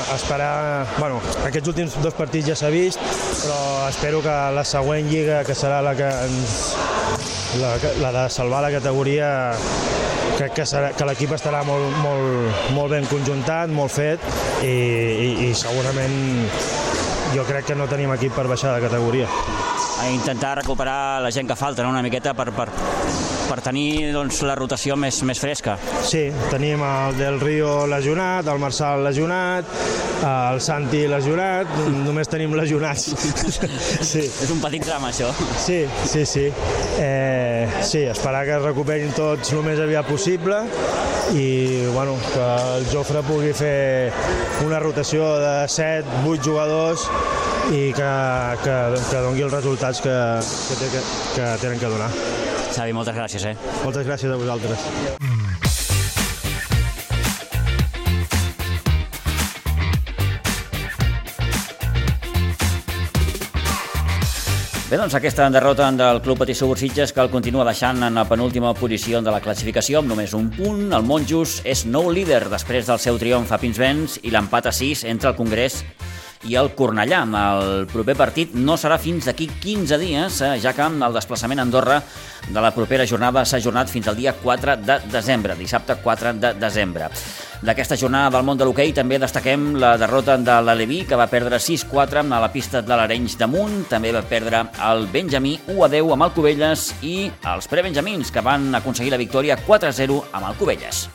a 0.10 0.15
esperar... 0.15 0.88
Bueno, 0.98 1.22
aquests 1.45 1.69
últims 1.69 1.98
dos 2.04 2.15
partits 2.17 2.50
ja 2.50 2.58
s'ha 2.58 2.72
vist, 2.74 3.02
però 3.43 3.60
espero 3.89 4.22
que 4.26 4.36
la 4.56 4.65
següent 4.65 5.10
lliga, 5.10 5.43
que 5.48 5.56
serà 5.58 5.82
la 5.86 5.95
que 5.98 6.10
ens... 6.26 6.76
la, 7.60 7.74
la 8.02 8.12
de 8.13 8.26
salvar 8.30 8.62
la 8.65 8.72
categoria, 8.74 9.30
crec 10.38 10.54
que, 10.60 10.65
serà, 10.69 10.91
que 10.98 11.08
l'equip 11.10 11.34
estarà 11.36 11.63
molt, 11.67 11.89
molt, 12.04 12.69
molt 12.76 12.93
ben 12.93 13.08
conjuntat, 13.10 13.72
molt 13.74 13.93
fet 13.93 14.24
i, 14.63 14.69
i, 14.69 15.32
i 15.50 15.54
segurament 15.58 16.15
jo 17.34 17.43
crec 17.45 17.69
que 17.69 17.78
no 17.78 17.89
tenim 17.89 18.13
equip 18.15 18.34
per 18.38 18.48
baixar 18.50 18.76
de 18.76 18.86
categoria. 18.86 19.28
A 20.00 20.08
intentar 20.10 20.56
recuperar 20.62 21.19
la 21.22 21.34
gent 21.36 21.50
que 21.50 21.58
falta, 21.60 21.84
no? 21.84 21.91
una 21.91 22.06
miqueta 22.06 22.34
per, 22.34 22.50
per, 22.56 22.69
per 23.49 23.59
tenir 23.65 24.12
doncs, 24.13 24.43
la 24.45 24.55
rotació 24.57 24.95
més, 24.99 25.23
més 25.25 25.39
fresca. 25.41 25.75
Sí, 26.05 26.27
tenim 26.51 26.83
el 26.85 27.17
Del 27.17 27.39
Rio 27.41 27.88
lesionat, 27.89 28.47
el 28.51 28.62
Marçal 28.62 29.03
lesionat, 29.07 29.71
el 30.29 30.62
Santi 30.62 31.05
lesionat, 31.09 31.71
només 32.05 32.29
tenim 32.29 32.53
lesionats. 32.57 33.09
sí. 34.12 34.21
És 34.27 34.53
un 34.53 34.62
petit 34.62 34.85
drama, 34.85 35.09
això. 35.09 35.31
Sí, 35.57 35.81
sí, 36.05 36.25
sí. 36.29 36.45
Eh, 37.01 37.65
sí, 37.81 38.05
esperar 38.12 38.45
que 38.45 38.57
es 38.59 38.65
recuperin 38.67 39.15
tots 39.17 39.55
el 39.55 39.65
més 39.65 39.81
aviat 39.81 40.07
possible 40.09 40.62
i 41.33 41.85
bueno, 41.93 42.15
que 42.33 42.45
el 42.77 42.88
Jofre 42.89 43.21
pugui 43.27 43.51
fer 43.53 44.12
una 44.65 44.79
rotació 44.81 45.27
de 45.41 45.55
7, 45.69 46.23
8 46.25 46.45
jugadors 46.45 47.05
i 47.69 47.89
que, 47.93 48.12
que, 48.65 48.77
que 49.12 49.25
doni 49.25 49.45
els 49.45 49.53
resultats 49.53 50.01
que, 50.05 50.15
que, 50.69 50.93
que, 50.95 51.03
que 51.35 51.51
tenen 51.62 51.81
que 51.81 51.97
donar. 51.97 52.09
Xavi, 52.73 52.93
moltes 52.93 53.15
gràcies. 53.17 53.45
Eh? 53.49 53.55
Moltes 53.84 54.08
gràcies 54.08 54.32
a 54.32 54.38
vosaltres. 54.38 55.27
Bé, 64.89 64.97
doncs 64.97 65.13
aquesta 65.13 65.45
derrota 65.53 65.86
del 65.93 66.17
Club 66.25 66.39
Patí 66.41 66.55
Subursitges 66.58 67.12
que 67.13 67.21
el 67.21 67.29
continua 67.29 67.62
deixant 67.67 68.01
en 68.08 68.15
la 68.17 68.23
penúltima 68.25 68.71
posició 68.73 69.19
de 69.21 69.29
la 69.29 69.38
classificació 69.38 69.99
amb 69.99 70.10
només 70.10 70.34
un 70.34 70.47
punt. 70.49 70.88
El 70.97 71.05
Monjos 71.05 71.60
és 71.62 71.84
nou 71.86 72.10
líder 72.10 72.47
després 72.49 72.89
del 72.89 72.97
seu 72.97 73.19
triomf 73.21 73.53
a 73.53 73.60
Pinsbens 73.62 74.17
i 74.25 74.34
l'empat 74.34 74.71
a 74.71 74.73
6 74.73 75.05
entre 75.12 75.29
el 75.29 75.38
Congrés 75.38 75.84
i 76.47 76.56
el 76.56 76.71
Cornellà. 76.75 77.23
El 77.25 77.86
proper 77.91 78.15
partit 78.19 78.54
no 78.56 78.78
serà 78.80 78.99
fins 79.02 79.28
d'aquí 79.28 79.49
15 79.62 79.97
dies, 79.99 80.41
eh, 80.41 80.56
ja 80.62 80.73
que 80.73 80.86
el 80.86 81.15
desplaçament 81.15 81.60
a 81.60 81.65
Andorra 81.67 82.02
de 82.49 82.62
la 82.62 82.71
propera 82.71 83.06
jornada 83.06 83.43
s'ha 83.45 83.58
ajornat 83.58 83.89
fins 83.89 84.08
al 84.08 84.15
dia 84.15 84.34
4 84.34 84.78
de 84.78 84.99
desembre, 85.11 85.55
dissabte 85.55 85.95
4 86.03 86.34
de 86.34 86.53
desembre. 86.53 87.09
D'aquesta 87.61 87.97
jornada 87.99 88.30
del 88.38 88.45
món 88.47 88.57
de 88.57 88.63
l'hoquei 88.63 88.93
també 88.95 89.20
destaquem 89.20 89.74
la 89.76 89.97
derrota 89.99 90.38
de 90.38 90.61
l'Aleví, 90.63 91.01
que 91.05 91.20
va 91.20 91.28
perdre 91.28 91.59
6-4 91.59 92.24
a 92.32 92.39
la 92.39 92.51
pista 92.53 92.82
de 92.82 92.95
l'Arenys 92.95 93.36
de 93.38 93.47
Munt, 93.51 93.84
també 93.89 94.13
va 94.16 94.24
perdre 94.24 94.63
el 94.91 95.07
Benjamí 95.11 95.57
1-10 95.68 96.13
amb 96.16 96.30
el 96.30 96.34
Cubelles 96.38 96.93
i 97.03 97.18
els 97.51 97.68
prebenjamins, 97.68 98.32
que 98.32 98.45
van 98.45 98.74
aconseguir 98.80 99.11
la 99.11 99.22
victòria 99.22 99.59
4-0 99.68 100.24
amb 100.32 100.53
el 100.53 100.55
Cubelles. 100.55 101.07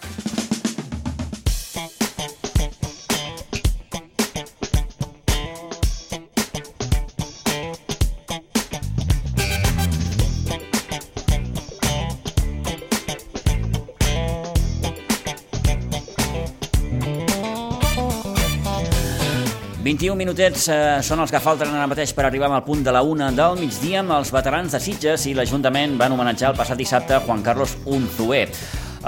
21 20.04 20.20
minutets 20.20 20.66
eh, 20.68 20.78
són 21.00 21.22
els 21.22 21.30
que 21.32 21.40
falten 21.40 21.70
ara 21.72 21.86
mateix 21.88 22.10
per 22.12 22.26
arribar 22.26 22.50
al 22.52 22.64
punt 22.66 22.82
de 22.84 22.92
la 22.92 23.00
una 23.08 23.30
del 23.32 23.56
migdia 23.56 24.02
amb 24.02 24.12
els 24.18 24.28
veterans 24.34 24.74
de 24.74 24.80
Sitges 24.82 25.24
i 25.30 25.32
l'Ajuntament 25.32 25.94
van 25.96 26.12
homenatjar 26.12 26.50
el 26.50 26.58
passat 26.58 26.76
dissabte 26.76 27.22
Juan 27.24 27.40
Carlos 27.46 27.72
Unzué. 27.86 28.42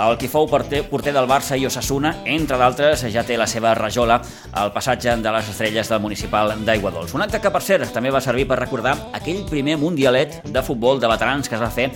El 0.07 0.16
qui 0.16 0.30
fou 0.32 0.49
porter, 0.49 0.86
porter 0.88 1.12
del 1.12 1.28
Barça 1.28 1.57
i 1.61 1.68
Osasuna, 1.68 2.14
entre 2.32 2.57
d'altres, 2.57 3.05
ja 3.12 3.26
té 3.28 3.36
la 3.36 3.49
seva 3.49 3.74
rajola 3.76 4.22
al 4.57 4.72
passatge 4.72 5.18
de 5.20 5.36
les 5.36 5.53
estrelles 5.53 5.92
del 5.92 6.01
municipal 6.01 6.55
d'Aigua. 6.64 6.94
Un 7.12 7.28
acte 7.28 7.44
que, 7.44 7.53
per 7.53 7.64
cert, 7.64 7.92
també 7.92 8.12
va 8.12 8.24
servir 8.24 8.49
per 8.49 8.61
recordar 8.62 8.97
aquell 9.16 9.44
primer 9.51 9.76
mundialet 9.76 10.42
de 10.49 10.64
futbol 10.64 11.01
de 11.01 11.12
veterans 11.12 11.49
que 11.49 11.61
es 11.61 11.64
va 11.64 11.72
fer 11.72 11.90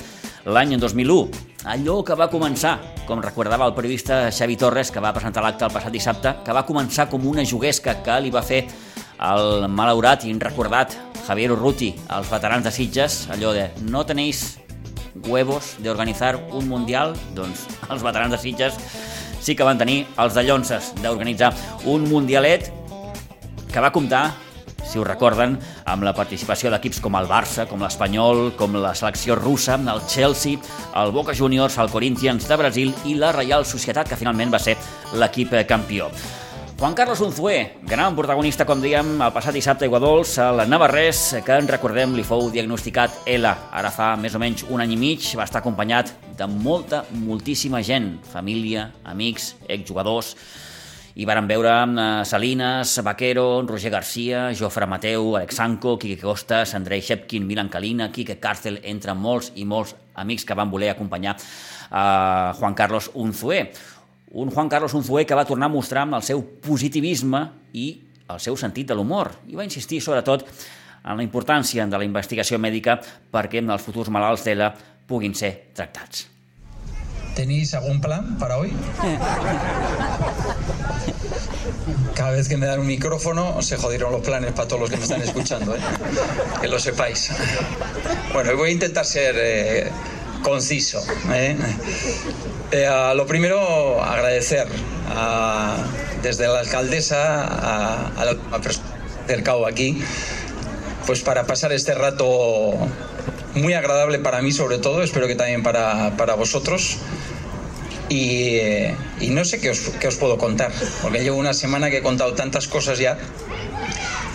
l'any 0.47 0.77
2001. 0.79 1.49
Allò 1.69 1.99
que 2.07 2.17
va 2.17 2.31
començar, 2.33 2.79
com 3.07 3.21
recordava 3.21 3.67
el 3.69 3.75
periodista 3.77 4.31
Xavi 4.33 4.57
Torres, 4.57 4.91
que 4.91 5.03
va 5.03 5.13
presentar 5.13 5.43
l'acte 5.45 5.67
el 5.67 5.75
passat 5.75 5.93
dissabte, 5.93 6.35
que 6.45 6.57
va 6.57 6.65
començar 6.65 7.11
com 7.11 7.27
una 7.29 7.45
juguesca 7.45 7.99
que 8.05 8.17
li 8.25 8.33
va 8.33 8.41
fer 8.41 8.63
el 9.21 9.69
malaurat 9.69 10.25
i 10.25 10.33
recordat 10.41 10.97
Javier 11.27 11.53
Urruti 11.53 11.93
als 12.09 12.31
veterans 12.33 12.65
de 12.65 12.73
Sitges, 12.73 13.27
allò 13.31 13.53
de 13.53 13.69
no 13.93 14.07
tenéis 14.09 14.59
huevos 15.29 15.77
de 15.79 15.91
organizar 15.91 16.37
un 16.53 16.69
mundial, 16.69 17.13
doncs 17.37 17.67
els 17.93 18.03
veterans 18.03 18.33
de 18.33 18.41
Sitges 18.41 18.79
sí 19.41 19.57
que 19.57 19.65
van 19.65 19.79
tenir 19.81 20.05
els 20.21 20.37
de 20.37 20.45
Llonses 20.45 20.95
d'organitzar 21.01 21.53
un 21.89 22.09
mundialet 22.09 22.71
que 23.71 23.81
va 23.81 23.93
comptar 23.93 24.31
si 24.85 24.99
ho 24.99 25.05
recorden, 25.05 25.57
amb 25.85 26.05
la 26.07 26.15
participació 26.17 26.71
d'equips 26.71 27.01
com 27.05 27.17
el 27.19 27.29
Barça, 27.31 27.67
com 27.71 27.83
l'Espanyol, 27.83 28.53
com 28.59 28.77
la 28.81 28.95
selecció 28.95 29.39
russa, 29.39 29.79
el 29.81 30.05
Chelsea, 30.07 30.61
el 30.97 31.15
Boca 31.15 31.35
Juniors, 31.35 31.79
el 31.79 31.91
Corinthians 31.91 32.49
de 32.49 32.61
Brasil 32.61 32.95
i 33.07 33.17
la 33.19 33.33
Reial 33.37 33.67
Societat, 33.67 34.09
que 34.09 34.21
finalment 34.21 34.53
va 34.53 34.63
ser 34.63 34.77
l'equip 35.15 35.55
campió. 35.69 36.11
Juan 36.81 36.95
Carlos 36.95 37.21
Unzué, 37.21 37.77
gran 37.85 38.15
protagonista, 38.17 38.65
com 38.65 38.81
dèiem, 38.81 39.19
el 39.21 39.33
passat 39.35 39.53
dissabte 39.53 39.85
a 39.85 39.89
Iguadols, 39.91 40.39
al 40.41 40.63
Navarrés, 40.65 41.19
que 41.45 41.59
en 41.61 41.69
recordem 41.69 42.15
li 42.17 42.25
fou 42.25 42.47
diagnosticat 42.49 43.29
ELA. 43.29 43.53
Ara 43.77 43.91
fa 43.93 44.15
més 44.17 44.33
o 44.33 44.41
menys 44.41 44.65
un 44.65 44.81
any 44.81 44.95
i 44.95 44.97
mig, 44.97 45.27
va 45.37 45.45
estar 45.45 45.61
acompanyat 45.61 46.15
de 46.39 46.49
molta, 46.49 47.03
moltíssima 47.13 47.83
gent, 47.85 48.15
família, 48.33 48.87
amics, 49.05 49.51
exjugadors, 49.69 50.33
i 51.21 51.27
varen 51.29 51.45
veure 51.45 51.73
uh, 51.85 52.23
Salinas, 52.25 52.95
Vaquero, 53.05 53.61
Roger 53.69 53.91
Garcia, 53.93 54.47
Jofre 54.57 54.87
Mateu, 54.89 55.35
Alexanco, 55.37 55.99
Quique 55.99 56.23
Costas, 56.23 56.75
Andrei 56.75 57.03
Shepkin, 57.05 57.45
Milan 57.47 57.69
Kalina, 57.69 58.09
Quique 58.11 58.39
Càrcel, 58.41 58.79
entre 58.89 59.13
molts 59.13 59.51
i 59.61 59.67
molts 59.69 59.93
amics 60.17 60.47
que 60.49 60.57
van 60.57 60.73
voler 60.73 60.95
acompanyar 60.95 61.37
a 61.91 62.55
uh, 62.55 62.57
Juan 62.57 62.75
Carlos 62.75 63.11
Unzué. 63.13 63.67
Un 64.33 64.55
Juan 64.55 64.73
Carlos 64.73 64.95
Unzué 64.97 65.27
que 65.27 65.37
va 65.37 65.45
tornar 65.45 65.69
a 65.69 65.75
mostrar 65.75 66.07
amb 66.07 66.17
el 66.17 66.25
seu 66.25 66.41
positivisme 66.65 67.45
i 67.77 67.91
el 68.31 68.41
seu 68.41 68.57
sentit 68.57 68.89
de 68.89 68.97
l'humor 68.97 69.35
i 69.51 69.59
va 69.59 69.67
insistir 69.67 70.01
sobretot 70.01 70.47
en 71.05 71.19
la 71.19 71.27
importància 71.27 71.85
de 71.85 72.01
la 72.01 72.07
investigació 72.07 72.57
mèdica 72.63 72.97
perquè 73.33 73.61
els 73.61 73.85
futurs 73.85 74.09
malalts 74.09 74.47
d'ELA 74.47 74.73
puguin 75.11 75.35
ser 75.35 75.53
tractats. 75.75 76.29
¿Tenéis 77.37 77.75
algún 77.75 78.01
plan 78.01 78.39
para 78.39 78.57
hoy? 78.57 78.73
Cada 82.15 82.33
vez 82.33 82.49
que 82.49 82.57
me 82.57 82.67
dan 82.67 82.81
un 82.81 82.87
micrófono 82.87 83.63
se 83.63 83.77
jodieron 83.77 84.13
los 84.13 84.23
planes 84.23 84.53
para 84.53 84.69
todos 84.69 84.81
los 84.83 84.91
que 84.91 84.97
me 84.97 85.03
están 85.03 85.23
escuchando, 85.23 85.75
¿eh? 85.75 85.81
que 86.61 86.69
lo 86.69 86.79
sepáis. 86.79 87.31
Bueno, 88.33 88.57
voy 88.57 88.71
a 88.71 88.73
intentar 88.73 89.05
ser 89.05 89.35
eh, 89.39 89.91
conciso. 90.43 91.03
¿eh? 91.33 91.57
Eh, 92.73 93.13
lo 93.15 93.27
primero, 93.27 94.03
agradecer 94.03 94.67
a, 95.09 95.77
desde 96.23 96.47
la 96.47 96.61
alcaldesa 96.61 97.45
a, 97.45 98.07
a 98.17 98.25
la 98.25 98.35
persona 98.61 98.91
aquí, 99.69 100.03
pues 101.07 101.23
para 101.23 101.47
pasar 101.47 101.73
este 101.73 101.95
rato 101.95 102.73
muy 103.55 103.75
agradable 103.75 104.19
para 104.19 104.43
mí 104.43 104.53
sobre 104.53 104.79
todo, 104.79 105.03
espero 105.03 105.27
que 105.27 105.35
también 105.35 105.63
para, 105.63 106.17
para 106.17 106.35
vosotros. 106.35 106.99
Y, 108.11 108.59
y, 109.21 109.31
no 109.31 109.45
sé 109.45 109.61
qué 109.61 109.71
os, 109.71 109.93
qué 110.01 110.09
os 110.09 110.17
puedo 110.17 110.37
contar, 110.37 110.73
porque 111.01 111.21
llevo 111.21 111.39
una 111.39 111.55
semana 111.55 111.91
que 111.91 111.99
he 111.99 112.03
contado 112.03 112.35
tantas 112.35 112.67
cosas 112.67 112.99
ya 112.99 113.17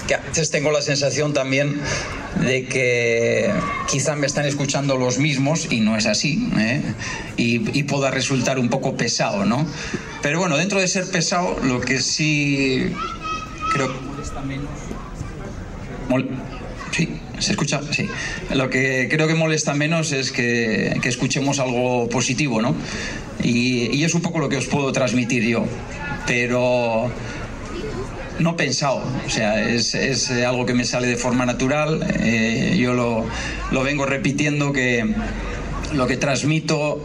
que 0.07 0.15
a 0.15 0.19
veces 0.19 0.49
tengo 0.49 0.71
la 0.71 0.82
sensación 0.82 1.34
también 1.34 1.82
de 2.41 2.65
que 2.65 3.51
quizá 3.89 4.15
me 4.15 4.28
están 4.28 4.45
escuchando 4.45 4.97
los 4.97 5.17
mismos 5.17 5.67
y 5.71 5.80
no 5.82 5.97
es 5.97 6.05
así, 6.05 6.49
¿eh? 6.57 6.82
y, 7.38 7.78
y, 7.78 7.84
pueda 7.84 8.11
resultar 8.11 8.59
un 8.59 8.69
poco 8.69 8.95
pesado, 8.95 9.45
¿no? 9.45 9.65
Pero 10.21 10.39
bueno, 10.39 10.57
dentro 10.57 10.80
de 10.80 10.88
ser 10.88 11.09
pesado, 11.09 11.57
lo 11.63 11.82
que 11.82 11.99
sí 11.99 12.93
creo 13.73 13.89
sí, 16.91 17.09
¿Se 17.39 17.51
escucha? 17.51 17.82
Sí. 17.91 18.07
Lo 18.53 18.69
que 18.69 19.07
creo 19.09 19.28
que 19.28 19.36
molesta 19.36 19.73
menos 19.73 20.11
es 20.13 20.32
que, 20.32 20.97
que 21.01 21.09
escuchemos 21.09 21.59
algo 21.59 22.07
positivo, 22.09 22.61
¿no? 22.61 22.76
Y, 23.43 24.03
es 24.03 24.13
un 24.13 24.21
poco 24.21 24.39
lo 24.39 24.49
que 24.49 24.57
os 24.57 24.67
puedo 24.67 24.91
transmitir 24.91 25.43
yo. 25.43 25.65
Pero 26.27 27.09
no 28.39 28.57
pensado, 28.57 29.03
o 29.25 29.29
sea, 29.29 29.67
es, 29.67 29.95
es 29.95 30.31
algo 30.31 30.65
que 30.65 30.73
me 30.73 30.86
sale 30.86 31.07
de 31.07 31.17
forma 31.17 31.45
natural. 31.45 32.05
Eh, 32.19 32.77
yo 32.79 32.93
lo, 32.93 33.25
lo, 33.71 33.83
vengo 33.83 34.05
repitiendo 34.05 34.73
que 34.73 35.05
lo 35.93 36.07
que 36.07 36.17
transmito 36.17 37.03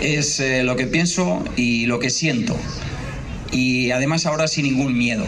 es 0.00 0.40
eh, 0.40 0.62
lo 0.62 0.76
que 0.76 0.86
pienso 0.86 1.44
y 1.56 1.86
lo 1.86 1.98
que 1.98 2.10
siento. 2.10 2.56
Y 3.50 3.90
además 3.90 4.26
ahora 4.26 4.48
sin 4.48 4.64
ningún 4.64 4.96
miedo, 4.96 5.26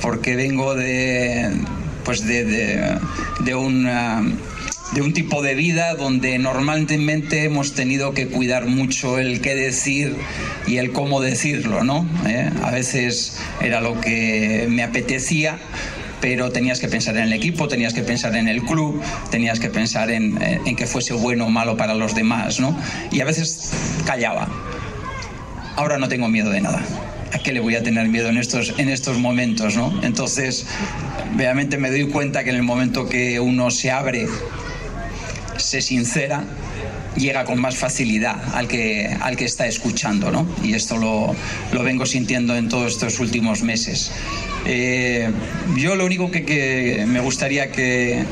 porque 0.00 0.36
vengo 0.36 0.74
de 0.74 1.50
pues 2.04 2.26
de, 2.26 2.44
de, 2.44 2.98
de 3.40 3.54
una 3.54 4.24
de 4.94 5.00
un 5.00 5.12
tipo 5.12 5.42
de 5.42 5.54
vida 5.54 5.94
donde 5.94 6.38
normalmente 6.38 7.44
hemos 7.44 7.74
tenido 7.74 8.12
que 8.12 8.28
cuidar 8.28 8.66
mucho 8.66 9.18
el 9.18 9.40
qué 9.40 9.54
decir 9.54 10.14
y 10.66 10.76
el 10.76 10.92
cómo 10.92 11.20
decirlo, 11.20 11.82
¿no? 11.82 12.06
¿Eh? 12.26 12.50
A 12.62 12.70
veces 12.70 13.38
era 13.60 13.80
lo 13.80 14.00
que 14.00 14.66
me 14.68 14.82
apetecía, 14.82 15.58
pero 16.20 16.52
tenías 16.52 16.78
que 16.78 16.88
pensar 16.88 17.16
en 17.16 17.24
el 17.24 17.32
equipo, 17.32 17.68
tenías 17.68 17.94
que 17.94 18.02
pensar 18.02 18.36
en 18.36 18.48
el 18.48 18.62
club, 18.62 19.00
tenías 19.30 19.60
que 19.60 19.70
pensar 19.70 20.10
en, 20.10 20.38
en 20.42 20.76
que 20.76 20.86
fuese 20.86 21.14
bueno 21.14 21.46
o 21.46 21.50
malo 21.50 21.76
para 21.76 21.94
los 21.94 22.14
demás, 22.14 22.60
¿no? 22.60 22.76
Y 23.10 23.20
a 23.20 23.24
veces 23.24 23.72
callaba. 24.04 24.48
Ahora 25.76 25.98
no 25.98 26.08
tengo 26.08 26.28
miedo 26.28 26.50
de 26.50 26.60
nada. 26.60 26.82
¿A 27.32 27.38
qué 27.38 27.52
le 27.52 27.60
voy 27.60 27.76
a 27.76 27.82
tener 27.82 28.08
miedo 28.08 28.28
en 28.28 28.36
estos, 28.36 28.74
en 28.76 28.90
estos 28.90 29.16
momentos, 29.16 29.74
no? 29.74 30.00
Entonces, 30.02 30.66
realmente 31.36 31.78
me 31.78 31.90
doy 31.90 32.06
cuenta 32.08 32.44
que 32.44 32.50
en 32.50 32.56
el 32.56 32.62
momento 32.62 33.08
que 33.08 33.40
uno 33.40 33.70
se 33.70 33.90
abre, 33.90 34.28
se 35.62 35.80
sincera, 35.80 36.44
llega 37.16 37.44
con 37.44 37.60
más 37.60 37.76
facilidad 37.76 38.36
al 38.54 38.68
que, 38.68 39.16
al 39.20 39.36
que 39.36 39.44
está 39.44 39.66
escuchando, 39.66 40.30
¿no? 40.30 40.46
Y 40.62 40.74
esto 40.74 40.96
lo, 40.96 41.34
lo 41.72 41.82
vengo 41.82 42.06
sintiendo 42.06 42.56
en 42.56 42.68
todos 42.68 42.92
estos 42.92 43.20
últimos 43.20 43.62
meses. 43.62 44.12
Eh, 44.64 45.30
yo 45.76 45.96
lo 45.96 46.06
único 46.06 46.30
que, 46.30 46.44
que, 46.44 47.04
me 47.06 47.20
gustaría 47.20 47.70
que 47.70 48.24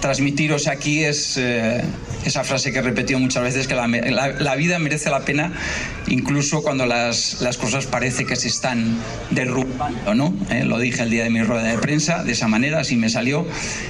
transmitiros 0.00 0.66
aquí 0.66 1.04
es 1.04 1.36
eh, 1.36 1.82
esa 2.24 2.44
frase 2.44 2.72
que 2.72 2.78
he 2.78 2.82
repetido 2.82 3.18
muchas 3.18 3.42
veces, 3.42 3.66
que 3.66 3.74
la, 3.74 3.86
la, 3.86 4.56
vida 4.56 4.78
merece 4.78 5.10
la 5.10 5.20
pena 5.24 5.52
incluso 6.08 6.62
cuando 6.62 6.86
las, 6.86 7.40
las, 7.40 7.56
cosas 7.56 7.86
parece 7.86 8.24
que 8.24 8.36
se 8.36 8.48
están 8.48 8.98
derrumbando, 9.30 10.14
¿no? 10.14 10.34
Eh, 10.50 10.64
lo 10.64 10.78
dije 10.78 11.02
el 11.02 11.10
día 11.10 11.24
de 11.24 11.30
mi 11.30 11.42
rueda 11.42 11.64
de 11.64 11.78
prensa, 11.78 12.24
de 12.24 12.32
esa 12.32 12.48
manera, 12.48 12.80
así 12.80 12.96
me 12.96 13.08
salió, 13.08 13.46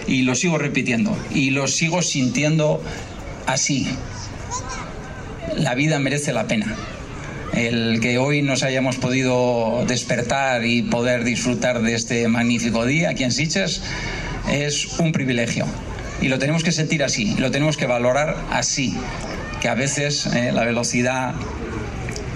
y 0.07 0.23
lo 0.23 0.35
sigo 0.35 0.59
repitiendo, 0.59 1.17
y 1.33 1.51
lo 1.51 1.69
sigo 1.69 2.03
sintiendo 2.03 2.83
así. 3.47 3.87
La 5.57 5.75
vida 5.75 5.99
merece 5.99 6.33
la 6.33 6.47
pena. 6.47 6.77
El 7.55 7.99
que 8.01 8.19
hoy 8.19 8.43
nos 8.43 8.63
hayamos 8.63 8.97
podido 8.97 9.85
despertar 9.89 10.65
y 10.65 10.83
poder 10.83 11.25
disfrutar 11.25 11.83
de 11.83 11.95
este 11.95 12.29
magnífico 12.29 12.85
día 12.87 13.11
aquí 13.11 13.25
en 13.25 13.33
Sitges 13.33 13.83
es 14.49 14.99
un 14.99 15.13
privilegio. 15.13 15.67
Y 16.21 16.29
lo 16.29 16.39
tenemos 16.39 16.65
que 16.65 16.73
sentir 16.73 17.05
así, 17.05 17.35
lo 17.39 17.51
tenemos 17.51 17.77
que 17.77 17.87
valorar 17.87 18.37
así, 18.51 18.97
que 19.61 19.69
a 19.69 19.75
veces 19.75 20.27
eh, 20.27 20.51
la 20.53 20.65
velocidad 20.65 21.35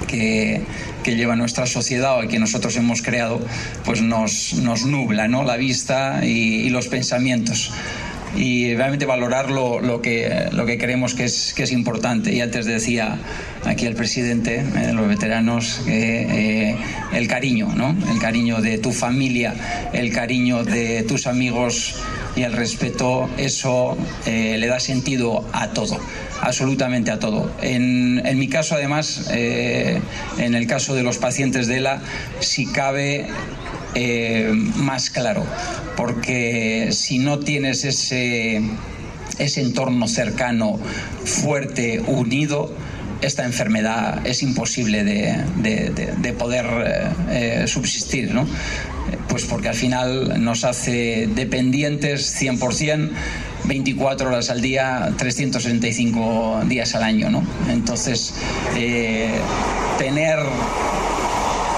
que, 0.07 0.63
que, 1.03 1.17
lleva 1.17 1.35
nuestra 1.35 1.67
sociedad 1.67 2.19
o 2.19 2.29
que 2.29 2.39
nosotros 2.39 2.77
hemos 2.77 3.03
creado, 3.03 3.41
pues 3.85 4.03
nos, 4.03 4.55
nos 4.55 4.85
nubla 4.85 5.27
¿no? 5.27 5.43
la 5.43 5.57
vista 5.57 6.25
y, 6.25 6.71
los 6.71 6.89
pensamientos 6.89 7.73
y 8.37 8.75
realmente 8.75 9.05
valorar 9.05 9.51
lo, 9.51 9.81
lo, 9.81 10.01
que, 10.01 10.49
lo 10.53 10.65
que 10.65 10.79
creemos 10.79 11.15
que 11.15 11.25
es, 11.25 11.53
que 11.55 11.65
es 11.65 11.73
importante. 11.73 12.33
Y 12.33 12.41
antes 12.41 12.65
decía 12.65 13.19
aquí 13.65 13.85
el 13.87 13.95
presidente, 13.95 14.61
eh, 14.61 14.93
los 14.93 15.09
veteranos, 15.09 15.83
eh, 15.87 16.77
el 17.13 17.29
cariño, 17.29 17.69
¿no? 17.75 17.95
el 18.11 18.19
cariño 18.21 18.61
de 18.63 18.79
tu 18.79 18.93
familia, 18.93 19.55
el 19.93 20.13
cariño 20.13 20.65
de 20.65 21.03
tus 21.03 21.27
amigos 21.27 21.97
y 22.35 22.43
el 22.43 22.53
respeto, 22.53 23.29
eso 23.37 23.97
eh, 24.27 24.57
le 24.59 24.67
da 24.67 24.81
sentido 24.81 25.45
a 25.53 25.69
todo 25.69 25.99
absolutamente 26.41 27.13
a 27.13 27.21
todo. 27.21 27.53
En, 27.63 28.21
en 28.27 28.37
mi 28.37 28.49
caso, 28.49 28.75
además, 28.75 29.31
eh, 29.33 30.01
en 30.39 30.57
el 30.57 30.67
caso 30.67 30.97
de 30.97 31.05
los 31.05 31.19
pacientes 31.19 31.69
de 31.69 31.77
ELA, 31.77 32.03
si 32.41 32.67
cabe 32.67 33.29
eh, 33.95 34.51
más 34.75 35.09
claro, 35.11 35.47
porque 35.97 36.89
si 36.91 37.21
no 37.21 37.39
tienes 37.39 37.85
ese, 37.85 38.61
ese 39.39 39.61
entorno 39.61 40.09
cercano, 40.09 40.81
fuerte, 41.25 42.01
unido, 42.01 42.75
esta 43.21 43.45
enfermedad 43.45 44.27
es 44.27 44.43
imposible 44.43 45.05
de, 45.05 45.45
de, 45.59 45.91
de 45.91 46.33
poder 46.33 47.69
subsistir, 47.69 48.35
¿no? 48.35 48.49
Pues 49.29 49.45
porque 49.45 49.69
al 49.69 49.75
final 49.75 50.45
nos 50.45 50.65
hace 50.65 51.27
dependientes 51.27 52.39
100%, 52.41 53.11
24 53.65 54.29
horas 54.29 54.51
al 54.51 54.61
día, 54.61 55.13
365 55.17 56.63
días 56.67 56.95
al 56.95 57.03
año, 57.03 57.31
¿no? 57.31 57.43
Entonces, 57.71 58.35
eh, 58.77 59.31
tener 59.99 60.39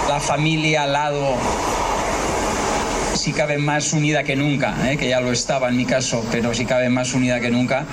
la 0.09 0.21
familia 0.21 0.85
al 0.85 0.93
lado 0.93 1.37
si 3.15 3.33
cabe 3.33 3.59
más 3.59 3.93
unida 3.93 4.23
que 4.25 4.37
nunca, 4.37 4.75
¿eh? 4.91 4.97
que 4.97 5.09
ya 5.09 5.21
lo 5.21 5.33
estaba 5.33 5.69
en 5.69 5.77
mi 5.77 5.87
caso, 5.87 6.27
pero 6.31 6.53
si 6.53 6.67
cabe 6.67 6.91
más 6.91 7.15
unida 7.15 7.41
que 7.41 7.51
nunca, 7.51 7.85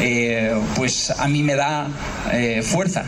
eh, 0.00 0.54
pues 0.76 1.10
a 1.10 1.28
mí 1.28 1.42
me 1.42 1.56
da 1.56 1.88
fuerza. 2.62 3.04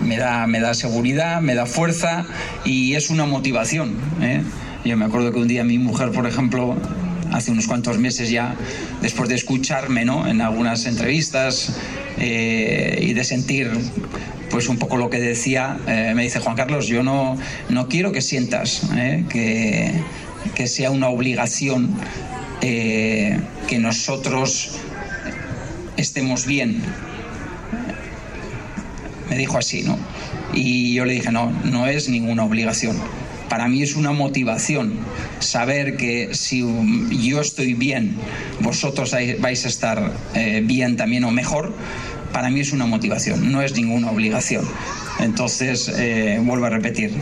Me 0.00 0.16
da, 0.16 0.46
me 0.46 0.60
da 0.60 0.74
seguridad, 0.74 1.40
me 1.40 1.56
da 1.56 1.66
fuerza 1.66 2.24
y 2.64 2.94
es 2.94 3.10
una 3.10 3.26
motivación. 3.26 3.96
Yo 4.84 4.96
me 4.96 5.04
acuerdo 5.04 5.32
que 5.32 5.38
un 5.38 5.48
día 5.48 5.64
mi 5.64 5.78
mujer, 5.78 6.10
por 6.10 6.26
ejemplo, 6.26 6.76
hace 7.32 7.50
unos 7.50 7.66
cuantos 7.66 7.98
meses 7.98 8.30
ya, 8.30 8.56
después 9.00 9.28
de 9.28 9.36
escucharme 9.36 10.04
¿no? 10.04 10.26
en 10.26 10.40
algunas 10.40 10.86
entrevistas 10.86 11.76
y 12.18 13.14
de 13.14 13.24
sentir 13.24 13.70
pues 14.52 14.68
un 14.68 14.76
poco 14.76 14.98
lo 14.98 15.08
que 15.08 15.18
decía, 15.18 15.78
eh, 15.86 16.12
me 16.14 16.24
dice 16.24 16.38
Juan 16.38 16.54
Carlos, 16.54 16.86
yo 16.86 17.02
no, 17.02 17.38
no 17.70 17.88
quiero 17.88 18.12
que 18.12 18.20
sientas 18.20 18.82
eh, 18.94 19.24
que, 19.30 19.92
que, 20.54 20.66
sea 20.66 20.90
una 20.90 21.08
obligación 21.08 21.96
eh, 22.60 23.40
que 23.66 23.78
nosotros 23.78 24.72
estemos 25.96 26.44
bien. 26.44 26.82
Me 29.30 29.38
dijo 29.38 29.56
así, 29.56 29.84
¿no? 29.84 29.98
Y 30.52 30.92
yo 30.92 31.06
le 31.06 31.14
dije, 31.14 31.32
no, 31.32 31.50
no 31.64 31.86
es 31.86 32.10
ninguna 32.10 32.44
obligación. 32.44 32.98
Para 33.52 33.68
mí 33.68 33.82
es 33.82 33.96
una 33.96 34.12
motivación 34.12 34.94
saber 35.38 35.98
que 35.98 36.30
si 36.32 36.64
yo 37.10 37.42
estoy 37.42 37.74
bien, 37.74 38.16
vosotros 38.60 39.14
vais 39.40 39.66
a 39.66 39.68
estar 39.68 40.10
bien 40.62 40.96
también 40.96 41.24
o 41.24 41.30
mejor 41.30 41.74
para 42.32 42.48
mí 42.48 42.60
es 42.60 42.72
una 42.72 42.86
motivación, 42.86 43.52
no 43.52 43.60
es 43.60 43.76
ninguna 43.76 44.10
obligación. 44.10 44.64
Entonces, 45.20 45.92
eh, 45.98 46.40
vuelvo 46.42 46.64
a 46.64 46.70
repetir, 46.70 47.12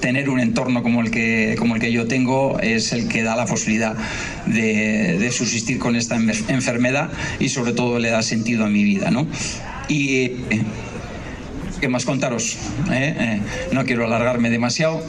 tener 0.00 0.30
un 0.30 0.40
entorno 0.40 0.82
como 0.82 1.02
el 1.02 1.10
que, 1.10 1.56
como 1.58 1.74
el 1.74 1.80
que 1.82 1.92
yo 1.92 2.06
tengo 2.06 2.58
es 2.60 2.94
el 2.94 3.06
que 3.06 3.22
da 3.22 3.36
la 3.36 3.44
posibilidad 3.44 3.94
de, 4.46 5.18
de 5.18 5.30
subsistir 5.30 5.78
con 5.78 5.94
esta 5.94 6.16
enfermedad 6.16 7.10
y 7.38 7.50
sobre 7.50 7.74
todo 7.74 7.98
le 7.98 8.08
da 8.08 8.22
sentido 8.22 8.64
a 8.64 8.70
mi 8.70 8.82
vida. 8.82 9.10
¿no? 9.10 9.26
Y 9.88 10.20
eh, 10.22 10.36
qué 11.82 11.88
más 11.88 12.06
contaros, 12.06 12.56
¿Eh? 12.90 13.14
eh, 13.18 13.40
no 13.72 13.84
quiero 13.84 14.06
alargarme 14.06 14.48
demasiado 14.48 15.02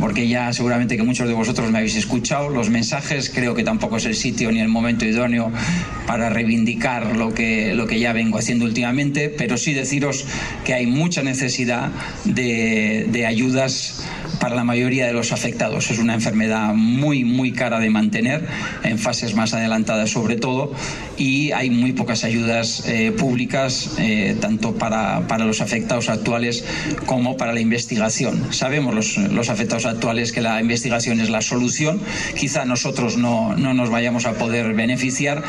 porque 0.00 0.28
ya 0.28 0.52
seguramente 0.52 0.96
que 0.96 1.02
muchos 1.02 1.28
de 1.28 1.34
vosotros 1.34 1.70
me 1.70 1.78
habéis 1.78 1.96
escuchado 1.96 2.48
los 2.48 2.70
mensajes, 2.70 3.30
creo 3.30 3.54
que 3.54 3.62
tampoco 3.62 3.98
es 3.98 4.06
el 4.06 4.14
sitio 4.14 4.50
ni 4.50 4.60
el 4.60 4.68
momento 4.68 5.04
idóneo 5.04 5.52
para 6.10 6.28
reivindicar 6.28 7.16
lo 7.16 7.32
que, 7.32 7.72
lo 7.72 7.86
que 7.86 8.00
ya 8.00 8.12
vengo 8.12 8.36
haciendo 8.36 8.64
últimamente, 8.64 9.28
pero 9.28 9.56
sí 9.56 9.74
deciros 9.74 10.24
que 10.64 10.74
hay 10.74 10.88
mucha 10.88 11.22
necesidad 11.22 11.92
de, 12.24 13.06
de 13.12 13.26
ayudas 13.26 14.02
para 14.40 14.56
la 14.56 14.64
mayoría 14.64 15.06
de 15.06 15.12
los 15.12 15.30
afectados. 15.30 15.88
Es 15.92 15.98
una 15.98 16.14
enfermedad 16.14 16.74
muy, 16.74 17.22
muy 17.22 17.52
cara 17.52 17.78
de 17.78 17.90
mantener, 17.90 18.44
en 18.82 18.98
fases 18.98 19.36
más 19.36 19.54
adelantadas 19.54 20.10
sobre 20.10 20.34
todo, 20.34 20.72
y 21.16 21.52
hay 21.52 21.70
muy 21.70 21.92
pocas 21.92 22.24
ayudas 22.24 22.82
eh, 22.88 23.12
públicas, 23.12 23.94
eh, 23.98 24.36
tanto 24.40 24.74
para, 24.74 25.28
para, 25.28 25.44
los 25.44 25.60
afectados 25.60 26.08
actuales 26.08 26.64
como 27.06 27.36
para 27.36 27.52
la 27.52 27.60
investigación. 27.60 28.52
Sabemos 28.52 28.94
los, 28.94 29.16
los, 29.16 29.48
afectados 29.50 29.86
actuales 29.86 30.32
que 30.32 30.40
la 30.40 30.60
investigación 30.60 31.20
es 31.20 31.28
la 31.28 31.42
solución, 31.42 32.00
quizá 32.36 32.64
nosotros 32.64 33.16
no, 33.16 33.54
no 33.56 33.74
nos 33.74 33.90
vayamos 33.90 34.26
a 34.26 34.32
poder 34.32 34.72
beneficiar, 34.74 35.42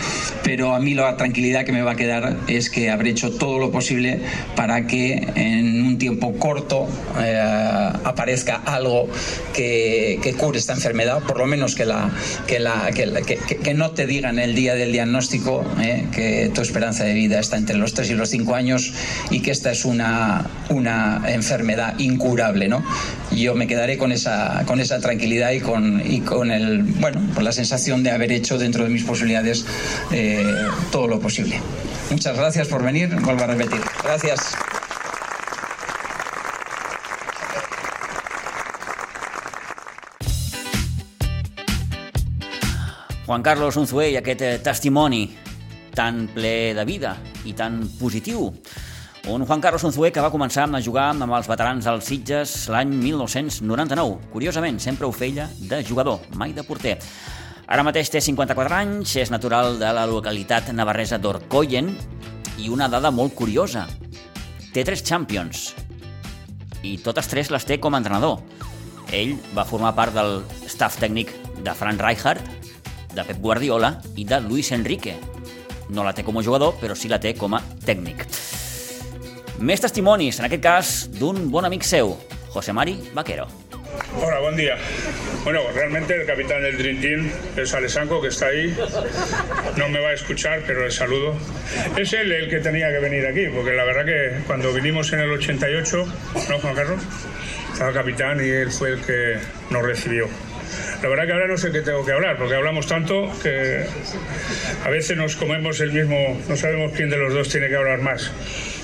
pero 0.44 0.51
a 0.60 0.80
mí 0.80 0.94
la 0.94 1.16
tranquilidad 1.18 1.66
que 1.66 1.72
me 1.72 1.82
va 1.82 1.92
a 1.92 1.96
quedar 1.96 2.38
es 2.48 2.70
que 2.70 2.90
habré 2.90 3.12
hecho 3.12 3.32
todo 3.32 3.58
lo 3.58 3.72
posible 3.72 4.20
para 4.56 4.86
que 4.88 5.28
en 5.36 5.81
tiempo 6.02 6.34
corto 6.40 6.88
eh, 7.20 7.40
aparezca 7.40 8.64
algo 8.66 9.08
que, 9.54 10.20
que, 10.24 10.34
cure 10.34 10.58
esta 10.58 10.74
enfermedad, 10.74 11.20
por 11.20 11.38
lo 11.38 11.46
menos 11.46 11.76
que, 11.76 11.86
la, 11.86 12.10
que, 12.48 12.60
la, 12.60 12.90
que, 12.92 13.38
que, 13.38 13.58
que 13.58 13.74
no 13.76 13.92
te 13.92 14.08
digan 14.08 14.40
el 14.40 14.56
día 14.56 14.74
del 14.74 14.92
diagnóstico 14.92 15.64
eh, 15.80 16.08
que 16.12 16.52
tu 16.56 16.62
esperanza 16.62 17.04
de 17.04 17.14
vida 17.14 17.40
está 17.40 17.58
entre 17.58 17.78
los 17.78 17.94
3 17.94 18.10
y 18.10 18.14
los 18.16 18.30
5 18.30 18.56
años 18.56 18.94
y 19.30 19.42
que 19.42 19.52
esta 19.52 19.72
es 19.72 19.86
una, 19.86 20.50
una 20.70 21.22
enfermedad 21.28 21.94
incurable. 22.00 22.68
¿no? 22.68 22.84
Yo 23.30 23.54
me 23.54 23.68
quedaré 23.68 24.00
con 24.00 24.12
esa, 24.12 24.64
con 24.66 24.80
esa 24.80 25.00
tranquilidad 25.00 25.52
y 25.52 25.60
con, 25.60 26.02
y 26.04 26.22
con, 26.22 26.50
el, 26.50 26.82
bueno, 26.82 27.22
con 27.36 27.44
la 27.44 27.52
sensación 27.52 28.02
de 28.02 28.10
haber 28.10 28.32
hecho 28.32 28.58
dentro 28.58 28.84
de 28.86 28.90
mis 28.90 29.04
posibilidades 29.04 29.68
eh, 30.12 30.44
todo 30.92 31.08
lo 31.08 31.20
posible. 31.20 31.60
Muchas 32.10 32.36
gracias 32.36 32.68
por 32.70 32.84
venir, 32.84 33.16
vuelvo 33.22 33.44
a 33.44 33.48
repetir. 33.48 33.82
Gracias. 34.04 34.56
Juan 43.32 43.44
Carlos 43.44 43.78
Unzué 43.80 44.10
i 44.12 44.18
aquest 44.20 44.42
testimoni 44.60 45.22
tan 45.96 46.26
ple 46.36 46.74
de 46.76 46.84
vida 46.84 47.14
i 47.48 47.54
tan 47.56 47.78
positiu. 47.96 48.50
Un 49.32 49.46
Juan 49.48 49.62
Carlos 49.64 49.86
Unzué 49.88 50.10
que 50.12 50.20
va 50.20 50.34
començar 50.34 50.66
a 50.68 50.82
jugar 50.84 51.06
amb 51.14 51.32
els 51.38 51.48
veterans 51.48 51.88
dels 51.88 52.10
Sitges 52.12 52.68
l'any 52.68 52.92
1999. 52.92 54.18
Curiosament, 54.34 54.82
sempre 54.84 55.08
ho 55.08 55.16
feia 55.16 55.48
de 55.56 55.80
jugador, 55.80 56.20
mai 56.36 56.52
de 56.52 56.66
porter. 56.68 56.98
Ara 57.72 57.88
mateix 57.88 58.12
té 58.12 58.20
54 58.20 58.76
anys, 58.76 59.16
és 59.16 59.32
natural 59.32 59.80
de 59.80 59.94
la 59.96 60.04
localitat 60.12 60.68
navarresa 60.76 61.16
d'Orcoyen 61.16 61.88
i 62.60 62.68
una 62.68 62.92
dada 62.92 63.16
molt 63.16 63.32
curiosa. 63.32 63.88
Té 64.76 64.84
tres 64.84 65.08
Champions 65.08 65.70
i 66.84 66.98
totes 67.00 67.32
tres 67.32 67.48
les 67.48 67.64
té 67.64 67.80
com 67.80 67.96
a 67.96 68.04
entrenador. 68.04 68.42
Ell 69.16 69.38
va 69.56 69.64
formar 69.64 69.96
part 69.96 70.20
del 70.20 70.42
staff 70.68 71.00
tècnic 71.00 71.32
de 71.64 71.72
Frank 71.80 72.04
Rijkaard, 72.04 72.61
de 73.14 73.26
Pep 73.28 73.40
Guardiola 73.42 73.96
i 74.16 74.26
de 74.26 74.42
Luis 74.42 74.72
Enrique. 74.72 75.16
No 75.90 76.06
la 76.08 76.14
té 76.16 76.24
com 76.24 76.38
a 76.40 76.44
jugador, 76.44 76.78
però 76.80 76.96
sí 76.96 77.12
la 77.12 77.20
té 77.20 77.34
com 77.36 77.56
a 77.58 77.64
tècnic. 77.86 78.26
Més 79.62 79.84
testimonis, 79.84 80.40
en 80.40 80.48
aquest 80.48 80.64
cas, 80.64 80.94
d'un 81.20 81.50
bon 81.52 81.68
amic 81.68 81.84
seu, 81.86 82.16
José 82.54 82.74
Mari 82.74 82.96
Vaquero. 83.14 83.50
Hola, 84.22 84.40
buen 84.40 84.56
día. 84.56 84.78
Bueno, 85.44 85.60
realmente 85.74 86.16
el 86.16 86.26
capitán 86.26 86.62
del 86.64 86.78
Dream 86.78 87.02
Team 87.02 87.32
es 87.58 87.74
Alessanco, 87.74 88.22
que 88.22 88.30
está 88.30 88.48
ahí. 88.48 88.76
No 89.78 89.90
me 89.90 90.00
va 90.00 90.10
a 90.10 90.14
escuchar, 90.14 90.64
pero 90.66 90.84
le 90.84 90.92
saludo. 90.92 91.36
Es 91.98 92.14
él 92.14 92.32
el 92.32 92.50
que 92.50 92.60
tenía 92.60 92.90
que 92.92 93.00
venir 93.00 93.26
aquí, 93.26 93.48
porque 93.54 93.72
la 93.72 93.84
verdad 93.84 94.06
que 94.06 94.44
cuando 94.48 94.74
vinimos 94.74 95.12
en 95.14 95.20
el 95.20 95.32
88, 95.32 96.06
¿no, 96.50 96.60
Juan 96.60 96.76
Carlos? 96.76 97.02
Estaba 97.74 97.94
capitán 97.94 98.44
y 98.46 98.50
él 98.50 98.72
fue 98.72 98.92
el 98.92 99.02
que 99.02 99.38
nos 99.70 99.84
recibió. 99.84 100.28
La 101.02 101.10
verdad 101.10 101.26
que 101.26 101.34
ahora 101.34 101.48
no 101.48 101.58
sé 101.58 101.72
qué 101.72 101.82
tengo 101.82 102.06
que 102.06 102.12
hablar, 102.12 102.38
porque 102.38 102.54
hablamos 102.54 102.86
tanto 102.86 103.32
que 103.42 103.84
a 104.86 104.90
veces 104.90 105.18
nos 105.18 105.36
comemos 105.36 105.80
el 105.80 105.92
mismo, 105.94 106.40
no 106.48 106.56
sabemos 106.56 106.92
quién 106.96 107.10
de 107.10 107.18
los 107.18 107.34
dos 107.34 107.50
tiene 107.50 107.70
que 107.70 107.76
hablar 107.76 108.02
más. 108.02 108.32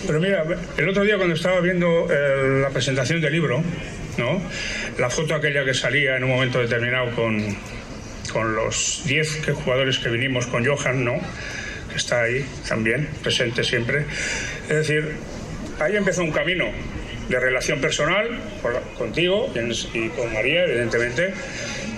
Pero 0.07 0.20
mira, 0.20 0.43
el 0.78 0.89
otro 0.89 1.03
día 1.03 1.18
cuando 1.18 1.36
estaba 1.36 1.59
viendo 1.61 2.07
eh, 2.09 2.61
la 2.61 2.70
presentación 2.70 3.22
del 3.22 3.34
libro, 3.34 3.63
¿no? 4.18 4.41
la 4.97 5.11
foto 5.11 5.36
aquella 5.36 5.63
que 5.63 5.76
salía 5.76 6.18
en 6.18 6.24
un 6.24 6.32
momento 6.32 6.59
determinado 6.59 7.11
con, 7.11 7.55
con 8.34 8.55
los 8.55 9.03
10 9.05 9.51
jugadores 9.53 9.99
que 9.99 10.09
vinimos 10.09 10.47
con 10.47 10.65
Johan, 10.65 11.05
¿no? 11.05 11.20
que 11.91 11.97
está 11.97 12.24
ahí 12.24 12.43
también, 12.68 13.09
presente 13.22 13.63
siempre. 13.63 14.05
Es 14.63 14.76
decir, 14.76 15.11
ahí 15.80 15.95
empezó 15.95 16.24
un 16.24 16.32
camino 16.32 16.65
de 17.30 17.39
relación 17.39 17.80
personal 17.80 18.39
contigo 18.97 19.51
y 19.93 20.09
con 20.09 20.34
María, 20.34 20.63
evidentemente, 20.63 21.34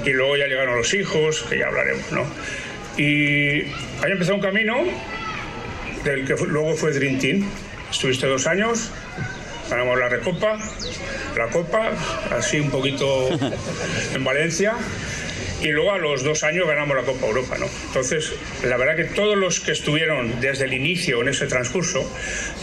y 0.05 0.11
luego 0.11 0.37
ya 0.37 0.47
llegaron 0.47 0.77
los 0.77 0.93
hijos, 0.93 1.45
que 1.49 1.59
ya 1.59 1.67
hablaremos, 1.67 2.11
¿no? 2.11 2.25
Y 2.97 3.63
ahí 4.01 4.11
empezó 4.11 4.35
un 4.35 4.41
camino 4.41 4.83
del 6.03 6.25
que 6.25 6.35
luego 6.47 6.75
fue 6.75 6.91
Dream 6.91 7.19
Team. 7.19 7.45
Estuviste 7.89 8.27
dos 8.27 8.45
años, 8.47 8.91
ganamos 9.69 9.97
la 9.99 10.09
Recopa, 10.09 10.59
la 11.37 11.47
Copa, 11.47 11.91
así 12.31 12.59
un 12.59 12.69
poquito 12.69 13.29
en 14.13 14.23
Valencia, 14.23 14.75
y 15.61 15.67
luego 15.67 15.93
a 15.93 15.97
los 15.97 16.23
dos 16.23 16.43
años 16.43 16.67
ganamos 16.67 16.95
la 16.95 17.03
Copa 17.03 17.27
Europa. 17.27 17.57
¿no? 17.57 17.67
Entonces, 17.87 18.33
la 18.63 18.77
verdad 18.77 18.95
que 18.95 19.05
todos 19.05 19.37
los 19.37 19.59
que 19.59 19.71
estuvieron 19.71 20.39
desde 20.39 20.65
el 20.65 20.73
inicio 20.73 21.21
en 21.21 21.29
ese 21.29 21.47
transcurso 21.47 22.09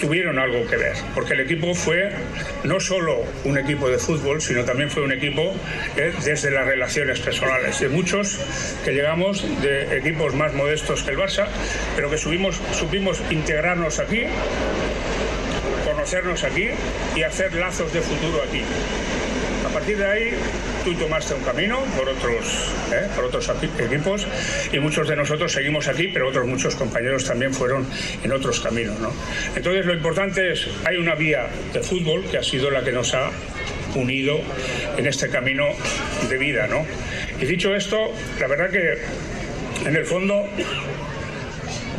tuvieron 0.01 0.39
algo 0.39 0.67
que 0.67 0.77
ver, 0.77 0.97
porque 1.15 1.35
el 1.35 1.41
equipo 1.41 1.75
fue 1.75 2.11
no 2.65 2.81
solo 2.81 3.25
un 3.45 3.59
equipo 3.59 3.89
de 3.89 3.99
fútbol, 3.99 4.41
sino 4.41 4.65
también 4.65 4.91
fue 4.91 5.03
un 5.03 5.13
equipo 5.13 5.55
eh, 5.97 6.13
desde 6.25 6.51
las 6.51 6.67
relaciones 6.67 7.21
personales, 7.21 7.81
de 7.81 7.89
muchos 7.89 8.39
que 8.85 8.93
llegamos 8.93 9.45
de 9.63 9.99
equipos 9.99 10.35
más 10.35 10.55
modestos 10.55 11.03
que 11.03 11.11
el 11.11 11.19
Barça, 11.19 11.47
pero 11.95 12.11
que 12.11 12.19
subimos, 12.19 12.61
supimos 12.73 13.21
integrarnos 13.31 13.99
aquí, 13.99 14.25
conocernos 15.85 16.45
aquí 16.45 16.69
y 17.15 17.23
hacer 17.23 17.55
lazos 17.55 17.93
de 17.93 18.01
futuro 18.01 18.43
aquí. 18.43 18.63
Partir 19.87 20.05
de 20.05 20.11
ahí, 20.11 20.31
tú 20.85 20.95
tomaste 20.95 21.33
un 21.33 21.43
camino 21.43 21.79
por 21.97 22.09
otros, 22.09 22.73
¿eh? 22.93 23.07
por 23.15 23.27
otros 23.27 23.49
equipos 23.79 24.27
y 24.73 24.81
muchos 24.81 25.07
de 25.07 25.15
nosotros 25.15 25.53
seguimos 25.53 25.87
aquí, 25.87 26.09
pero 26.09 26.27
otros 26.27 26.45
muchos 26.45 26.75
compañeros 26.75 27.25
también 27.25 27.55
fueron 27.55 27.87
en 28.25 28.33
otros 28.33 28.59
caminos. 28.59 28.99
¿no? 28.99 29.13
Entonces, 29.55 29.87
lo 29.87 29.95
importante 29.95 30.51
es, 30.51 30.67
hay 30.85 30.97
una 30.97 31.15
vía 31.15 31.47
de 31.73 31.81
fútbol 31.85 32.25
que 32.29 32.39
ha 32.39 32.43
sido 32.43 32.69
la 32.69 32.83
que 32.83 32.91
nos 32.91 33.15
ha 33.15 33.31
unido 33.95 34.41
en 34.97 35.07
este 35.07 35.29
camino 35.29 35.67
de 36.29 36.37
vida. 36.37 36.67
¿no? 36.67 36.85
Y 37.41 37.47
dicho 37.47 37.73
esto, 37.73 38.13
la 38.41 38.49
verdad 38.49 38.71
que 38.71 38.99
en 39.89 39.95
el 39.95 40.05
fondo 40.05 40.49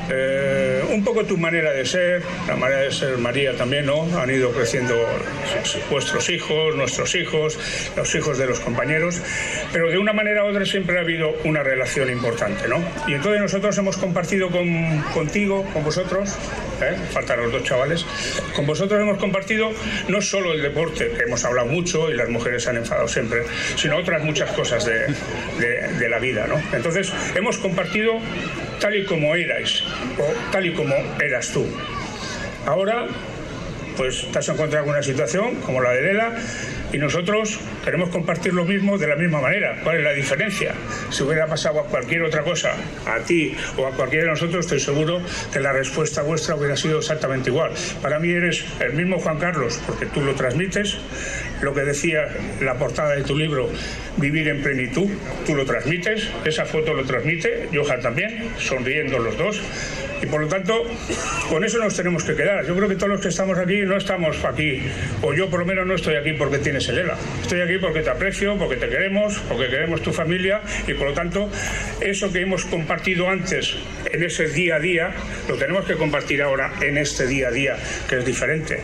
eh, 0.09 0.83
un 0.89 1.03
poco 1.03 1.25
tu 1.25 1.37
manera 1.37 1.71
de 1.71 1.85
ser, 1.85 2.23
la 2.47 2.55
manera 2.55 2.81
de 2.81 2.91
ser 2.91 3.17
María 3.17 3.55
también, 3.55 3.85
¿no? 3.85 4.07
Han 4.19 4.29
ido 4.29 4.51
creciendo 4.51 4.95
vuestros 5.89 6.29
hijos, 6.29 6.75
nuestros 6.75 7.15
hijos, 7.15 7.59
los 7.95 8.15
hijos 8.15 8.37
de 8.37 8.45
los 8.45 8.59
compañeros, 8.59 9.21
pero 9.73 9.89
de 9.89 9.97
una 9.97 10.13
manera 10.13 10.45
u 10.45 10.47
otra 10.47 10.65
siempre 10.65 10.97
ha 10.97 11.01
habido 11.01 11.33
una 11.43 11.63
relación 11.63 12.09
importante, 12.09 12.67
¿no? 12.67 12.77
Y 13.07 13.13
entonces 13.13 13.41
nosotros 13.41 13.77
hemos 13.77 13.97
compartido 13.97 14.49
con, 14.49 15.01
contigo, 15.13 15.65
con 15.73 15.83
vosotros, 15.83 16.35
¿eh? 16.81 16.95
faltan 17.11 17.41
los 17.41 17.51
dos 17.51 17.63
chavales, 17.63 18.05
con 18.55 18.65
vosotros 18.65 19.01
hemos 19.01 19.17
compartido 19.17 19.71
no 20.07 20.21
solo 20.21 20.53
el 20.53 20.61
deporte, 20.61 21.09
que 21.09 21.23
hemos 21.23 21.43
hablado 21.43 21.67
mucho 21.67 22.09
y 22.09 22.15
las 22.15 22.29
mujeres 22.29 22.63
se 22.63 22.69
han 22.69 22.77
enfadado 22.77 23.07
siempre, 23.07 23.43
sino 23.75 23.97
otras 23.97 24.23
muchas 24.23 24.51
cosas 24.51 24.85
de, 24.85 25.07
de, 25.59 25.93
de 25.99 26.09
la 26.09 26.19
vida, 26.19 26.47
¿no? 26.47 26.61
Entonces 26.75 27.11
hemos 27.35 27.57
compartido 27.57 28.19
tal 28.79 28.95
y 28.95 29.05
como 29.05 29.35
erais 29.35 29.83
o 30.17 30.51
tal 30.51 30.65
y 30.65 30.73
como 30.73 30.95
eras 31.19 31.51
tú. 31.51 31.65
Ahora, 32.65 33.07
pues 33.97 34.31
te 34.31 34.39
has 34.39 34.47
encontrado 34.49 34.85
con 34.85 34.93
una 34.93 35.03
situación 35.03 35.55
como 35.61 35.81
la 35.81 35.91
de 35.91 36.01
Lela 36.01 36.35
y 36.93 36.97
nosotros 36.97 37.59
queremos 37.83 38.09
compartir 38.09 38.53
lo 38.53 38.63
mismo 38.63 38.97
de 38.97 39.07
la 39.07 39.15
misma 39.15 39.41
manera. 39.41 39.79
¿Cuál 39.83 39.97
es 39.97 40.03
la 40.03 40.11
diferencia? 40.13 40.73
Si 41.09 41.23
hubiera 41.23 41.47
pasado 41.47 41.81
a 41.81 41.85
cualquier 41.85 42.21
otra 42.21 42.43
cosa, 42.43 42.73
a 43.05 43.19
ti 43.19 43.55
o 43.75 43.85
a 43.87 43.91
cualquiera 43.91 44.25
de 44.25 44.31
nosotros, 44.31 44.65
estoy 44.65 44.79
seguro 44.79 45.21
que 45.51 45.59
la 45.59 45.73
respuesta 45.73 46.21
vuestra 46.21 46.55
hubiera 46.55 46.77
sido 46.77 46.99
exactamente 46.99 47.49
igual. 47.49 47.71
Para 48.01 48.19
mí 48.19 48.31
eres 48.31 48.63
el 48.79 48.93
mismo 48.93 49.19
Juan 49.19 49.37
Carlos, 49.39 49.81
porque 49.85 50.05
tú 50.05 50.21
lo 50.21 50.35
transmites, 50.35 50.97
lo 51.61 51.73
que 51.73 51.81
decía 51.81 52.27
la 52.61 52.75
portada 52.75 53.15
de 53.15 53.23
tu 53.23 53.37
libro, 53.37 53.69
Vivir 54.17 54.47
en 54.47 54.61
plenitud, 54.63 55.09
tú 55.45 55.55
lo 55.55 55.63
transmites, 55.63 56.27
esa 56.43 56.65
foto 56.65 56.93
lo 56.93 57.05
transmite, 57.05 57.69
Johan 57.71 58.01
también, 58.01 58.49
sonriendo 58.57 59.19
los 59.19 59.37
dos. 59.37 59.61
Y 60.21 60.25
por 60.25 60.41
lo 60.41 60.47
tanto, 60.47 60.83
con 61.49 61.63
eso 61.63 61.77
nos 61.77 61.95
tenemos 61.95 62.23
que 62.23 62.35
quedar. 62.35 62.65
Yo 62.65 62.75
creo 62.75 62.89
que 62.89 62.95
todos 62.95 63.09
los 63.09 63.21
que 63.21 63.29
estamos 63.29 63.57
aquí 63.57 63.81
no 63.81 63.97
estamos 63.97 64.43
aquí, 64.43 64.81
o 65.21 65.33
yo 65.33 65.49
por 65.49 65.59
lo 65.59 65.65
menos 65.65 65.85
no 65.85 65.95
estoy 65.95 66.15
aquí 66.15 66.33
porque 66.33 66.57
tienes 66.59 66.87
el 66.89 66.99
ELA. 66.99 67.17
Estoy 67.41 67.61
aquí 67.61 67.77
porque 67.79 68.01
te 68.01 68.09
aprecio, 68.09 68.57
porque 68.57 68.77
te 68.77 68.89
queremos, 68.89 69.37
porque 69.47 69.67
queremos 69.67 70.01
tu 70.01 70.11
familia 70.11 70.61
y 70.87 70.93
por 70.93 71.07
lo 71.07 71.13
tanto, 71.13 71.49
eso 72.01 72.31
que 72.31 72.41
hemos 72.41 72.65
compartido 72.65 73.29
antes 73.29 73.75
en 74.11 74.23
ese 74.23 74.47
día 74.47 74.75
a 74.75 74.79
día, 74.79 75.11
lo 75.47 75.55
tenemos 75.55 75.85
que 75.85 75.95
compartir 75.95 76.41
ahora 76.41 76.73
en 76.81 76.97
este 76.97 77.27
día 77.27 77.49
a 77.49 77.51
día, 77.51 77.77
que 78.09 78.17
es 78.17 78.25
diferente. 78.25 78.81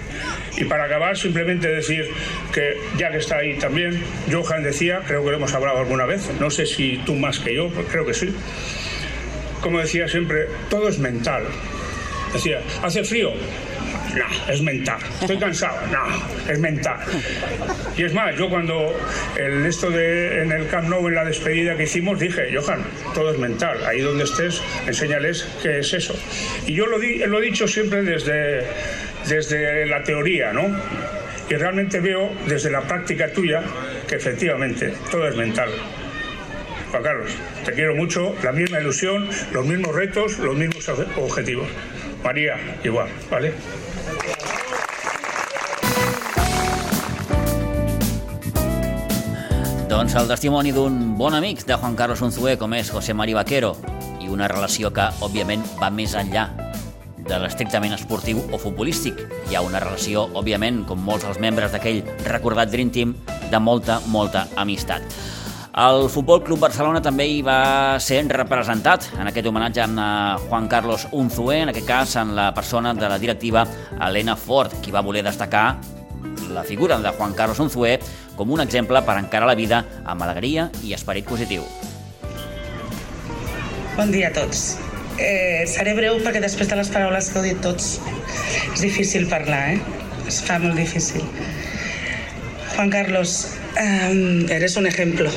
Y 0.57 0.65
para 0.65 0.85
acabar, 0.85 1.17
simplemente 1.17 1.67
decir 1.67 2.09
que 2.53 2.77
ya 2.97 3.11
que 3.11 3.17
está 3.17 3.37
ahí 3.37 3.57
también, 3.57 4.03
Johan 4.31 4.63
decía, 4.63 5.01
creo 5.07 5.23
que 5.23 5.31
lo 5.31 5.37
hemos 5.37 5.53
hablado 5.53 5.79
alguna 5.79 6.05
vez, 6.05 6.29
no 6.39 6.49
sé 6.49 6.65
si 6.65 7.01
tú 7.05 7.15
más 7.15 7.39
que 7.39 7.55
yo, 7.55 7.69
pues 7.69 7.87
creo 7.89 8.05
que 8.05 8.13
sí 8.13 8.33
como 9.63 9.79
decía 9.79 10.07
siempre, 10.07 10.47
todo 10.69 10.89
es 10.89 10.99
mental. 10.99 11.43
Decía, 12.33 12.61
¿hace 12.83 13.03
frío? 13.03 13.31
No, 14.13 14.51
es 14.51 14.61
mental. 14.61 14.99
Estoy 15.21 15.37
cansado. 15.37 15.77
No, 15.87 16.51
es 16.51 16.59
mental. 16.59 16.99
Y 17.97 18.03
es 18.03 18.13
más, 18.13 18.35
yo 18.37 18.49
cuando 18.49 18.93
el 19.37 19.65
esto 19.65 19.89
de 19.89 20.43
en 20.43 20.51
el 20.51 20.67
Camp 20.67 20.89
Nou 20.89 21.07
en 21.07 21.15
la 21.15 21.25
despedida 21.25 21.77
que 21.77 21.83
hicimos 21.83 22.19
dije, 22.19 22.51
Johan, 22.53 22.83
todo 23.13 23.31
es 23.31 23.39
mental. 23.39 23.79
Ahí 23.85 24.01
donde 24.01 24.25
estés, 24.25 24.61
enséñales 24.85 25.47
qué 25.63 25.79
es 25.79 25.93
eso. 25.93 26.13
Y 26.67 26.73
yo 26.73 26.85
lo, 26.85 26.99
di, 26.99 27.19
lo 27.25 27.39
he 27.39 27.41
dicho 27.41 27.67
siempre 27.67 28.03
desde, 28.03 28.67
desde 29.27 29.85
la 29.85 30.03
teoría, 30.03 30.53
¿no? 30.53 30.67
Y 31.49 31.55
realmente 31.55 31.99
veo 31.99 32.31
desde 32.47 32.69
la 32.69 32.81
práctica 32.81 33.31
tuya 33.31 33.63
que 34.07 34.15
efectivamente 34.15 34.93
todo 35.09 35.27
es 35.27 35.35
mental. 35.35 35.69
Juan 36.93 37.01
Carlos, 37.01 37.31
te 37.65 37.73
quiero 37.73 37.95
mucho, 37.95 38.35
la 38.43 38.51
misma 38.51 38.79
ilusión, 38.79 39.27
los 39.51 39.65
mismos 39.65 39.95
retos, 39.95 40.37
los 40.37 40.55
mismos 40.55 40.87
objetivos. 41.17 41.67
María, 42.23 42.53
igual, 42.83 43.09
¿vale? 43.31 43.51
Doncs 49.89 50.13
el 50.13 50.29
testimoni 50.29 50.69
d'un 50.69 51.17
bon 51.17 51.33
amic 51.33 51.65
de 51.65 51.73
Juan 51.73 51.97
Carlos 51.97 52.21
Unzué, 52.21 52.59
com 52.61 52.77
és 52.77 52.93
José 52.93 53.17
María 53.17 53.41
Vaquero, 53.41 53.73
i 54.21 54.29
una 54.29 54.45
relació 54.47 54.93
que, 54.93 55.09
òbviament, 55.25 55.65
va 55.81 55.89
més 55.89 56.13
enllà 56.13 56.51
de 57.17 57.41
l'estrictament 57.41 57.97
esportiu 57.97 58.45
o 58.53 58.61
futbolístic. 58.61 59.17
Hi 59.49 59.57
ha 59.57 59.65
una 59.65 59.81
relació, 59.81 60.27
òbviament, 60.37 60.83
com 60.85 61.01
molts 61.01 61.25
dels 61.25 61.41
membres 61.41 61.73
d'aquell 61.73 62.03
recordat 62.29 62.69
Dream 62.69 62.93
Team, 62.93 63.17
de 63.49 63.57
molta, 63.57 63.97
molta 64.13 64.51
amistat. 64.61 65.32
El 65.73 66.07
Futbol 66.13 66.43
Club 66.45 66.59
Barcelona 66.61 66.99
també 67.01 67.25
hi 67.25 67.39
va 67.41 67.97
ser 67.97 68.19
representat 68.29 69.07
en 69.17 69.25
aquest 69.25 69.47
homenatge 69.49 69.81
amb 69.81 69.97
eh, 69.97 70.07
Juan 70.45 70.67
Carlos 70.69 71.07
Unzué, 71.17 71.63
en 71.63 71.71
aquest 71.71 71.87
cas 71.87 72.11
en 72.21 72.35
la 72.37 72.51
persona 72.53 72.91
de 72.93 73.07
la 73.09 73.17
directiva 73.17 73.63
Helena 73.97 74.35
Ford, 74.37 74.75
qui 74.83 74.93
va 74.93 75.01
voler 75.01 75.23
destacar 75.25 75.79
la 76.53 76.61
figura 76.63 76.99
de 77.01 77.09
Juan 77.17 77.33
Carlos 77.33 77.57
Unzué 77.63 77.95
com 78.37 78.51
un 78.53 78.61
exemple 78.61 79.01
per 79.01 79.15
encarar 79.17 79.47
la 79.49 79.55
vida 79.57 79.79
amb 80.05 80.21
alegria 80.21 80.67
i 80.85 80.93
esperit 80.93 81.25
positiu. 81.25 81.65
Bon 83.97 84.13
dia 84.13 84.29
a 84.29 84.35
tots. 84.37 84.75
Eh, 85.17 85.65
seré 85.73 85.97
breu 85.97 86.21
perquè 86.21 86.43
després 86.43 86.69
de 86.69 86.77
les 86.77 86.93
paraules 86.93 87.31
que 87.31 87.41
heu 87.41 87.47
dit 87.49 87.65
tots 87.65 87.97
és 88.75 88.85
difícil 88.85 89.25
parlar, 89.25 89.63
eh? 89.73 89.81
Es 90.29 90.37
fa 90.45 90.61
molt 90.61 90.77
difícil. 90.77 91.25
Juan 92.75 92.93
Carlos, 92.93 93.57
eh, 93.73 94.45
eres 94.53 94.77
un 94.77 94.85
ejemplo 94.85 95.33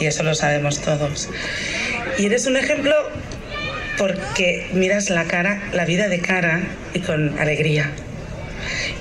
y 0.00 0.06
eso 0.06 0.22
lo 0.22 0.34
sabemos 0.34 0.80
todos. 0.80 1.28
Y 2.18 2.26
eres 2.26 2.46
un 2.46 2.56
ejemplo 2.56 2.94
porque 3.98 4.68
miras 4.72 5.10
la 5.10 5.24
cara, 5.24 5.62
la 5.72 5.84
vida 5.84 6.08
de 6.08 6.20
cara 6.20 6.62
y 6.94 7.00
con 7.00 7.38
alegría. 7.38 7.90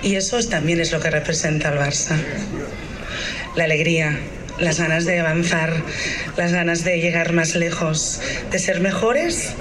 Y 0.04 0.16
eso 0.16 0.42
también 0.48 0.80
es 0.80 0.92
lo 0.92 1.00
que 1.00 1.10
representa 1.10 1.70
el 1.70 1.80
Barça. 1.80 2.18
La 3.56 3.64
alegría, 3.64 4.20
las 4.60 4.80
ganas 4.80 5.06
de 5.06 5.20
avanzar, 5.20 5.74
las 6.38 6.52
ganas 6.52 6.84
de 6.84 7.00
llegar 7.00 7.34
más 7.34 7.56
lejos, 7.56 8.22
de 8.52 8.60
ser 8.60 8.82
mejores 8.82 9.54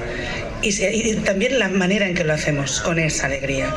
y 0.61 1.15
también 1.17 1.59
la 1.59 1.69
manera 1.69 2.07
en 2.07 2.15
que 2.15 2.25
lo 2.25 2.35
hacemos, 2.35 2.81
con 2.81 2.99
esa 2.99 3.27
alegría. 3.27 3.73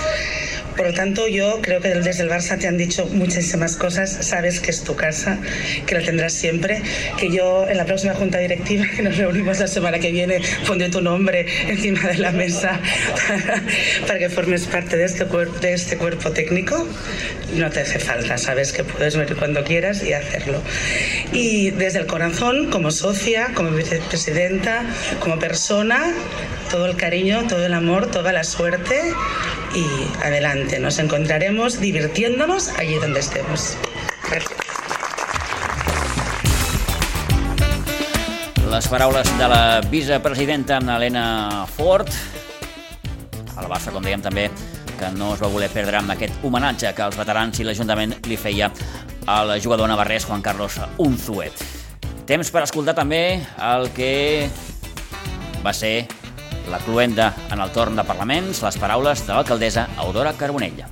Por 0.75 0.87
lo 0.87 0.93
tanto, 0.93 1.27
yo 1.27 1.59
creo 1.61 1.81
que 1.81 1.89
desde 1.89 2.23
el 2.23 2.29
Barça 2.29 2.57
te 2.57 2.67
han 2.67 2.77
dicho 2.77 3.05
muchísimas 3.07 3.75
cosas. 3.75 4.09
Sabes 4.21 4.59
que 4.59 4.71
es 4.71 4.83
tu 4.83 4.95
casa, 4.95 5.37
que 5.85 5.95
la 5.95 6.01
tendrás 6.01 6.33
siempre. 6.33 6.81
Que 7.17 7.29
yo 7.29 7.67
en 7.67 7.77
la 7.77 7.85
próxima 7.85 8.13
junta 8.13 8.39
directiva, 8.39 8.85
que 8.95 9.01
nos 9.01 9.17
reunimos 9.17 9.59
la 9.59 9.67
semana 9.67 9.99
que 9.99 10.11
viene, 10.11 10.41
pondré 10.65 10.89
tu 10.89 11.01
nombre 11.01 11.45
encima 11.67 12.01
de 12.07 12.17
la 12.17 12.31
mesa 12.31 12.79
para, 13.27 13.63
para 14.07 14.19
que 14.19 14.29
formes 14.29 14.65
parte 14.65 14.97
de 14.97 15.05
este, 15.05 15.25
de 15.25 15.73
este 15.73 15.97
cuerpo 15.97 16.31
técnico. 16.31 16.87
No 17.55 17.69
te 17.69 17.81
hace 17.81 17.99
falta, 17.99 18.37
sabes 18.37 18.71
que 18.71 18.83
puedes 18.83 19.17
venir 19.17 19.35
cuando 19.35 19.63
quieras 19.63 20.03
y 20.03 20.13
hacerlo. 20.13 20.61
Y 21.33 21.71
desde 21.71 21.99
el 21.99 22.05
corazón, 22.05 22.69
como 22.69 22.91
socia, 22.91 23.49
como 23.53 23.71
vicepresidenta, 23.71 24.83
como 25.19 25.37
persona, 25.37 26.13
todo 26.69 26.85
el 26.85 26.95
cariño, 26.95 27.45
todo 27.47 27.65
el 27.65 27.73
amor, 27.73 28.09
toda 28.09 28.31
la 28.31 28.43
suerte 28.43 29.13
y 29.73 29.85
adelante. 30.23 30.79
Nos 30.79 30.99
encontraremos 30.99 31.79
divirtiéndonos 31.79 32.69
allí 32.77 32.95
donde 32.95 33.19
estemos. 33.19 33.77
Gracias. 34.29 34.59
Les 38.71 38.87
paraules 38.87 39.37
de 39.37 39.47
la 39.47 39.81
vicepresidenta 39.81 40.77
Helena 40.77 41.65
Ford. 41.75 42.07
La 43.57 43.67
Barça, 43.67 43.91
com 43.91 44.01
dèiem 44.01 44.23
també, 44.23 44.47
que 44.97 45.09
no 45.17 45.33
es 45.35 45.41
va 45.43 45.49
voler 45.51 45.67
perdre 45.69 45.99
amb 45.99 46.13
aquest 46.15 46.39
homenatge 46.41 46.93
que 46.95 47.03
els 47.03 47.17
veterans 47.19 47.59
i 47.59 47.67
l'Ajuntament 47.67 48.15
li 48.25 48.37
feia 48.39 48.71
al 49.29 49.53
jugador 49.61 49.91
navarrès 49.91 50.25
Juan 50.25 50.41
Carlos 50.41 50.79
Unzué. 51.03 51.51
Temps 52.25 52.49
per 52.49 52.63
escoltar 52.63 52.95
també 52.97 53.41
el 53.59 53.91
que 53.93 54.49
va 55.61 55.75
ser 55.75 56.07
la 56.69 56.79
cluenda 56.85 57.33
en 57.51 57.61
el 57.61 57.71
torn 57.71 57.95
de 57.95 58.05
parlaments, 58.07 58.63
les 58.65 58.81
paraules 58.81 59.25
de 59.27 59.33
l'alcaldessa 59.33 59.87
Aurora 59.97 60.33
Carbonella. 60.37 60.91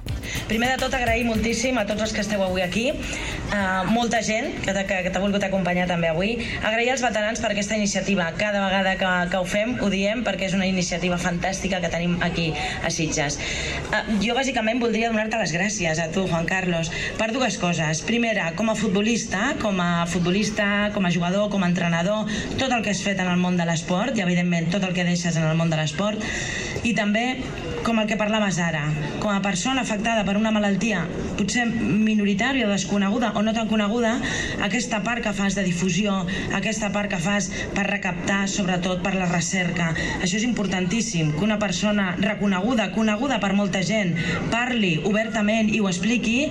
Primer 0.50 0.72
de 0.72 0.78
tot, 0.82 0.94
agrair 0.94 1.26
moltíssim 1.28 1.78
a 1.78 1.86
tots 1.90 2.04
els 2.06 2.14
que 2.14 2.24
esteu 2.24 2.42
avui 2.44 2.64
aquí, 2.64 2.88
uh, 2.90 3.86
molta 3.90 4.22
gent 4.26 4.52
que 4.66 4.74
t'ha 4.74 5.22
volgut 5.22 5.44
acompanyar 5.46 5.88
també 5.90 6.10
avui. 6.10 6.36
Agrair 6.64 6.94
als 6.94 7.04
veterans 7.06 7.42
per 7.42 7.52
aquesta 7.52 7.78
iniciativa. 7.78 8.30
Cada 8.38 8.64
vegada 8.66 8.96
que, 9.00 9.12
que 9.32 9.42
ho 9.42 9.46
fem, 9.46 9.76
ho 9.82 9.90
diem 9.94 10.24
perquè 10.26 10.48
és 10.50 10.56
una 10.58 10.68
iniciativa 10.70 11.20
fantàstica 11.22 11.82
que 11.84 11.92
tenim 11.94 12.18
aquí 12.26 12.50
a 12.84 12.92
Sitges. 12.94 13.40
Uh, 13.90 14.02
jo, 14.24 14.36
bàsicament, 14.38 14.82
voldria 14.82 15.12
donar-te 15.14 15.40
les 15.42 15.54
gràcies 15.56 16.02
a 16.02 16.10
tu, 16.14 16.26
Juan 16.30 16.50
Carlos, 16.50 16.92
per 17.20 17.32
dues 17.36 17.60
coses. 17.62 18.04
Primera, 18.10 18.52
com 18.58 18.74
a 18.74 18.78
futbolista, 18.80 19.54
com 19.62 19.82
a 19.84 20.06
futbolista, 20.10 20.90
com 20.96 21.06
a 21.06 21.14
jugador, 21.14 21.50
com 21.54 21.64
a 21.66 21.70
entrenador, 21.70 22.30
tot 22.58 22.74
el 22.74 22.84
que 22.86 22.94
has 22.94 23.04
fet 23.06 23.22
en 23.22 23.30
el 23.32 23.38
món 23.42 23.58
de 23.60 23.70
l'esport 23.70 24.18
i, 24.18 24.26
evidentment, 24.26 24.70
tot 24.74 24.86
el 24.86 24.98
que 24.98 25.06
deixes 25.08 25.38
en 25.38 25.46
el 25.46 25.58
món 25.60 25.72
de 25.74 25.80
l'esport. 25.82 26.24
I 26.84 26.94
també 26.96 27.26
com 27.84 28.00
el 28.00 28.08
que 28.08 28.18
parlaves 28.20 28.60
ara, 28.60 28.84
com 29.20 29.32
a 29.32 29.42
persona 29.42 29.82
afectada 29.82 30.26
per 30.28 30.36
una 30.38 30.52
malaltia 30.52 31.06
potser 31.40 31.66
minoritària 31.70 32.68
o 32.68 32.72
desconeguda 32.72 33.32
o 33.40 33.44
no 33.46 33.54
tan 33.56 33.70
coneguda, 33.72 34.18
aquesta 34.66 35.00
part 35.06 35.24
que 35.24 35.34
fas 35.36 35.56
de 35.56 35.64
difusió, 35.64 36.14
aquesta 36.56 36.92
part 36.92 37.12
que 37.12 37.20
fas 37.24 37.50
per 37.76 37.86
recaptar, 37.88 38.42
sobretot 38.52 39.04
per 39.06 39.14
la 39.16 39.30
recerca, 39.30 39.94
això 40.20 40.40
és 40.40 40.46
importantíssim, 40.48 41.32
que 41.38 41.46
una 41.48 41.60
persona 41.62 42.12
reconeguda, 42.20 42.90
coneguda 42.96 43.40
per 43.40 43.54
molta 43.56 43.82
gent, 43.86 44.16
parli 44.52 44.98
obertament 45.08 45.72
i 45.72 45.80
ho 45.80 45.88
expliqui, 45.90 46.50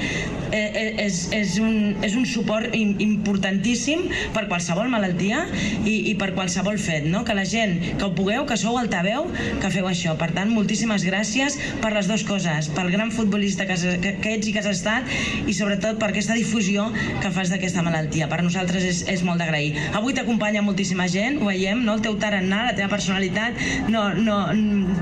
eh, 0.51 0.65
eh 0.65 0.87
és, 1.05 1.21
és, 1.37 1.59
un, 1.63 1.95
és 2.03 2.17
un 2.19 2.25
suport 2.27 2.73
importantíssim 2.75 4.09
per 4.35 4.47
qualsevol 4.49 4.89
malaltia 4.91 5.45
i, 5.85 6.11
i 6.11 6.15
per 6.19 6.33
qualsevol 6.35 6.81
fet, 6.81 7.07
no? 7.07 7.23
que 7.25 7.37
la 7.37 7.45
gent 7.49 7.77
que 7.99 8.09
ho 8.09 8.15
pugueu, 8.17 8.47
que 8.49 8.57
sou 8.57 8.81
altaveu, 8.81 9.29
que 9.61 9.71
feu 9.71 9.87
això. 9.89 10.17
Per 10.19 10.31
tant, 10.37 10.51
moltíssimes 10.53 11.05
gràcies 11.07 11.59
per 11.83 11.93
les 11.95 12.09
dues 12.11 12.25
coses, 12.29 12.71
pel 12.75 12.91
gran 12.95 13.13
futbolista 13.15 13.67
que, 13.69 13.77
que, 14.03 14.15
que 14.23 14.35
ets 14.37 14.51
i 14.51 14.55
que 14.55 14.63
has 14.63 14.71
estat 14.71 15.09
i 15.47 15.55
sobretot 15.57 16.01
per 16.01 16.11
aquesta 16.13 16.37
difusió 16.39 16.89
que 17.23 17.33
fas 17.35 17.53
d'aquesta 17.53 17.85
malaltia. 17.87 18.29
Per 18.31 18.41
nosaltres 18.45 18.87
és, 18.87 19.03
és 19.11 19.25
molt 19.27 19.43
d'agrair. 19.43 19.75
Avui 19.99 20.17
t'acompanya 20.17 20.65
moltíssima 20.67 21.09
gent, 21.13 21.41
ho 21.43 21.51
veiem, 21.51 21.85
no? 21.87 21.99
el 21.99 22.05
teu 22.05 22.19
tarannà, 22.21 22.65
la 22.69 22.77
teva 22.77 22.91
personalitat 22.93 23.59
no, 23.89 24.09
no, 24.15 24.41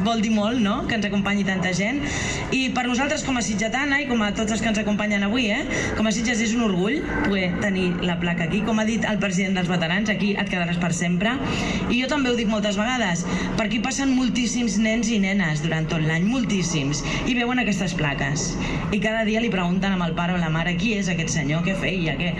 vol 0.06 0.22
dir 0.24 0.32
molt 0.34 0.60
no? 0.62 0.82
que 0.88 0.98
ens 0.98 1.08
acompanyi 1.08 1.46
tanta 1.48 1.72
gent 1.76 2.02
i 2.54 2.66
per 2.74 2.86
nosaltres 2.88 3.24
com 3.26 3.38
a 3.38 3.42
sitgetana 3.44 4.00
i 4.02 4.06
com 4.08 4.22
a 4.22 4.30
tots 4.36 4.54
els 4.54 4.62
que 4.62 4.70
ens 4.70 4.80
acompanyen 4.80 5.24
avui, 5.26 5.48
eh? 5.50 5.62
com 5.96 6.06
a 6.06 6.12
Sitges 6.14 6.40
és 6.44 6.54
un 6.56 6.64
orgull 6.66 7.00
poder 7.26 7.48
tenir 7.62 7.88
la 8.06 8.16
placa 8.20 8.46
aquí. 8.46 8.62
Com 8.66 8.80
ha 8.80 8.86
dit 8.88 9.04
el 9.08 9.18
president 9.22 9.58
dels 9.58 9.70
veterans, 9.70 10.10
aquí 10.12 10.34
et 10.38 10.50
quedaràs 10.50 10.78
per 10.82 10.92
sempre. 10.96 11.34
I 11.90 12.00
jo 12.02 12.10
també 12.10 12.30
ho 12.30 12.36
dic 12.38 12.50
moltes 12.50 12.78
vegades, 12.78 13.24
per 13.58 13.66
aquí 13.66 13.80
passen 13.84 14.14
moltíssims 14.16 14.78
nens 14.82 15.05
i 15.12 15.18
nenes 15.22 15.62
durant 15.64 15.86
tot 15.90 16.02
l'any, 16.04 16.26
moltíssims, 16.28 17.02
i 17.26 17.36
veuen 17.38 17.60
aquestes 17.62 17.94
plaques. 17.98 18.48
I 18.94 19.00
cada 19.02 19.24
dia 19.28 19.42
li 19.42 19.50
pregunten 19.52 19.96
amb 19.96 20.06
el 20.06 20.14
pare 20.18 20.36
o 20.36 20.40
la 20.40 20.50
mare 20.52 20.76
qui 20.80 20.94
és 20.98 21.10
aquest 21.12 21.34
senyor, 21.36 21.64
què 21.66 21.76
feia, 21.80 22.16
què... 22.18 22.32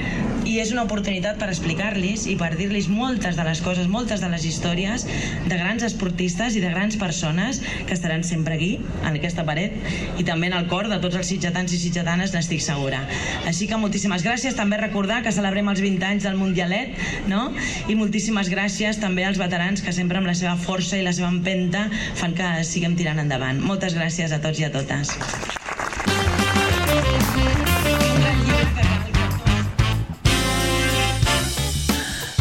I 0.47 0.61
és 0.63 0.71
una 0.71 0.85
oportunitat 0.87 1.41
per 1.41 1.49
explicar-los 1.51 2.29
i 2.31 2.37
per 2.39 2.53
dir-los 2.55 2.87
moltes 2.87 3.35
de 3.35 3.43
les 3.49 3.61
coses, 3.65 3.89
moltes 3.91 4.23
de 4.23 4.29
les 4.31 4.45
històries 4.47 5.03
de 5.47 5.57
grans 5.59 5.83
esportistes 5.83 6.55
i 6.55 6.63
de 6.63 6.71
grans 6.71 6.95
persones 7.01 7.59
que 7.89 7.97
estaran 7.97 8.23
sempre 8.25 8.55
aquí, 8.55 8.71
en 9.03 9.19
aquesta 9.19 9.43
paret, 9.49 9.75
i 10.21 10.27
també 10.29 10.47
en 10.47 10.55
el 10.61 10.69
cor 10.71 10.87
de 10.93 11.01
tots 11.03 11.19
els 11.19 11.27
sitgetans 11.33 11.75
i 11.75 11.81
sitgetanes, 11.83 12.35
n'estic 12.35 12.63
segura. 12.63 13.03
Així 13.51 13.67
que 13.67 13.79
moltíssimes 13.81 14.23
gràcies. 14.27 14.55
També 14.57 14.79
recordar 14.79 15.23
que 15.25 15.35
celebrem 15.35 15.69
els 15.73 15.83
20 15.83 16.07
anys 16.07 16.27
del 16.29 16.39
Mundialet, 16.39 16.95
no? 17.31 17.49
I 17.91 17.99
moltíssimes 17.99 18.51
gràcies 18.53 19.01
també 19.03 19.27
als 19.27 19.41
veterans 19.43 19.83
que 19.83 19.95
sempre 19.97 20.21
amb 20.21 20.31
la 20.31 20.37
seva 20.39 20.55
força 20.61 20.99
i 20.99 21.05
la 21.05 21.15
seva 21.17 21.33
empenta 21.33 21.87
fan 22.21 22.37
que 22.39 22.47
siguem 22.65 22.97
tirant 22.97 23.21
endavant. 23.21 23.61
Moltes 23.61 23.97
gràcies 23.99 24.33
a 24.33 24.41
tots 24.41 24.61
i 24.61 24.69
a 24.69 24.73
totes. 24.73 25.13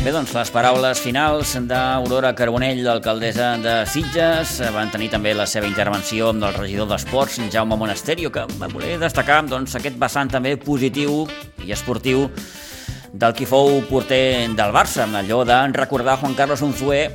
Bé, 0.05 0.11
doncs 0.13 0.35
les 0.37 0.51
paraules 0.53 0.99
finals 1.01 1.55
d'Aurora 1.65 2.29
Carbonell, 2.37 2.83
l'alcaldessa 2.85 3.55
de 3.57 3.71
Sitges, 3.89 4.59
van 4.75 4.91
tenir 4.93 5.07
també 5.09 5.31
la 5.33 5.47
seva 5.49 5.65
intervenció 5.65 6.27
amb 6.29 6.45
el 6.45 6.53
regidor 6.53 6.91
d'Esports, 6.91 7.39
Jaume 7.49 7.73
Monasterio, 7.73 8.29
que 8.29 8.43
va 8.61 8.69
voler 8.69 8.99
destacar 9.01 9.39
doncs, 9.49 9.73
aquest 9.79 9.97
vessant 9.97 10.29
també 10.29 10.53
positiu 10.61 11.23
i 11.65 11.73
esportiu 11.73 12.27
del 13.13 13.33
qui 13.33 13.49
fou 13.49 13.79
porter 13.89 14.51
del 14.53 14.75
Barça, 14.77 15.07
amb 15.07 15.17
allò 15.23 15.41
de 15.41 15.57
recordar 15.73 16.19
Juan 16.21 16.37
Carlos 16.37 16.61
Unzué 16.61 17.07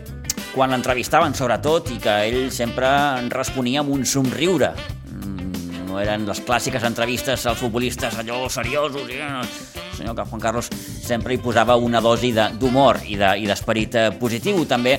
quan 0.55 0.73
l'entrevistaven 0.73 1.35
sobretot 1.37 1.93
i 1.95 1.99
que 2.03 2.15
ell 2.27 2.51
sempre 2.55 2.89
en 3.21 3.31
responia 3.31 3.85
amb 3.85 3.93
un 3.95 4.05
somriure. 4.07 4.73
Mm, 5.13 5.87
no 5.89 6.01
eren 6.03 6.27
les 6.29 6.43
clàssiques 6.47 6.85
entrevistes 6.87 7.47
als 7.47 7.61
futbolistes 7.63 8.19
allò 8.19 8.47
seriosos. 8.51 9.07
I... 9.11 9.21
El 9.21 9.97
senyor 10.01 10.17
que 10.17 10.25
Juan 10.31 10.41
Carlos 10.41 10.71
sempre 11.05 11.35
hi 11.35 11.43
posava 11.43 11.77
una 11.77 12.01
dosi 12.01 12.33
d'humor 12.33 13.03
i 13.07 13.19
d'esperit 13.21 13.93
de, 13.95 14.07
positiu. 14.19 14.65
També 14.67 14.97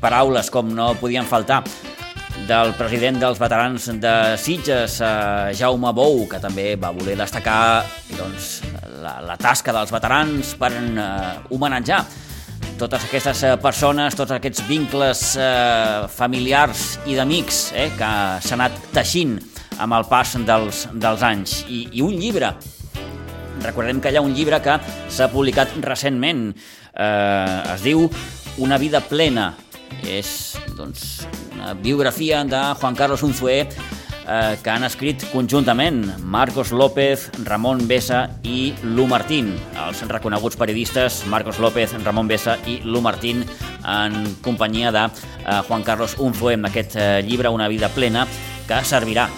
paraules 0.00 0.50
com 0.50 0.72
no 0.74 0.92
podien 1.00 1.28
faltar 1.28 1.62
del 2.48 2.72
president 2.74 3.20
dels 3.20 3.38
veterans 3.38 3.86
de 4.02 4.14
Sitges, 4.40 4.96
eh, 5.04 5.52
Jaume 5.54 5.92
Bou, 5.94 6.24
que 6.26 6.40
també 6.42 6.72
va 6.80 6.90
voler 6.90 7.14
destacar 7.20 7.84
doncs, 8.16 8.56
la, 9.04 9.20
la 9.22 9.36
tasca 9.38 9.74
dels 9.76 9.92
veterans 9.94 10.56
per 10.58 10.72
eh, 10.74 11.06
homenatjar 11.54 12.00
totes 12.80 13.04
aquestes 13.04 13.42
eh, 13.44 13.54
persones, 13.60 14.16
tots 14.16 14.32
aquests 14.32 14.62
vincles 14.64 15.20
eh, 15.36 16.06
familiars 16.08 16.94
i 17.10 17.16
d'amics 17.18 17.58
eh, 17.76 17.90
que 17.98 18.10
s'han 18.46 18.62
anat 18.62 18.78
teixint 18.94 19.36
amb 19.80 19.96
el 19.98 20.06
pas 20.08 20.32
dels, 20.48 20.86
dels 20.96 21.24
anys. 21.26 21.58
I, 21.68 21.82
I 21.98 22.04
un 22.06 22.16
llibre, 22.16 22.54
recordem 23.66 24.00
que 24.00 24.12
hi 24.12 24.16
ha 24.16 24.24
un 24.24 24.32
llibre 24.36 24.62
que 24.64 24.78
s'ha 25.12 25.28
publicat 25.32 25.76
recentment, 25.84 26.48
eh, 26.94 27.74
es 27.76 27.86
diu 27.86 28.08
Una 28.60 28.76
vida 28.76 28.98
plena, 29.00 29.54
és 30.04 30.56
doncs, 30.76 31.22
una 31.54 31.70
biografia 31.72 32.42
de 32.44 32.58
Juan 32.80 32.96
Carlos 32.98 33.22
Unzué 33.24 33.62
eh, 34.26 34.56
que 34.62 34.70
han 34.70 34.84
escrit 34.84 35.24
conjuntament 35.32 36.04
Marcos 36.22 36.72
López, 36.72 37.30
Ramon 37.44 37.86
Bessa 37.88 38.26
i 38.42 38.72
Lu 38.82 39.06
Martín. 39.10 39.52
Els 39.86 40.02
reconeguts 40.08 40.58
periodistes 40.60 41.24
Marcos 41.26 41.58
López, 41.58 41.94
Ramon 42.04 42.28
Bessa 42.28 42.58
i 42.66 42.80
Lu 42.84 43.00
Martín 43.00 43.44
en 43.86 44.36
companyia 44.42 44.92
de 44.92 45.06
eh, 45.06 45.60
Juan 45.68 45.82
Carlos 45.82 46.16
Unzué 46.18 46.56
amb 46.58 46.70
aquest 46.70 46.96
eh, 46.96 47.22
llibre 47.26 47.48
Una 47.48 47.68
vida 47.68 47.88
plena 47.88 48.26
que 48.68 48.82
servirà 48.84 49.28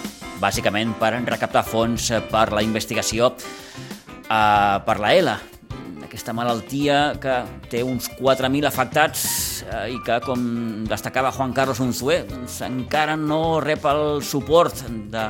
bàsicament 0.41 0.93
per 0.99 1.15
recaptar 1.23 1.63
fons 1.63 2.11
per 2.31 2.49
la 2.51 2.63
investigació 2.65 3.33
eh, 3.33 4.77
per 4.85 4.99
la 4.99 5.13
ELA, 5.15 5.39
aquesta 6.13 6.33
malaltia 6.37 7.15
que 7.17 7.39
té 7.71 7.79
uns 7.81 8.05
4.000 8.19 8.67
afectats 8.69 9.23
eh, 9.65 9.95
i 9.95 9.97
que, 10.05 10.19
com 10.21 10.43
destacava 10.85 11.31
Juan 11.33 11.55
Carlos 11.57 11.81
Unzué, 11.81 12.19
doncs, 12.29 12.59
encara 12.67 13.15
no 13.17 13.57
rep 13.63 13.87
el 13.89 14.21
suport 14.21 14.83
de, 15.09 15.23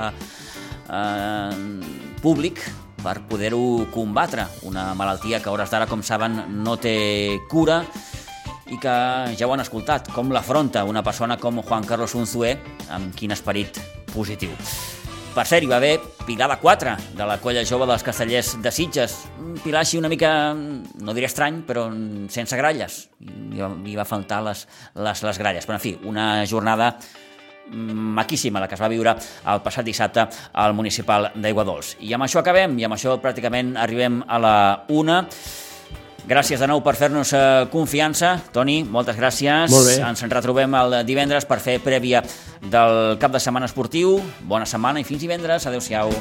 eh, 0.91 1.53
públic 2.19 2.59
per 2.99 3.21
poder-ho 3.31 3.87
combatre. 3.95 4.43
Una 4.67 4.89
malaltia 4.91 5.39
que 5.39 5.47
a 5.47 5.55
hores 5.55 5.71
d'ara, 5.71 5.87
com 5.87 6.03
saben, 6.03 6.35
no 6.65 6.75
té 6.75 7.39
cura 7.47 7.79
i 8.67 8.75
que 8.75 8.97
ja 9.39 9.47
ho 9.47 9.55
han 9.55 9.63
escoltat, 9.63 10.11
com 10.11 10.35
l'afronta 10.35 10.83
una 10.83 11.03
persona 11.03 11.39
com 11.39 11.63
Juan 11.63 11.87
Carlos 11.87 12.15
Unzué, 12.19 12.57
amb 12.91 13.15
quin 13.15 13.31
esperit 13.31 13.79
positiu. 14.11 14.51
Per 15.33 15.45
cert, 15.49 15.65
hi 15.65 15.69
va 15.69 15.79
haver 15.79 15.97
Pilar 16.27 16.47
de 16.51 16.55
4 16.61 16.93
de 17.17 17.25
la 17.27 17.39
colla 17.41 17.63
jove 17.65 17.87
dels 17.89 18.03
castellers 18.05 18.53
de 18.61 18.71
Sitges. 18.71 19.15
Un 19.41 19.57
Pilar 19.63 19.81
així 19.81 19.97
una 19.97 20.09
mica, 20.11 20.29
no 20.53 21.15
diré 21.17 21.27
estrany, 21.27 21.63
però 21.67 21.87
sense 22.31 22.57
gralles. 22.59 23.07
Li 23.19 23.59
va, 23.59 23.71
li 23.73 23.97
va 23.97 24.05
faltar 24.05 24.43
les, 24.45 24.63
les, 24.95 25.23
les 25.25 25.41
gralles. 25.41 25.65
Però, 25.65 25.79
en 25.79 25.83
fi, 25.83 25.95
una 26.09 26.45
jornada 26.49 26.93
maquíssima 27.73 28.61
la 28.61 28.67
que 28.67 28.75
es 28.77 28.83
va 28.83 28.91
viure 28.91 29.15
el 29.15 29.61
passat 29.65 29.87
dissabte 29.87 30.27
al 30.53 30.75
municipal 30.77 31.31
d'Aigua 31.35 31.65
Dols. 31.65 31.95
I 32.05 32.13
amb 32.13 32.27
això 32.27 32.43
acabem, 32.43 32.77
i 32.79 32.85
amb 32.85 32.95
això 32.97 33.17
pràcticament 33.23 33.73
arribem 33.79 34.21
a 34.27 34.39
la 34.43 34.55
una. 34.93 35.23
Gràcies 36.23 36.61
de 36.61 36.67
nou 36.71 36.79
per 36.83 36.93
fer-nos 36.95 37.33
eh, 37.35 37.41
confiança. 37.71 38.37
Toni, 38.55 38.81
moltes 38.87 39.17
gràcies. 39.19 39.71
Molt 39.73 39.89
bé. 39.91 39.97
Ens 40.07 40.23
en 40.23 40.31
retrobem 40.31 40.77
el 40.79 41.01
divendres 41.07 41.47
per 41.49 41.59
fer 41.63 41.79
prèvia 41.83 42.23
del 42.63 43.17
cap 43.19 43.35
de 43.35 43.43
setmana 43.43 43.67
esportiu. 43.67 44.19
Bona 44.47 44.67
setmana 44.69 45.03
i 45.03 45.07
fins 45.07 45.21
divendres. 45.25 45.67
Adéu-siau. 45.67 46.15